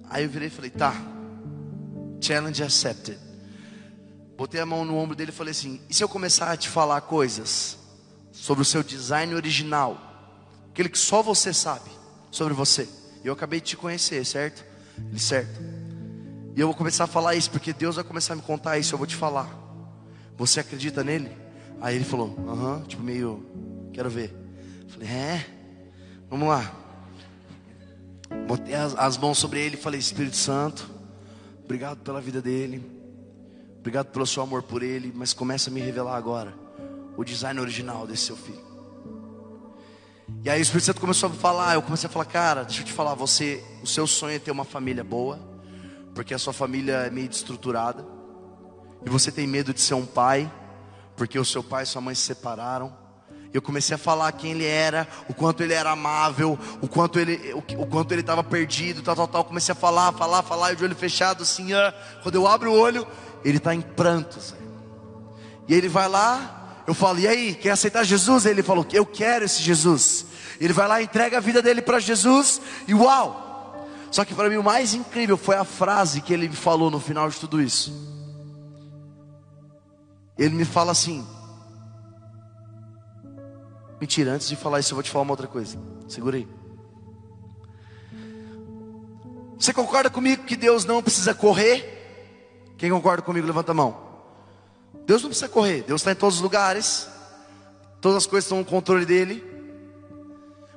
Aí 0.09 0.25
eu 0.25 0.31
virei 0.31 0.49
e 0.49 0.51
falei, 0.51 0.71
tá, 0.71 0.95
challenge 2.21 2.63
accepted. 2.63 3.19
Botei 4.37 4.61
a 4.61 4.67
mão 4.67 4.85
no 4.85 4.97
ombro 4.97 5.15
dele 5.15 5.31
e 5.31 5.35
falei 5.35 5.53
assim: 5.53 5.81
e 5.89 5.95
se 5.95 6.03
eu 6.03 6.09
começar 6.09 6.51
a 6.51 6.57
te 6.57 6.69
falar 6.69 7.01
coisas 7.03 7.79
sobre 8.33 8.63
o 8.63 8.65
seu 8.65 8.83
design 8.83 9.35
original? 9.35 10.15
aquele 10.75 10.89
que 10.89 10.99
só 10.99 11.23
você 11.23 11.55
sabe 11.55 11.89
sobre 12.33 12.53
você. 12.53 12.89
Eu 13.23 13.33
acabei 13.33 13.61
de 13.61 13.67
te 13.69 13.77
conhecer, 13.77 14.27
certo? 14.27 14.65
Ele, 15.09 15.21
certo. 15.21 15.61
E 16.57 16.61
eu 16.61 16.67
vou 16.67 16.75
começar 16.75 17.05
a 17.05 17.07
falar 17.07 17.37
isso, 17.37 17.49
porque 17.49 17.73
Deus 17.73 17.95
vai 17.95 18.05
começar 18.05 18.33
a 18.33 18.37
me 18.37 18.43
contar 18.43 18.77
isso, 18.77 18.93
eu 18.93 18.99
vou 18.99 19.07
te 19.07 19.15
falar. 19.15 19.49
Você 20.37 20.59
acredita 20.59 21.05
nele? 21.05 21.31
Aí 21.81 21.95
ele 21.95 22.05
falou, 22.05 22.37
aham, 22.49 22.77
uh 22.77 22.81
-huh, 22.81 22.87
tipo 22.89 23.03
meio, 23.05 23.47
quero 23.93 24.11
ver. 24.11 24.35
Falei, 24.89 25.09
é, 25.09 25.47
vamos 26.29 26.49
lá. 26.49 26.73
Botei 28.49 28.75
as, 28.75 28.97
as 28.97 29.17
mãos 29.17 29.39
sobre 29.39 29.61
ele 29.61 29.77
e 29.77 29.81
falei, 29.81 30.01
Espírito 30.01 30.37
Santo, 30.37 30.91
obrigado 31.65 31.99
pela 31.99 32.21
vida 32.21 32.43
dele, 32.43 32.85
obrigado 33.85 34.07
pelo 34.07 34.27
seu 34.27 34.43
amor 34.43 34.63
por 34.63 34.83
ele, 34.83 35.13
mas 35.15 35.35
começa 35.35 35.69
a 35.69 35.73
me 35.73 35.79
revelar 35.79 36.17
agora 36.17 36.55
o 37.19 37.23
design 37.23 37.61
original 37.61 38.07
desse 38.07 38.23
seu 38.23 38.35
filho. 38.35 38.65
E 40.43 40.49
aí 40.49 40.59
o 40.59 40.63
Espírito 40.63 40.87
Santo 40.87 41.03
começou 41.03 41.29
a 41.29 41.33
falar, 41.35 41.75
eu 41.75 41.83
comecei 41.83 42.09
a 42.09 42.11
falar, 42.11 42.25
cara, 42.25 42.65
deixa 42.65 42.81
eu 42.81 42.87
te 42.87 42.95
falar, 42.95 43.15
você, 43.15 43.63
o 43.83 43.87
seu 43.87 44.07
sonho 44.07 44.37
é 44.37 44.39
ter 44.39 44.51
uma 44.51 44.65
família 44.65 45.05
boa, 45.05 45.39
porque 46.15 46.33
a 46.33 46.39
sua 46.39 46.55
família 46.55 46.95
é 46.95 47.11
meio 47.11 47.29
destruturada, 47.29 48.07
e 49.05 49.11
você 49.11 49.31
tem 49.31 49.47
medo 49.47 49.75
de 49.75 49.83
ser 49.83 49.93
um 49.93 50.07
pai, 50.07 50.51
porque 51.15 51.39
o 51.39 51.45
seu 51.45 51.63
pai 51.63 51.83
e 51.83 51.87
sua 51.87 52.01
mãe 52.01 52.15
se 52.15 52.23
separaram. 52.23 52.91
Eu 53.55 53.63
comecei 53.63 53.95
a 53.95 53.99
falar 53.99 54.33
quem 54.33 54.51
ele 54.51 54.67
era, 54.67 55.07
o 55.29 55.33
quanto 55.33 55.63
ele 55.63 55.73
era 55.73 55.93
amável, 55.93 56.59
o 56.83 56.89
quanto 56.89 57.21
ele, 57.21 57.55
o, 57.55 57.83
o 57.83 57.87
quanto 57.87 58.11
ele 58.11 58.21
estava 58.21 58.43
perdido, 58.43 59.01
tal, 59.01 59.15
tal, 59.15 59.29
tal. 59.29 59.45
Comecei 59.45 59.71
a 59.71 59.77
falar, 59.77 60.13
falar, 60.13 60.43
falar, 60.43 60.73
e 60.73 60.77
de 60.77 60.83
olho 60.83 60.97
fechado, 60.97 61.45
assim, 61.45 61.73
ah, 61.73 61.95
quando 62.25 62.35
eu 62.35 62.49
abro 62.49 62.73
o 62.73 62.77
olho, 62.77 63.07
ele 63.45 63.59
está 63.59 63.73
em 63.73 63.81
prantos. 63.81 64.57
E 65.69 65.73
ele 65.73 65.89
vai 65.89 66.09
lá, 66.09 66.83
eu 66.85 66.95
falo, 66.95 67.21
e 67.21 67.29
aí, 67.29 67.55
quer 67.55 67.71
aceitar 67.71 68.03
Jesus? 68.03 68.45
Ele 68.45 68.61
falou, 68.61 68.85
eu 68.93 69.07
quero 69.07 69.45
esse 69.45 69.63
Jesus. 69.63 70.27
Ele 70.61 70.73
vai 70.73 70.89
lá, 70.89 71.01
entrega 71.01 71.37
a 71.37 71.41
vida 71.41 71.63
dele 71.63 71.81
para 71.81 72.01
Jesus, 72.01 72.61
e 72.89 72.93
uau! 72.93 73.89
Só 74.11 74.25
que 74.25 74.35
para 74.35 74.51
mim 74.51 74.57
o 74.57 74.65
mais 74.65 74.95
incrível 74.95 75.37
foi 75.37 75.55
a 75.55 75.65
frase 75.65 76.21
que 76.21 76.33
ele 76.35 76.49
me 76.49 76.57
falou 76.57 76.91
no 76.91 76.99
final 76.99 77.31
de 77.31 77.37
tudo 77.37 77.63
isso. 77.63 77.93
Ele 80.37 80.57
me 80.57 80.65
fala 80.65 80.91
assim: 80.91 81.25
Mentira, 84.05 84.33
antes 84.33 84.51
de 84.51 84.55
falar 84.55 84.81
isso, 84.81 84.93
eu 84.93 84.97
vou 84.97 85.03
te 85.03 85.11
falar 85.11 85.23
uma 85.23 85.33
outra 85.33 85.47
coisa. 85.47 85.79
Segura 86.07 86.37
aí. 86.37 86.47
Você 89.59 89.73
concorda 89.73 90.11
comigo 90.11 90.45
que 90.45 90.57
Deus 90.57 90.85
não 90.85 91.03
precisa 91.03 91.33
correr? 91.33 92.75
Quem 92.77 92.91
concorda 92.91 93.23
comigo, 93.23 93.47
levanta 93.47 93.73
a 93.73 93.75
mão. 93.75 93.97
Deus 95.07 95.23
não 95.23 95.31
precisa 95.31 95.49
correr, 95.49 95.85
Deus 95.85 96.03
está 96.03 96.13
em 96.13 96.15
todos 96.15 96.37
os 96.37 96.43
lugares, 96.43 97.09
todas 97.99 98.19
as 98.19 98.27
coisas 98.27 98.45
estão 98.45 98.59
no 98.59 98.65
controle 98.67 99.07
dele. 99.07 99.43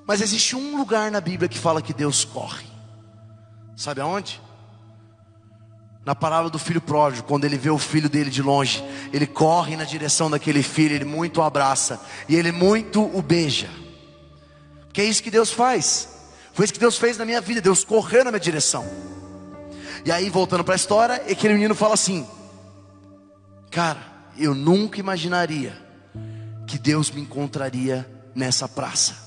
Mas 0.06 0.22
existe 0.22 0.56
um 0.56 0.78
lugar 0.78 1.12
na 1.12 1.20
Bíblia 1.20 1.50
que 1.50 1.60
fala 1.60 1.82
que 1.82 1.94
Deus 1.94 2.24
corre. 2.24 2.66
Sabe 3.76 4.00
aonde? 4.00 4.42
Na 6.08 6.16
palavra 6.16 6.50
do 6.50 6.58
filho 6.58 6.80
pródigo, 6.80 7.28
quando 7.28 7.44
ele 7.44 7.58
vê 7.58 7.70
o 7.70 7.78
filho 7.78 8.08
dele 8.08 8.30
de 8.30 8.42
longe, 8.42 8.82
ele 9.12 9.28
corre 9.28 9.76
na 9.76 9.84
direção 9.84 10.30
daquele 10.30 10.64
filho, 10.64 10.96
ele 10.96 11.04
muito 11.04 11.42
o 11.42 11.44
abraça 11.44 12.00
e 12.30 12.36
ele 12.38 12.50
muito 12.50 13.04
o 13.04 13.22
beija. 13.22 13.70
Que 14.94 15.02
é 15.02 15.04
isso 15.04 15.22
que 15.22 15.30
Deus 15.30 15.52
faz. 15.52 16.08
Foi 16.54 16.64
isso 16.64 16.74
que 16.74 16.80
Deus 16.80 16.98
fez 16.98 17.18
na 17.18 17.26
minha 17.26 17.42
vida, 17.42 17.60
Deus 17.60 17.84
correu 17.84 18.24
na 18.24 18.32
minha 18.32 18.40
direção. 18.40 18.86
E 20.06 20.10
aí, 20.10 20.30
voltando 20.30 20.64
para 20.64 20.76
a 20.76 20.78
história, 20.78 21.16
aquele 21.30 21.56
menino 21.56 21.76
fala 21.76 21.96
assim: 21.96 22.26
Cara, 23.70 24.00
eu 24.38 24.56
nunca 24.56 25.02
imaginaria 25.02 25.78
que 26.66 26.80
Deus 26.80 27.12
me 27.12 27.20
encontraria 27.20 28.10
nessa 28.34 28.66
praça. 28.66 29.27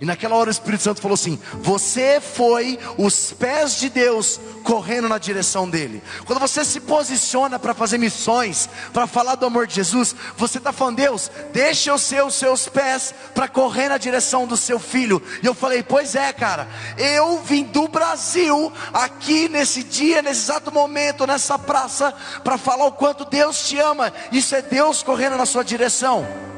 E 0.00 0.06
naquela 0.06 0.34
hora 0.34 0.48
o 0.48 0.50
Espírito 0.50 0.82
Santo 0.82 1.02
falou 1.02 1.14
assim: 1.14 1.38
Você 1.60 2.22
foi 2.22 2.78
os 2.96 3.34
pés 3.34 3.76
de 3.78 3.90
Deus 3.90 4.40
correndo 4.64 5.10
na 5.10 5.18
direção 5.18 5.68
dele. 5.68 6.02
Quando 6.24 6.38
você 6.38 6.64
se 6.64 6.80
posiciona 6.80 7.58
para 7.58 7.74
fazer 7.74 7.98
missões, 7.98 8.66
para 8.94 9.06
falar 9.06 9.34
do 9.34 9.44
amor 9.44 9.66
de 9.66 9.74
Jesus, 9.74 10.16
você 10.38 10.56
está 10.56 10.72
falando, 10.72 10.96
Deus, 10.96 11.30
deixa 11.52 11.90
eu 11.90 11.98
ser 11.98 12.24
os 12.24 12.34
seus 12.34 12.66
pés 12.66 13.14
para 13.34 13.46
correr 13.46 13.90
na 13.90 13.98
direção 13.98 14.46
do 14.46 14.56
seu 14.56 14.78
filho. 14.78 15.22
E 15.42 15.46
eu 15.46 15.52
falei, 15.54 15.82
pois 15.82 16.14
é, 16.14 16.32
cara, 16.32 16.66
eu 16.96 17.42
vim 17.42 17.64
do 17.64 17.86
Brasil 17.86 18.72
aqui 18.94 19.50
nesse 19.50 19.82
dia, 19.82 20.22
nesse 20.22 20.40
exato 20.40 20.72
momento, 20.72 21.26
nessa 21.26 21.58
praça, 21.58 22.14
para 22.42 22.56
falar 22.56 22.86
o 22.86 22.92
quanto 22.92 23.26
Deus 23.26 23.68
te 23.68 23.78
ama. 23.78 24.10
Isso 24.32 24.54
é 24.54 24.62
Deus 24.62 25.02
correndo 25.02 25.36
na 25.36 25.44
sua 25.44 25.62
direção. 25.62 26.49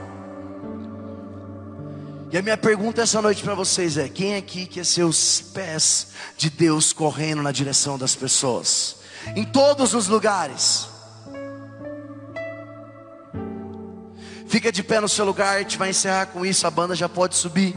E 2.33 2.39
a 2.39 2.41
minha 2.41 2.57
pergunta 2.57 3.03
essa 3.03 3.21
noite 3.21 3.43
para 3.43 3.55
vocês 3.55 3.99
é: 3.99 4.09
quem 4.09 4.37
aqui 4.37 4.65
quer 4.65 4.87
ser 4.87 5.03
os 5.03 5.43
pés 5.53 6.09
de 6.35 6.49
Deus 6.49 6.91
correndo 6.91 7.43
na 7.43 7.53
direção 7.53 7.99
das 7.99 8.15
pessoas? 8.17 8.97
Em 9.37 9.45
todos 9.45 9.93
os 9.93 10.09
lugares. 10.09 10.89
Fica 14.49 14.73
de 14.73 14.83
pé 14.83 14.99
no 14.99 15.09
seu 15.11 15.27
lugar, 15.27 15.57
a 15.57 15.59
gente 15.59 15.77
vai 15.77 15.91
encerrar 15.91 16.27
com 16.27 16.45
isso, 16.45 16.67
a 16.67 16.71
banda 16.71 16.95
já 16.95 17.09
pode 17.09 17.35
subir. 17.35 17.75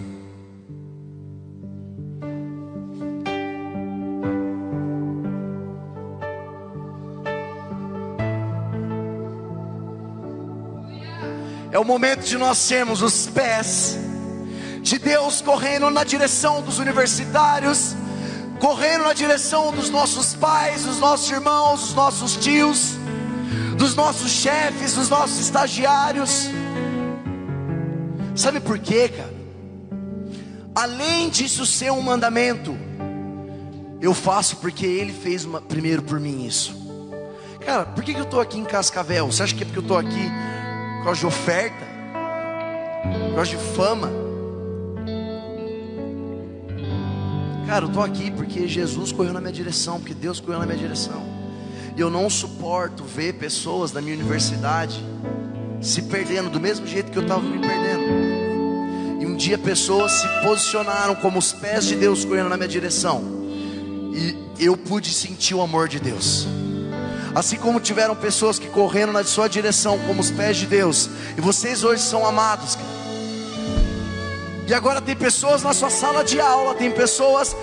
É 11.71 11.79
o 11.79 11.83
momento 11.83 12.23
de 12.23 12.37
nós 12.37 12.57
sermos 12.57 13.01
os 13.01 13.27
pés 13.27 14.04
de 14.85 14.99
Deus 14.99 15.41
correndo 15.41 15.89
na 15.89 16.03
direção 16.03 16.61
dos 16.61 16.77
universitários, 16.77 17.95
correndo 18.59 19.05
na 19.05 19.13
direção 19.13 19.71
dos 19.71 19.89
nossos 19.89 20.35
pais, 20.35 20.83
dos 20.83 20.99
nossos 20.99 21.27
irmãos, 21.31 21.81
dos 21.81 21.95
nossos 21.95 22.37
tios, 22.37 22.91
dos 23.79 23.95
nossos 23.95 24.29
chefes, 24.29 24.93
dos 24.93 25.09
nossos 25.09 25.39
estagiários. 25.39 26.51
Sabe 28.35 28.59
por 28.59 28.77
quê, 28.77 29.09
cara? 29.09 29.33
Além 30.75 31.29
disso 31.29 31.65
ser 31.65 31.91
um 31.91 32.01
mandamento, 32.01 32.77
eu 33.99 34.13
faço 34.13 34.57
porque 34.57 34.85
Ele 34.85 35.11
fez 35.11 35.45
uma, 35.45 35.59
primeiro 35.59 36.03
por 36.03 36.19
mim 36.19 36.45
isso. 36.45 36.75
Cara, 37.65 37.87
por 37.87 38.03
que, 38.03 38.13
que 38.13 38.19
eu 38.19 38.25
estou 38.25 38.39
aqui 38.39 38.59
em 38.59 38.63
Cascavel? 38.63 39.31
Você 39.31 39.41
acha 39.41 39.55
que 39.55 39.63
é 39.63 39.65
porque 39.65 39.79
eu 39.79 39.81
estou 39.81 39.97
aqui 39.97 40.29
por 40.97 41.05
causa 41.05 41.19
de 41.21 41.25
oferta? 41.25 41.85
Por 43.29 43.35
causa 43.37 43.49
de 43.49 43.57
fama? 43.75 44.34
Cara, 47.67 47.85
eu 47.85 47.87
estou 47.87 48.03
aqui 48.03 48.29
porque 48.29 48.67
Jesus 48.67 49.11
correu 49.11 49.33
na 49.33 49.41
minha 49.41 49.51
direção, 49.51 49.99
porque 49.99 50.13
Deus 50.13 50.39
correu 50.39 50.59
na 50.59 50.65
minha 50.65 50.77
direção. 50.77 51.23
E 51.97 52.01
eu 52.01 52.09
não 52.11 52.29
suporto 52.29 53.03
ver 53.03 53.33
pessoas 53.33 53.91
da 53.91 54.01
minha 54.01 54.15
universidade 54.15 55.03
se 55.81 56.03
perdendo 56.03 56.49
do 56.49 56.59
mesmo 56.59 56.85
jeito 56.85 57.11
que 57.11 57.17
eu 57.17 57.23
estava 57.23 57.41
me 57.41 57.59
perdendo. 57.59 59.21
E 59.21 59.25
um 59.25 59.35
dia 59.35 59.57
pessoas 59.57 60.11
se 60.11 60.27
posicionaram 60.43 61.15
como 61.15 61.39
os 61.39 61.53
pés 61.53 61.85
de 61.85 61.95
Deus 61.95 62.23
correndo 62.23 62.49
na 62.49 62.57
minha 62.57 62.69
direção. 62.69 63.23
E 64.13 64.37
eu 64.59 64.77
pude 64.77 65.11
sentir 65.11 65.55
o 65.55 65.61
amor 65.61 65.87
de 65.87 65.99
Deus. 65.99 66.47
Assim 67.33 67.57
como 67.57 67.79
tiveram 67.79 68.15
pessoas 68.15 68.59
que 68.59 68.67
correram 68.69 69.11
na 69.11 69.23
sua 69.23 69.47
direção 69.47 69.99
como 70.07 70.21
os 70.21 70.31
pés 70.31 70.55
de 70.55 70.65
Deus. 70.67 71.09
E 71.37 71.41
vocês 71.41 71.83
hoje 71.83 72.01
são 72.01 72.25
amados. 72.25 72.77
E 74.67 74.73
agora 74.73 74.99
tem 74.99 75.15
pessoas 75.15 75.61
na 75.61 75.73
sua 75.73 75.91
sala 75.91 76.23
de 76.23 76.39
aula, 76.39 76.73
tem 76.73 76.89
pessoas 76.89 77.55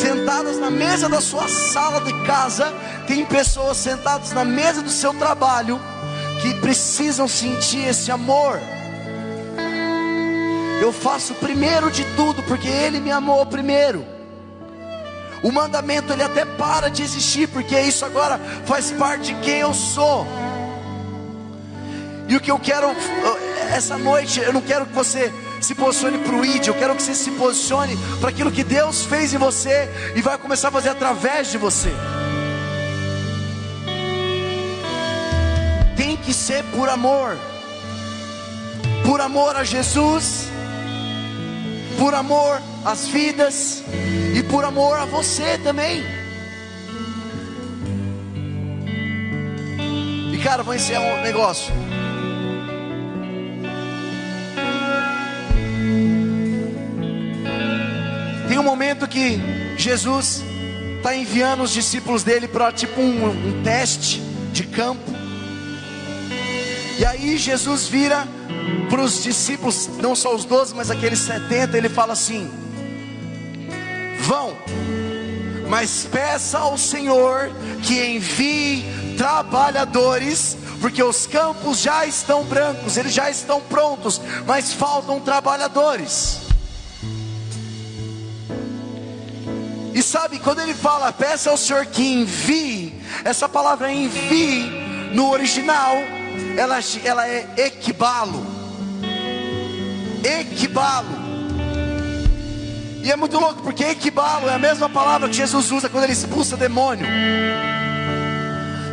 sentadas 0.00 0.56
na 0.58 0.70
mesa 0.70 1.08
da 1.08 1.20
sua 1.20 1.48
sala 1.48 2.00
de 2.00 2.12
casa, 2.24 2.72
tem 3.08 3.24
pessoas 3.24 3.76
sentadas 3.76 4.30
na 4.30 4.44
mesa 4.44 4.80
do 4.80 4.90
seu 4.90 5.12
trabalho 5.14 5.80
que 6.40 6.54
precisam 6.60 7.26
sentir 7.26 7.88
esse 7.88 8.10
amor. 8.12 8.60
Eu 10.80 10.92
faço 10.92 11.34
primeiro 11.34 11.90
de 11.90 12.04
tudo 12.14 12.40
porque 12.44 12.68
ele 12.68 13.00
me 13.00 13.10
amou 13.10 13.44
primeiro. 13.46 14.06
O 15.42 15.50
mandamento 15.50 16.12
ele 16.12 16.22
até 16.22 16.44
para 16.44 16.88
de 16.88 17.02
existir 17.02 17.48
porque 17.48 17.78
isso 17.80 18.04
agora 18.04 18.38
faz 18.64 18.92
parte 18.92 19.34
de 19.34 19.40
quem 19.40 19.58
eu 19.58 19.74
sou. 19.74 20.24
E 22.28 22.36
o 22.36 22.40
que 22.40 22.50
eu 22.50 22.58
quero 22.58 22.94
essa 23.74 23.98
noite, 23.98 24.40
eu 24.40 24.52
não 24.52 24.60
quero 24.60 24.86
que 24.86 24.92
você 24.92 25.32
se 25.64 25.74
posicione 25.74 26.18
para 26.18 26.36
o 26.36 26.44
ID, 26.44 26.66
eu 26.66 26.74
quero 26.74 26.94
que 26.94 27.02
você 27.02 27.14
se 27.14 27.30
posicione 27.32 27.96
para 28.20 28.28
aquilo 28.28 28.52
que 28.52 28.62
Deus 28.62 29.04
fez 29.06 29.32
em 29.32 29.38
você 29.38 29.88
e 30.14 30.20
vai 30.20 30.36
começar 30.36 30.68
a 30.68 30.70
fazer 30.70 30.90
através 30.90 31.50
de 31.50 31.56
você. 31.56 31.90
Tem 35.96 36.18
que 36.18 36.34
ser 36.34 36.62
por 36.64 36.88
amor, 36.88 37.38
por 39.06 39.22
amor 39.22 39.56
a 39.56 39.64
Jesus, 39.64 40.48
por 41.98 42.14
amor 42.14 42.60
às 42.84 43.08
vidas 43.08 43.82
e 44.34 44.42
por 44.42 44.64
amor 44.64 44.98
a 44.98 45.06
você 45.06 45.56
também. 45.64 46.04
E 50.30 50.38
cara, 50.44 50.62
vou 50.62 50.74
encerrar 50.74 51.20
um 51.20 51.22
negócio. 51.22 51.83
Momento 58.64 59.06
que 59.06 59.40
Jesus 59.76 60.42
está 60.96 61.14
enviando 61.14 61.62
os 61.62 61.70
discípulos 61.70 62.22
dele 62.22 62.48
para 62.48 62.72
tipo 62.72 63.00
um, 63.00 63.26
um 63.28 63.62
teste 63.62 64.20
de 64.52 64.64
campo. 64.64 65.12
E 66.98 67.04
aí 67.04 67.36
Jesus 67.36 67.86
vira 67.88 68.26
para 68.88 69.02
os 69.02 69.22
discípulos, 69.22 69.88
não 70.00 70.14
só 70.14 70.34
os 70.34 70.44
doze, 70.44 70.74
mas 70.74 70.90
aqueles 70.90 71.18
setenta, 71.18 71.76
ele 71.76 71.88
fala 71.88 72.14
assim: 72.14 72.50
Vão, 74.20 74.56
mas 75.68 76.08
peça 76.10 76.58
ao 76.58 76.78
Senhor 76.78 77.50
que 77.82 78.02
envie 78.02 78.84
trabalhadores, 79.18 80.56
porque 80.80 81.02
os 81.02 81.26
campos 81.26 81.80
já 81.80 82.06
estão 82.06 82.44
brancos, 82.44 82.96
eles 82.96 83.12
já 83.12 83.28
estão 83.28 83.60
prontos, 83.60 84.20
mas 84.46 84.72
faltam 84.72 85.20
trabalhadores. 85.20 86.44
Sabe, 90.14 90.38
quando 90.38 90.60
ele 90.60 90.74
fala, 90.74 91.12
peça 91.12 91.50
ao 91.50 91.56
Senhor 91.56 91.84
que 91.86 92.00
envie, 92.00 92.94
essa 93.24 93.48
palavra 93.48 93.90
envie, 93.90 94.70
no 95.12 95.28
original, 95.28 95.96
ela, 96.56 96.78
ela 97.04 97.26
é 97.26 97.44
equibalo. 97.56 98.46
Equibalo. 100.22 101.08
E 103.02 103.10
é 103.10 103.16
muito 103.16 103.40
louco, 103.40 103.60
porque 103.62 103.82
equibalo 103.82 104.48
é 104.48 104.54
a 104.54 104.58
mesma 104.58 104.88
palavra 104.88 105.28
que 105.28 105.34
Jesus 105.34 105.72
usa 105.72 105.88
quando 105.88 106.04
ele 106.04 106.12
expulsa 106.12 106.56
demônio. 106.56 107.08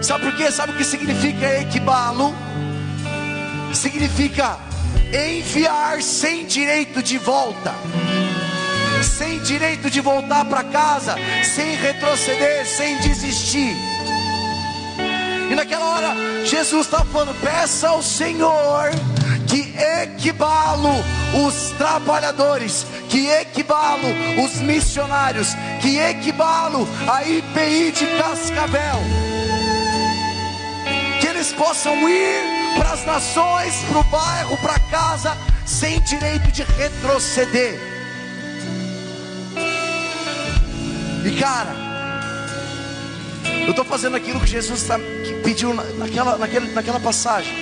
Sabe 0.01 0.25
por 0.25 0.35
quê? 0.35 0.51
Sabe 0.51 0.73
o 0.73 0.75
que 0.75 0.83
significa 0.83 1.45
equibalo? 1.59 2.33
Significa 3.75 4.57
enviar 5.13 6.01
sem 6.01 6.47
direito 6.47 7.03
de 7.03 7.19
volta 7.19 7.75
sem 9.03 9.39
direito 9.39 9.89
de 9.89 10.01
voltar 10.01 10.45
para 10.45 10.63
casa, 10.63 11.15
sem 11.43 11.75
retroceder, 11.75 12.65
sem 12.65 12.97
desistir. 12.99 13.75
E 15.49 15.55
naquela 15.55 15.85
hora, 15.85 16.45
Jesus 16.45 16.85
está 16.85 17.03
falando: 17.05 17.33
peça 17.41 17.89
ao 17.89 18.01
Senhor 18.01 18.91
que 19.47 19.73
equibalo 19.77 20.89
os 21.45 21.71
trabalhadores, 21.77 22.85
que 23.09 23.27
equibalo 23.27 24.07
os 24.43 24.61
missionários, 24.61 25.49
que 25.81 25.97
equibalo 25.97 26.87
a 27.05 27.21
IPI 27.23 27.91
de 27.91 28.05
Cascavel, 28.17 29.01
que 31.19 31.27
eles 31.27 31.51
possam 31.51 31.93
ir 32.07 32.61
para 32.77 32.91
as 32.91 33.05
nações, 33.05 33.75
para 33.89 33.99
o 33.99 34.03
bairro, 34.03 34.57
para 34.57 34.79
casa, 34.89 35.35
sem 35.65 35.99
direito 36.01 36.49
de 36.51 36.63
retroceder. 36.63 37.90
E 41.23 41.39
cara, 41.39 41.75
eu 43.63 43.69
estou 43.69 43.85
fazendo 43.85 44.15
aquilo 44.15 44.39
que 44.39 44.47
Jesus 44.47 44.83
tá, 44.83 44.97
que 44.97 45.41
pediu 45.43 45.73
naquela, 45.73 46.37
naquela, 46.37 46.65
naquela 46.67 46.99
passagem. 46.99 47.53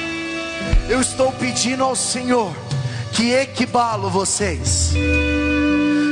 Eu 0.88 1.02
estou 1.02 1.32
pedindo 1.34 1.84
ao 1.84 1.96
Senhor 1.96 2.56
que 3.14 3.34
equibalo 3.34 4.10
vocês, 4.10 4.92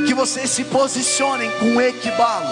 que 0.06 0.12
vocês 0.14 0.50
se 0.50 0.64
posicionem 0.64 1.50
com 1.58 1.80
equibalo, 1.80 2.48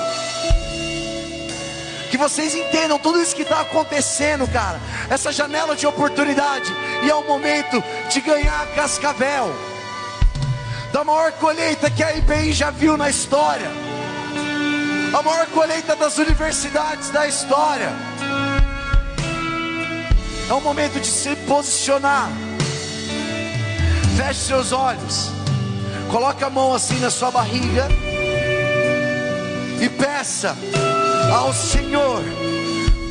que 2.10 2.16
vocês 2.16 2.54
entendam 2.54 2.98
tudo 2.98 3.20
isso 3.20 3.36
que 3.36 3.42
está 3.42 3.60
acontecendo, 3.60 4.48
cara. 4.48 4.80
Essa 5.10 5.30
janela 5.30 5.76
de 5.76 5.86
oportunidade, 5.86 6.72
e 7.04 7.10
é 7.10 7.14
o 7.14 7.26
momento 7.26 7.82
de 8.10 8.20
ganhar 8.22 8.66
cascavel. 8.74 9.54
Da 10.92 11.04
maior 11.04 11.32
colheita 11.32 11.90
que 11.90 12.02
a 12.02 12.16
IBI 12.16 12.52
já 12.52 12.70
viu 12.70 12.96
na 12.96 13.10
história, 13.10 13.70
a 15.16 15.22
maior 15.22 15.46
colheita 15.46 15.96
das 15.96 16.18
universidades 16.18 17.08
da 17.08 17.26
história. 17.26 17.90
É 20.46 20.52
o 20.52 20.60
momento 20.60 21.00
de 21.00 21.06
se 21.06 21.34
posicionar. 21.48 22.30
Feche 24.14 24.40
seus 24.40 24.72
olhos. 24.72 25.30
Coloque 26.10 26.44
a 26.44 26.50
mão 26.50 26.74
assim 26.74 26.98
na 27.00 27.08
sua 27.08 27.30
barriga 27.30 27.88
e 29.80 29.88
peça 29.88 30.54
ao 31.34 31.52
Senhor 31.54 32.22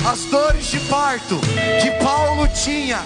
as 0.07 0.25
dores 0.25 0.67
de 0.67 0.79
parto 0.81 1.39
que 1.81 1.91
Paulo 2.03 2.47
tinha 2.49 2.99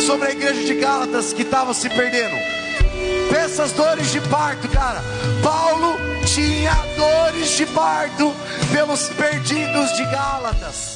sobre 0.00 0.28
a 0.28 0.30
igreja 0.30 0.64
de 0.64 0.74
Gálatas 0.76 1.34
que 1.34 1.42
estava 1.42 1.74
se 1.74 1.90
perdendo. 1.90 2.36
Peça 3.30 3.64
as 3.64 3.72
dores 3.72 4.10
de 4.10 4.20
parto, 4.22 4.66
cara. 4.68 5.02
Paulo 5.42 6.05
tinha 6.36 6.74
dores 6.98 7.56
de 7.56 7.64
parto 7.64 8.30
pelos 8.70 9.08
perdidos 9.08 9.96
de 9.96 10.04
Gálatas. 10.04 10.95